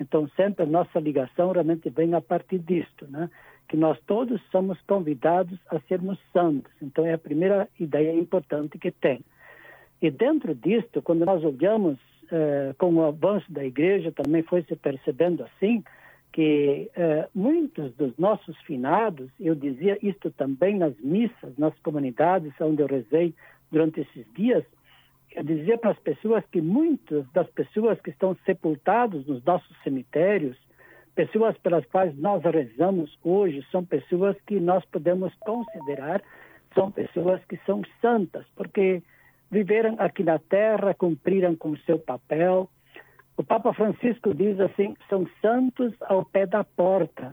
Então, 0.00 0.28
sempre 0.36 0.64
a 0.64 0.66
nossa 0.66 1.00
ligação 1.00 1.52
realmente 1.52 1.88
vem 1.90 2.14
a 2.14 2.20
partir 2.20 2.58
disto, 2.58 3.06
né? 3.08 3.30
Que 3.68 3.76
nós 3.76 3.98
todos 4.06 4.40
somos 4.50 4.80
convidados 4.82 5.58
a 5.70 5.78
sermos 5.80 6.18
santos. 6.32 6.72
Então, 6.82 7.06
é 7.06 7.14
a 7.14 7.18
primeira 7.18 7.68
ideia 7.78 8.12
importante 8.12 8.78
que 8.78 8.90
tem. 8.90 9.20
E 10.00 10.10
dentro 10.10 10.54
disto, 10.54 11.02
quando 11.02 11.24
nós 11.24 11.42
olhamos 11.44 11.98
eh, 12.30 12.74
com 12.78 12.94
o 12.94 13.04
avanço 13.04 13.50
da 13.52 13.64
igreja, 13.64 14.12
também 14.12 14.42
foi 14.42 14.62
se 14.62 14.76
percebendo 14.76 15.44
assim, 15.44 15.82
que 16.32 16.90
eh, 16.94 17.28
muitos 17.34 17.92
dos 17.94 18.16
nossos 18.18 18.56
finados, 18.62 19.30
eu 19.40 19.54
dizia 19.54 19.98
isto 20.02 20.30
também 20.30 20.76
nas 20.76 20.96
missas, 21.00 21.56
nas 21.56 21.76
comunidades 21.80 22.52
onde 22.60 22.82
eu 22.82 22.86
rezei 22.86 23.34
durante 23.70 24.00
esses 24.00 24.26
dias, 24.34 24.64
eu 25.34 25.42
dizia 25.42 25.78
para 25.78 25.90
as 25.90 25.98
pessoas 25.98 26.44
que 26.50 26.60
muitas 26.60 27.24
das 27.32 27.48
pessoas 27.50 28.00
que 28.00 28.10
estão 28.10 28.36
sepultadas 28.46 29.26
nos 29.26 29.44
nossos 29.44 29.76
cemitérios, 29.82 30.56
pessoas 31.14 31.56
pelas 31.58 31.84
quais 31.86 32.16
nós 32.16 32.42
rezamos 32.42 33.18
hoje, 33.22 33.66
são 33.70 33.84
pessoas 33.84 34.36
que 34.46 34.58
nós 34.60 34.84
podemos 34.86 35.34
considerar 35.40 36.22
são 36.74 36.90
pessoas 36.90 37.44
que 37.46 37.58
são 37.66 37.82
santas, 38.00 38.44
porque 38.54 39.02
viveram 39.50 39.96
aqui 39.98 40.22
na 40.22 40.38
terra, 40.38 40.94
cumpriram 40.94 41.56
com 41.56 41.70
o 41.70 41.78
seu 41.78 41.98
papel. 41.98 42.68
O 43.36 43.44
Papa 43.44 43.72
Francisco 43.72 44.34
diz 44.34 44.58
assim: 44.60 44.96
são 45.08 45.26
santos 45.40 45.94
ao 46.02 46.24
pé 46.24 46.46
da 46.46 46.64
porta, 46.64 47.32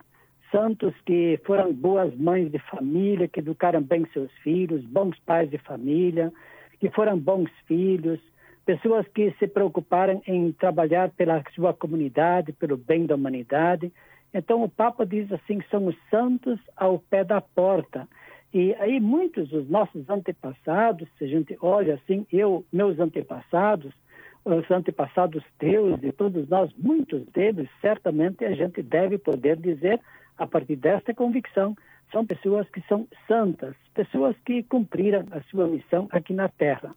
santos 0.52 0.94
que 1.06 1.40
foram 1.46 1.74
boas 1.74 2.16
mães 2.16 2.52
de 2.52 2.60
família, 2.60 3.28
que 3.28 3.40
educaram 3.40 3.82
bem 3.82 4.06
seus 4.14 4.32
filhos, 4.44 4.84
bons 4.86 5.18
pais 5.26 5.50
de 5.50 5.58
família, 5.58 6.32
que 6.80 6.90
foram 6.92 7.18
bons 7.18 7.50
filhos, 7.68 8.20
pessoas 8.66 9.08
que 9.10 9.32
se 9.40 9.48
preocuparam 9.48 10.22
em 10.28 10.52
trabalhar 10.54 11.10
pela 11.12 11.44
sua 11.54 11.74
comunidade, 11.74 12.54
pelo 12.54 12.78
bem 12.78 13.06
da 13.06 13.16
humanidade. 13.16 13.92
Então 14.34 14.64
o 14.64 14.70
Papa 14.70 15.06
diz 15.06 15.32
assim: 15.32 15.62
são 15.70 15.88
os 15.88 15.96
santos 16.10 16.60
ao 16.76 17.00
pé 17.00 17.24
da 17.24 17.42
porta. 17.42 18.08
E 18.56 18.74
aí 18.76 19.02
muitos 19.02 19.50
dos 19.50 19.70
nossos 19.70 20.10
antepassados, 20.10 21.10
se 21.18 21.26
a 21.26 21.28
gente 21.28 21.58
olha 21.62 21.96
assim, 21.96 22.26
eu, 22.32 22.64
meus 22.72 22.98
antepassados, 22.98 23.94
os 24.46 24.72
antepassados 24.72 25.44
teus 25.60 26.02
e 26.02 26.10
todos 26.14 26.48
nós, 26.48 26.72
muitos 26.78 27.26
deles, 27.34 27.68
certamente 27.82 28.46
a 28.46 28.54
gente 28.54 28.82
deve 28.82 29.18
poder 29.18 29.58
dizer, 29.58 30.00
a 30.38 30.48
partir 30.48 30.78
desta 30.78 31.14
convicção, 31.14 31.76
são 32.14 32.26
pessoas 32.26 32.66
que 32.70 32.80
são 32.88 33.06
santas, 33.28 33.76
pessoas 33.94 34.38
que 34.46 34.64
cumpriram 34.64 35.26
a 35.32 35.42
sua 35.50 35.68
missão 35.68 36.08
aqui 36.10 36.34
na 36.34 36.48
Terra. 36.48 36.96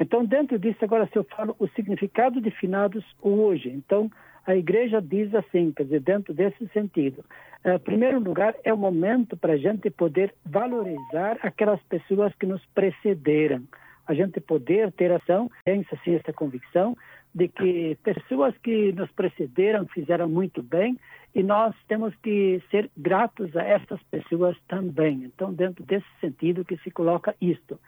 Então, 0.00 0.24
dentro 0.24 0.58
disso, 0.58 0.82
agora, 0.82 1.06
se 1.12 1.18
eu 1.18 1.24
falo 1.24 1.54
o 1.58 1.68
significado 1.68 2.40
de 2.40 2.50
finados 2.50 3.04
hoje, 3.20 3.68
então, 3.68 4.10
a 4.46 4.54
igreja 4.54 5.00
diz 5.00 5.34
assim, 5.34 5.72
quer 5.72 5.84
dizer, 5.84 6.00
dentro 6.00 6.34
desse 6.34 6.66
sentido. 6.68 7.24
Em 7.64 7.74
uh, 7.74 7.80
primeiro 7.80 8.20
lugar, 8.20 8.54
é 8.62 8.72
o 8.72 8.76
momento 8.76 9.36
para 9.36 9.54
a 9.54 9.56
gente 9.56 9.88
poder 9.90 10.34
valorizar 10.44 11.38
aquelas 11.42 11.82
pessoas 11.84 12.34
que 12.34 12.46
nos 12.46 12.64
precederam. 12.74 13.62
A 14.06 14.12
gente 14.12 14.38
poder 14.40 14.92
ter 14.92 15.10
ação, 15.10 15.50
pensa 15.64 15.94
assim, 15.94 16.14
essa 16.14 16.32
convicção 16.32 16.94
de 17.34 17.48
que 17.48 17.96
pessoas 18.02 18.56
que 18.58 18.92
nos 18.92 19.10
precederam 19.12 19.86
fizeram 19.86 20.28
muito 20.28 20.62
bem 20.62 20.98
e 21.34 21.42
nós 21.42 21.74
temos 21.88 22.14
que 22.16 22.62
ser 22.70 22.88
gratos 22.96 23.56
a 23.56 23.62
essas 23.62 24.00
pessoas 24.04 24.56
também. 24.68 25.24
Então, 25.24 25.52
dentro 25.52 25.84
desse 25.84 26.06
sentido 26.20 26.64
que 26.64 26.76
se 26.78 26.90
coloca 26.90 27.34
isto. 27.40 27.80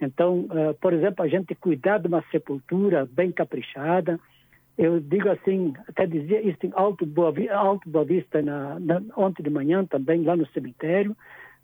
Então, 0.00 0.40
uh, 0.40 0.74
por 0.80 0.92
exemplo, 0.92 1.24
a 1.24 1.28
gente 1.28 1.54
cuidar 1.54 1.98
de 1.98 2.08
uma 2.08 2.24
sepultura 2.30 3.08
bem 3.10 3.30
caprichada, 3.30 4.18
eu 4.80 4.98
digo 4.98 5.28
assim, 5.28 5.74
até 5.86 6.06
dizia 6.06 6.40
isso 6.40 6.64
em 6.64 6.72
Alto 6.72 7.04
Boa, 7.04 7.34
Alto 7.52 7.86
Boa 7.90 8.02
Vista 8.02 8.40
na, 8.40 8.80
na, 8.80 9.02
ontem 9.14 9.42
de 9.42 9.50
manhã 9.50 9.84
também, 9.84 10.22
lá 10.22 10.34
no 10.34 10.46
cemitério, 10.52 11.14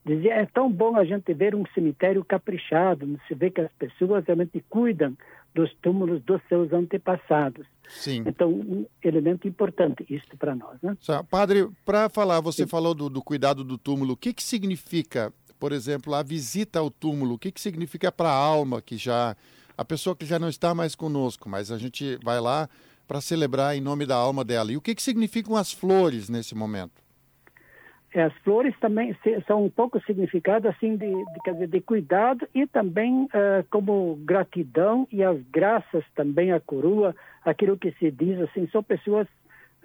dizia, 0.04 0.34
é 0.34 0.44
tão 0.44 0.70
bom 0.70 0.96
a 0.96 1.04
gente 1.04 1.32
ver 1.32 1.54
um 1.54 1.64
cemitério 1.74 2.22
caprichado, 2.22 3.18
se 3.26 3.34
vê 3.34 3.50
que 3.50 3.62
as 3.62 3.72
pessoas 3.72 4.22
realmente 4.26 4.62
cuidam 4.68 5.16
dos 5.54 5.72
túmulos 5.80 6.22
dos 6.24 6.42
seus 6.46 6.70
antepassados. 6.74 7.66
Sim. 7.88 8.22
Então, 8.26 8.50
um 8.50 8.84
elemento 9.02 9.48
importante 9.48 10.04
isto 10.10 10.36
para 10.36 10.54
nós. 10.54 10.76
Né? 10.82 10.94
Padre, 11.30 11.66
para 11.86 12.10
falar, 12.10 12.42
você 12.42 12.64
Sim. 12.64 12.68
falou 12.68 12.94
do, 12.94 13.08
do, 13.08 13.22
cuidado 13.22 13.64
do 13.64 13.78
túmulo, 13.78 14.12
o 14.12 14.16
que, 14.16 14.34
que 14.34 14.42
significa, 14.42 15.32
por 15.58 15.72
exemplo, 15.72 16.14
a 16.14 16.22
visita 16.22 16.80
ao 16.80 16.90
túmulo? 16.90 17.36
O 17.36 17.38
que, 17.38 17.50
que 17.50 17.62
significa 17.62 18.12
para 18.12 18.28
a 18.28 18.34
alma 18.34 18.82
que 18.82 18.98
já, 18.98 19.34
a 19.74 19.84
pessoa 19.86 20.14
que 20.14 20.26
já 20.26 20.38
não 20.38 20.50
está 20.50 20.74
mais 20.74 20.94
conosco, 20.94 21.48
mas 21.48 21.72
a 21.72 21.78
gente 21.78 22.18
vai 22.22 22.38
lá 22.38 22.68
para 23.06 23.20
celebrar 23.20 23.76
em 23.76 23.80
nome 23.80 24.06
da 24.06 24.16
alma 24.16 24.44
dela. 24.44 24.72
E 24.72 24.76
o 24.76 24.80
que, 24.80 24.94
que 24.94 25.02
significam 25.02 25.56
as 25.56 25.72
flores 25.72 26.28
nesse 26.28 26.54
momento? 26.54 27.06
É, 28.16 28.22
as 28.22 28.34
flores 28.38 28.74
também 28.80 29.14
são 29.46 29.64
um 29.64 29.68
pouco 29.68 30.00
significado 30.06 30.68
assim 30.68 30.96
de, 30.96 31.06
de, 31.06 31.40
quer 31.44 31.52
dizer, 31.52 31.68
de 31.68 31.80
cuidado 31.82 32.48
e 32.54 32.66
também 32.66 33.24
uh, 33.24 33.62
como 33.70 34.16
gratidão 34.24 35.06
e 35.12 35.22
as 35.22 35.38
graças 35.52 36.02
também 36.14 36.50
à 36.50 36.58
coroa, 36.58 37.14
aquilo 37.44 37.76
que 37.76 37.92
se 37.98 38.10
diz 38.10 38.40
assim, 38.40 38.66
são 38.68 38.82
pessoas 38.82 39.28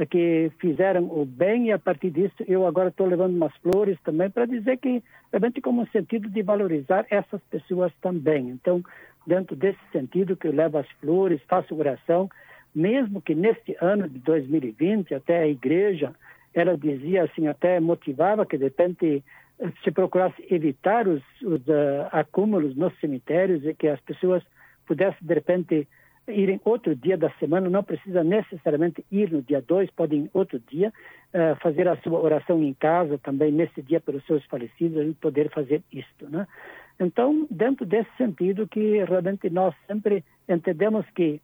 que 0.10 0.50
fizeram 0.60 1.04
o 1.04 1.26
bem 1.26 1.68
e 1.68 1.72
a 1.72 1.78
partir 1.78 2.10
disso 2.10 2.36
eu 2.48 2.66
agora 2.66 2.88
estou 2.88 3.06
levando 3.06 3.36
umas 3.36 3.56
flores 3.58 4.00
também 4.04 4.30
para 4.30 4.46
dizer 4.46 4.78
que 4.78 5.04
realmente 5.30 5.60
como 5.60 5.82
um 5.82 5.88
sentido 5.88 6.30
de 6.30 6.42
valorizar 6.42 7.06
essas 7.10 7.42
pessoas 7.50 7.92
também. 8.02 8.50
Então, 8.50 8.82
dentro 9.28 9.56
desse 9.56 9.80
sentido 9.92 10.38
que 10.38 10.48
eu 10.48 10.54
levo 10.54 10.78
as 10.78 10.90
flores, 11.02 11.42
faço 11.48 11.76
oração 11.76 12.30
mesmo 12.74 13.22
que 13.22 13.36
neste 13.36 13.76
ano 13.82 14.08
de 14.08 14.20
2020, 14.20 15.14
até 15.14 15.40
a 15.40 15.48
igreja, 15.48 16.14
ela 16.54 16.78
dizia 16.78 17.24
assim, 17.24 17.48
até 17.48 17.80
motivava 17.80 18.46
que 18.46 18.58
de 18.58 18.66
repente 18.66 19.24
se 19.84 19.92
procurasse 19.92 20.44
evitar 20.50 21.08
os, 21.08 21.22
os 21.42 21.62
uh, 21.68 22.08
acúmulos 22.12 22.76
nos 22.76 22.98
cemitérios 23.00 23.64
e 23.66 23.74
que 23.74 23.88
as 23.88 24.00
pessoas 24.02 24.44
pudessem 24.88 25.20
de 25.22 25.34
repente 25.34 25.88
irem 26.28 26.62
outro 26.64 26.96
dia 26.96 27.18
da 27.18 27.30
semana, 27.32 27.70
não 27.70 27.84
precisa 27.84 28.24
necessariamente 28.24 29.04
ir 29.12 29.32
no 29.32 29.42
dia 29.42 29.62
2, 29.62 29.90
podem 29.92 30.30
outro 30.34 30.60
dia 30.70 30.90
uh, 31.34 31.56
fazer 31.62 31.88
a 31.88 31.98
sua 31.98 32.20
oração 32.20 32.62
em 32.64 32.74
casa 32.74 33.18
também 33.18 33.52
nesse 33.52 33.82
dia 33.82 34.00
pelos 34.00 34.26
seus 34.26 34.44
falecidos, 34.46 35.06
e 35.06 35.14
poder 35.14 35.50
fazer 35.50 35.82
isto, 35.92 36.30
né? 36.30 36.48
Então, 37.00 37.48
dentro 37.50 37.86
desse 37.86 38.10
sentido 38.16 38.68
que 38.68 39.04
realmente 39.04 39.50
nós 39.50 39.74
sempre 39.88 40.24
entendemos 40.48 41.04
que 41.16 41.42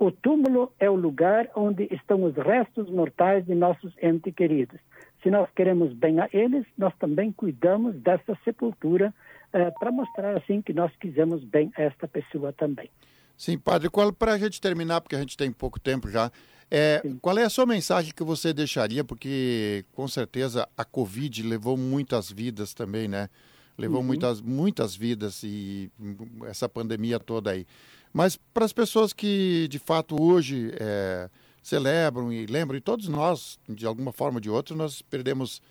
o 0.00 0.10
túmulo 0.10 0.72
é 0.80 0.88
o 0.88 0.94
lugar 0.94 1.50
onde 1.54 1.86
estão 1.92 2.24
os 2.24 2.34
restos 2.34 2.88
mortais 2.88 3.44
de 3.44 3.54
nossos 3.54 3.92
entes 4.02 4.34
queridos. 4.34 4.80
Se 5.22 5.30
nós 5.30 5.46
queremos 5.54 5.92
bem 5.92 6.18
a 6.18 6.28
eles, 6.32 6.64
nós 6.78 6.94
também 6.98 7.30
cuidamos 7.30 7.94
dessa 7.96 8.36
sepultura 8.42 9.12
eh, 9.52 9.70
para 9.78 9.92
mostrar 9.92 10.34
assim 10.38 10.62
que 10.62 10.72
nós 10.72 10.90
quisemos 10.98 11.44
bem 11.44 11.70
a 11.76 11.82
esta 11.82 12.08
pessoa 12.08 12.50
também. 12.50 12.88
Sim, 13.36 13.58
padre, 13.58 13.90
para 14.18 14.32
a 14.32 14.38
gente 14.38 14.58
terminar, 14.58 15.02
porque 15.02 15.16
a 15.16 15.20
gente 15.20 15.36
tem 15.36 15.52
pouco 15.52 15.78
tempo 15.78 16.08
já, 16.08 16.32
é, 16.70 17.02
qual 17.20 17.36
é 17.36 17.44
a 17.44 17.50
sua 17.50 17.66
mensagem 17.66 18.14
que 18.14 18.24
você 18.24 18.54
deixaria? 18.54 19.04
Porque 19.04 19.84
com 19.92 20.08
certeza 20.08 20.66
a 20.74 20.84
Covid 20.84 21.42
levou 21.42 21.76
muitas 21.76 22.30
vidas 22.30 22.72
também, 22.72 23.06
né? 23.06 23.28
Levou 23.78 24.00
uhum. 24.00 24.06
muitas, 24.06 24.40
muitas 24.40 24.94
vidas 24.94 25.42
e 25.42 25.90
essa 26.46 26.68
pandemia 26.68 27.18
toda 27.18 27.50
aí. 27.50 27.66
Mas 28.12 28.36
para 28.52 28.64
as 28.64 28.72
pessoas 28.72 29.12
que 29.12 29.68
de 29.68 29.78
fato 29.78 30.20
hoje 30.20 30.72
é, 30.78 31.30
celebram 31.62 32.32
e 32.32 32.46
lembram, 32.46 32.76
e 32.76 32.80
todos 32.80 33.08
nós, 33.08 33.58
de 33.68 33.86
alguma 33.86 34.12
forma 34.12 34.36
ou 34.36 34.40
de 34.40 34.50
outra, 34.50 34.76
nós 34.76 35.02
perdemos 35.02 35.62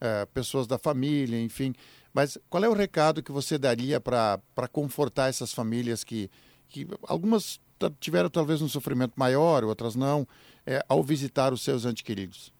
é, 0.00 0.24
pessoas 0.26 0.66
da 0.66 0.78
família, 0.78 1.40
enfim. 1.40 1.74
Mas 2.12 2.38
qual 2.48 2.64
é 2.64 2.68
o 2.68 2.74
recado 2.74 3.22
que 3.22 3.32
você 3.32 3.58
daria 3.58 4.00
para 4.00 4.40
confortar 4.72 5.28
essas 5.28 5.52
famílias 5.52 6.04
que, 6.04 6.30
que 6.68 6.86
algumas 7.02 7.60
tiveram 8.00 8.28
talvez 8.28 8.60
um 8.60 8.68
sofrimento 8.68 9.12
maior, 9.16 9.64
outras 9.64 9.94
não, 9.94 10.26
é, 10.66 10.84
ao 10.88 11.02
visitar 11.02 11.52
os 11.52 11.62
seus 11.62 11.84
queridos? 12.02 12.52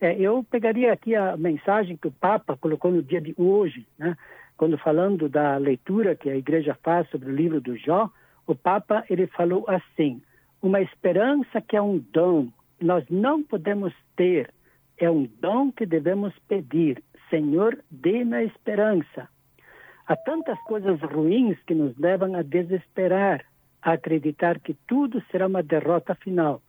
É, 0.00 0.14
eu 0.14 0.44
pegaria 0.44 0.92
aqui 0.92 1.14
a 1.14 1.36
mensagem 1.36 1.96
que 1.96 2.06
o 2.06 2.12
Papa 2.12 2.56
colocou 2.56 2.90
no 2.90 3.02
dia 3.02 3.20
de 3.20 3.34
hoje, 3.36 3.86
né? 3.98 4.16
quando 4.56 4.78
falando 4.78 5.28
da 5.28 5.56
leitura 5.56 6.14
que 6.14 6.30
a 6.30 6.36
igreja 6.36 6.76
faz 6.82 7.08
sobre 7.10 7.30
o 7.30 7.34
livro 7.34 7.60
do 7.60 7.76
Jó, 7.76 8.10
o 8.46 8.54
Papa 8.54 9.04
ele 9.10 9.26
falou 9.26 9.64
assim: 9.68 10.22
uma 10.62 10.80
esperança 10.80 11.60
que 11.60 11.76
é 11.76 11.82
um 11.82 11.98
dom, 12.12 12.48
nós 12.80 13.04
não 13.10 13.42
podemos 13.42 13.92
ter, 14.16 14.52
é 14.98 15.10
um 15.10 15.28
dom 15.40 15.72
que 15.72 15.84
devemos 15.84 16.32
pedir. 16.48 17.02
Senhor, 17.28 17.78
dê-me 17.90 18.36
a 18.36 18.44
esperança. 18.44 19.28
Há 20.06 20.16
tantas 20.16 20.58
coisas 20.62 20.98
ruins 21.02 21.58
que 21.66 21.74
nos 21.74 21.96
levam 21.98 22.34
a 22.34 22.42
desesperar, 22.42 23.44
a 23.82 23.92
acreditar 23.92 24.58
que 24.58 24.74
tudo 24.86 25.22
será 25.30 25.46
uma 25.46 25.62
derrota 25.62 26.14
final, 26.14 26.62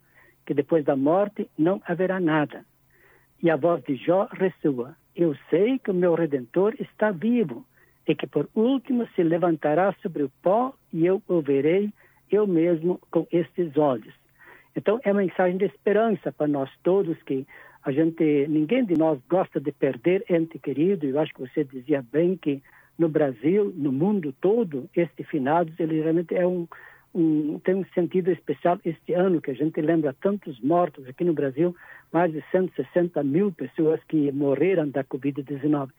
que 0.45 0.53
depois 0.53 0.83
da 0.83 0.95
morte 0.95 1.49
não 1.57 1.81
haverá 1.87 2.19
nada. 2.19 2.65
E 3.41 3.49
a 3.49 3.55
voz 3.55 3.83
de 3.83 3.95
Jó 3.95 4.27
ressoa: 4.31 4.95
Eu 5.15 5.35
sei 5.49 5.79
que 5.79 5.91
o 5.91 5.93
meu 5.93 6.15
redentor 6.15 6.75
está 6.79 7.11
vivo 7.11 7.65
e 8.07 8.15
que 8.15 8.27
por 8.27 8.49
último 8.55 9.07
se 9.15 9.23
levantará 9.23 9.95
sobre 10.01 10.23
o 10.23 10.31
pó 10.41 10.73
e 10.91 11.05
eu 11.05 11.21
o 11.27 11.41
verei 11.41 11.91
eu 12.31 12.45
mesmo 12.45 12.99
com 13.09 13.27
estes 13.31 13.75
olhos. 13.77 14.13
Então 14.75 14.99
é 15.03 15.11
uma 15.11 15.21
mensagem 15.21 15.57
de 15.57 15.65
esperança 15.65 16.31
para 16.31 16.47
nós 16.47 16.69
todos 16.83 17.17
que 17.23 17.45
a 17.83 17.91
gente 17.91 18.47
ninguém 18.47 18.85
de 18.85 18.95
nós 18.97 19.19
gosta 19.29 19.59
de 19.59 19.71
perder 19.71 20.23
ente 20.29 20.59
querido. 20.59 21.05
Eu 21.05 21.19
acho 21.19 21.33
que 21.33 21.41
você 21.41 21.63
dizia 21.63 22.05
bem 22.11 22.37
que 22.37 22.61
no 22.97 23.07
Brasil, 23.07 23.73
no 23.75 23.91
mundo 23.91 24.33
todo, 24.41 24.89
este 24.95 25.23
finados 25.23 25.79
ele 25.79 26.01
realmente 26.01 26.35
é 26.35 26.45
um 26.45 26.67
um, 27.13 27.59
tem 27.59 27.75
um 27.75 27.85
sentido 27.93 28.31
especial 28.31 28.79
este 28.85 29.13
ano, 29.13 29.41
que 29.41 29.51
a 29.51 29.55
gente 29.55 29.79
lembra 29.81 30.15
tantos 30.21 30.59
mortos 30.61 31.07
aqui 31.07 31.23
no 31.23 31.33
Brasil, 31.33 31.75
mais 32.11 32.31
de 32.31 32.43
160 32.51 33.23
mil 33.23 33.51
pessoas 33.51 33.99
que 34.07 34.31
morreram 34.31 34.89
da 34.89 35.03
Covid-19. 35.03 35.89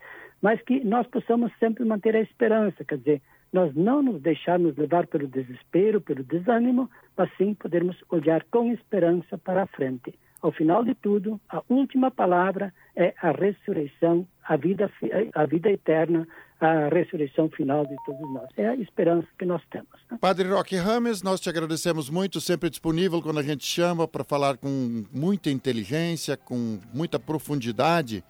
Mas 0.42 0.60
que 0.62 0.82
nós 0.84 1.06
possamos 1.06 1.52
sempre 1.58 1.84
manter 1.84 2.16
a 2.16 2.20
esperança, 2.20 2.84
quer 2.84 2.98
dizer, 2.98 3.22
nós 3.52 3.74
não 3.74 4.02
nos 4.02 4.22
deixarmos 4.22 4.76
levar 4.76 5.06
pelo 5.06 5.26
desespero, 5.26 6.00
pelo 6.00 6.22
desânimo, 6.22 6.88
mas 7.16 7.30
sim 7.36 7.54
podermos 7.54 7.96
olhar 8.08 8.44
com 8.50 8.72
esperança 8.72 9.36
para 9.36 9.64
a 9.64 9.66
frente. 9.66 10.14
Ao 10.40 10.52
final 10.52 10.84
de 10.84 10.94
tudo, 10.94 11.38
a 11.48 11.62
última 11.68 12.10
palavra 12.10 12.72
é 12.96 13.12
a 13.20 13.30
ressurreição, 13.32 14.26
a 14.44 14.56
vida, 14.56 14.90
a 15.34 15.46
vida 15.46 15.70
eterna, 15.70 16.26
a 16.60 16.88
ressurreição 16.88 17.48
final 17.48 17.86
de 17.86 17.96
todos 18.04 18.20
nós. 18.32 18.48
É 18.56 18.68
a 18.68 18.76
esperança 18.76 19.26
que 19.38 19.46
nós 19.46 19.62
temos. 19.70 19.88
Né? 20.10 20.18
Padre 20.20 20.48
Roque 20.48 20.76
Rames, 20.76 21.22
nós 21.22 21.40
te 21.40 21.48
agradecemos 21.48 22.10
muito, 22.10 22.40
sempre 22.40 22.68
disponível 22.68 23.22
quando 23.22 23.40
a 23.40 23.42
gente 23.42 23.64
chama 23.64 24.06
para 24.06 24.22
falar 24.22 24.58
com 24.58 25.04
muita 25.12 25.50
inteligência, 25.50 26.36
com 26.36 26.78
muita 26.92 27.18
profundidade 27.18 28.22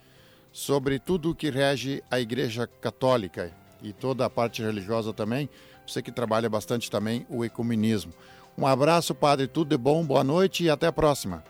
sobre 0.52 0.98
tudo 0.98 1.30
o 1.30 1.34
que 1.34 1.50
rege 1.50 2.02
a 2.10 2.20
Igreja 2.20 2.66
Católica 2.66 3.52
e 3.82 3.92
toda 3.92 4.24
a 4.24 4.30
parte 4.30 4.62
religiosa 4.62 5.12
também. 5.12 5.48
Você 5.86 6.00
que 6.00 6.12
trabalha 6.12 6.48
bastante 6.48 6.90
também 6.90 7.26
o 7.28 7.44
ecumenismo. 7.44 8.12
Um 8.56 8.66
abraço, 8.66 9.14
Padre, 9.14 9.46
tudo 9.48 9.70
de 9.70 9.76
bom, 9.76 10.04
boa 10.04 10.22
noite 10.22 10.64
e 10.64 10.70
até 10.70 10.86
a 10.86 10.92
próxima. 10.92 11.42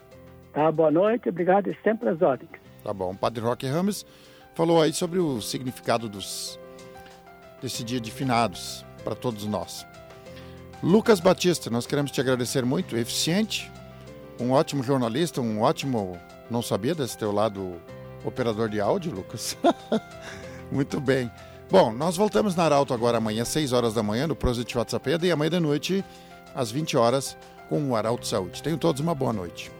Tá, 0.52 0.70
boa 0.72 0.90
noite, 0.90 1.28
obrigado 1.28 1.70
e 1.70 1.76
sempre 1.82 2.08
as 2.08 2.22
ordens. 2.22 2.50
Tá 2.82 2.92
bom. 2.92 3.14
Padre 3.14 3.42
Roque 3.42 3.66
Rames 3.66 4.06
falou 4.54 4.80
aí 4.80 4.92
sobre 4.92 5.18
o 5.18 5.40
significado 5.40 6.08
dos 6.08 6.59
desse 7.60 7.84
dia 7.84 8.00
de 8.00 8.10
finados 8.10 8.84
para 9.04 9.14
todos 9.14 9.46
nós. 9.46 9.86
Lucas 10.82 11.20
Batista, 11.20 11.68
nós 11.68 11.86
queremos 11.86 12.10
te 12.10 12.20
agradecer 12.20 12.64
muito, 12.64 12.96
eficiente, 12.96 13.70
um 14.40 14.52
ótimo 14.52 14.82
jornalista, 14.82 15.40
um 15.40 15.60
ótimo. 15.60 16.18
Não 16.50 16.62
sabia 16.62 16.94
desse 16.94 17.16
teu 17.16 17.30
lado 17.30 17.80
operador 18.24 18.68
de 18.68 18.80
áudio, 18.80 19.12
Lucas? 19.12 19.56
muito 20.72 21.00
bem. 21.00 21.30
Bom, 21.70 21.92
nós 21.92 22.16
voltamos 22.16 22.56
na 22.56 22.64
Arauto 22.64 22.92
agora 22.92 23.18
amanhã, 23.18 23.42
às 23.42 23.48
6 23.48 23.72
horas 23.72 23.94
da 23.94 24.02
manhã, 24.02 24.26
no 24.26 24.34
Prosit 24.34 24.76
WhatsApp, 24.76 25.18
e 25.22 25.30
amanhã 25.30 25.50
da 25.50 25.60
noite, 25.60 26.04
às 26.54 26.70
20 26.70 26.96
horas, 26.96 27.36
com 27.68 27.90
o 27.90 27.94
Arauto 27.94 28.26
Saúde. 28.26 28.62
Tenham 28.62 28.78
todos 28.78 29.00
uma 29.00 29.14
boa 29.14 29.32
noite. 29.32 29.70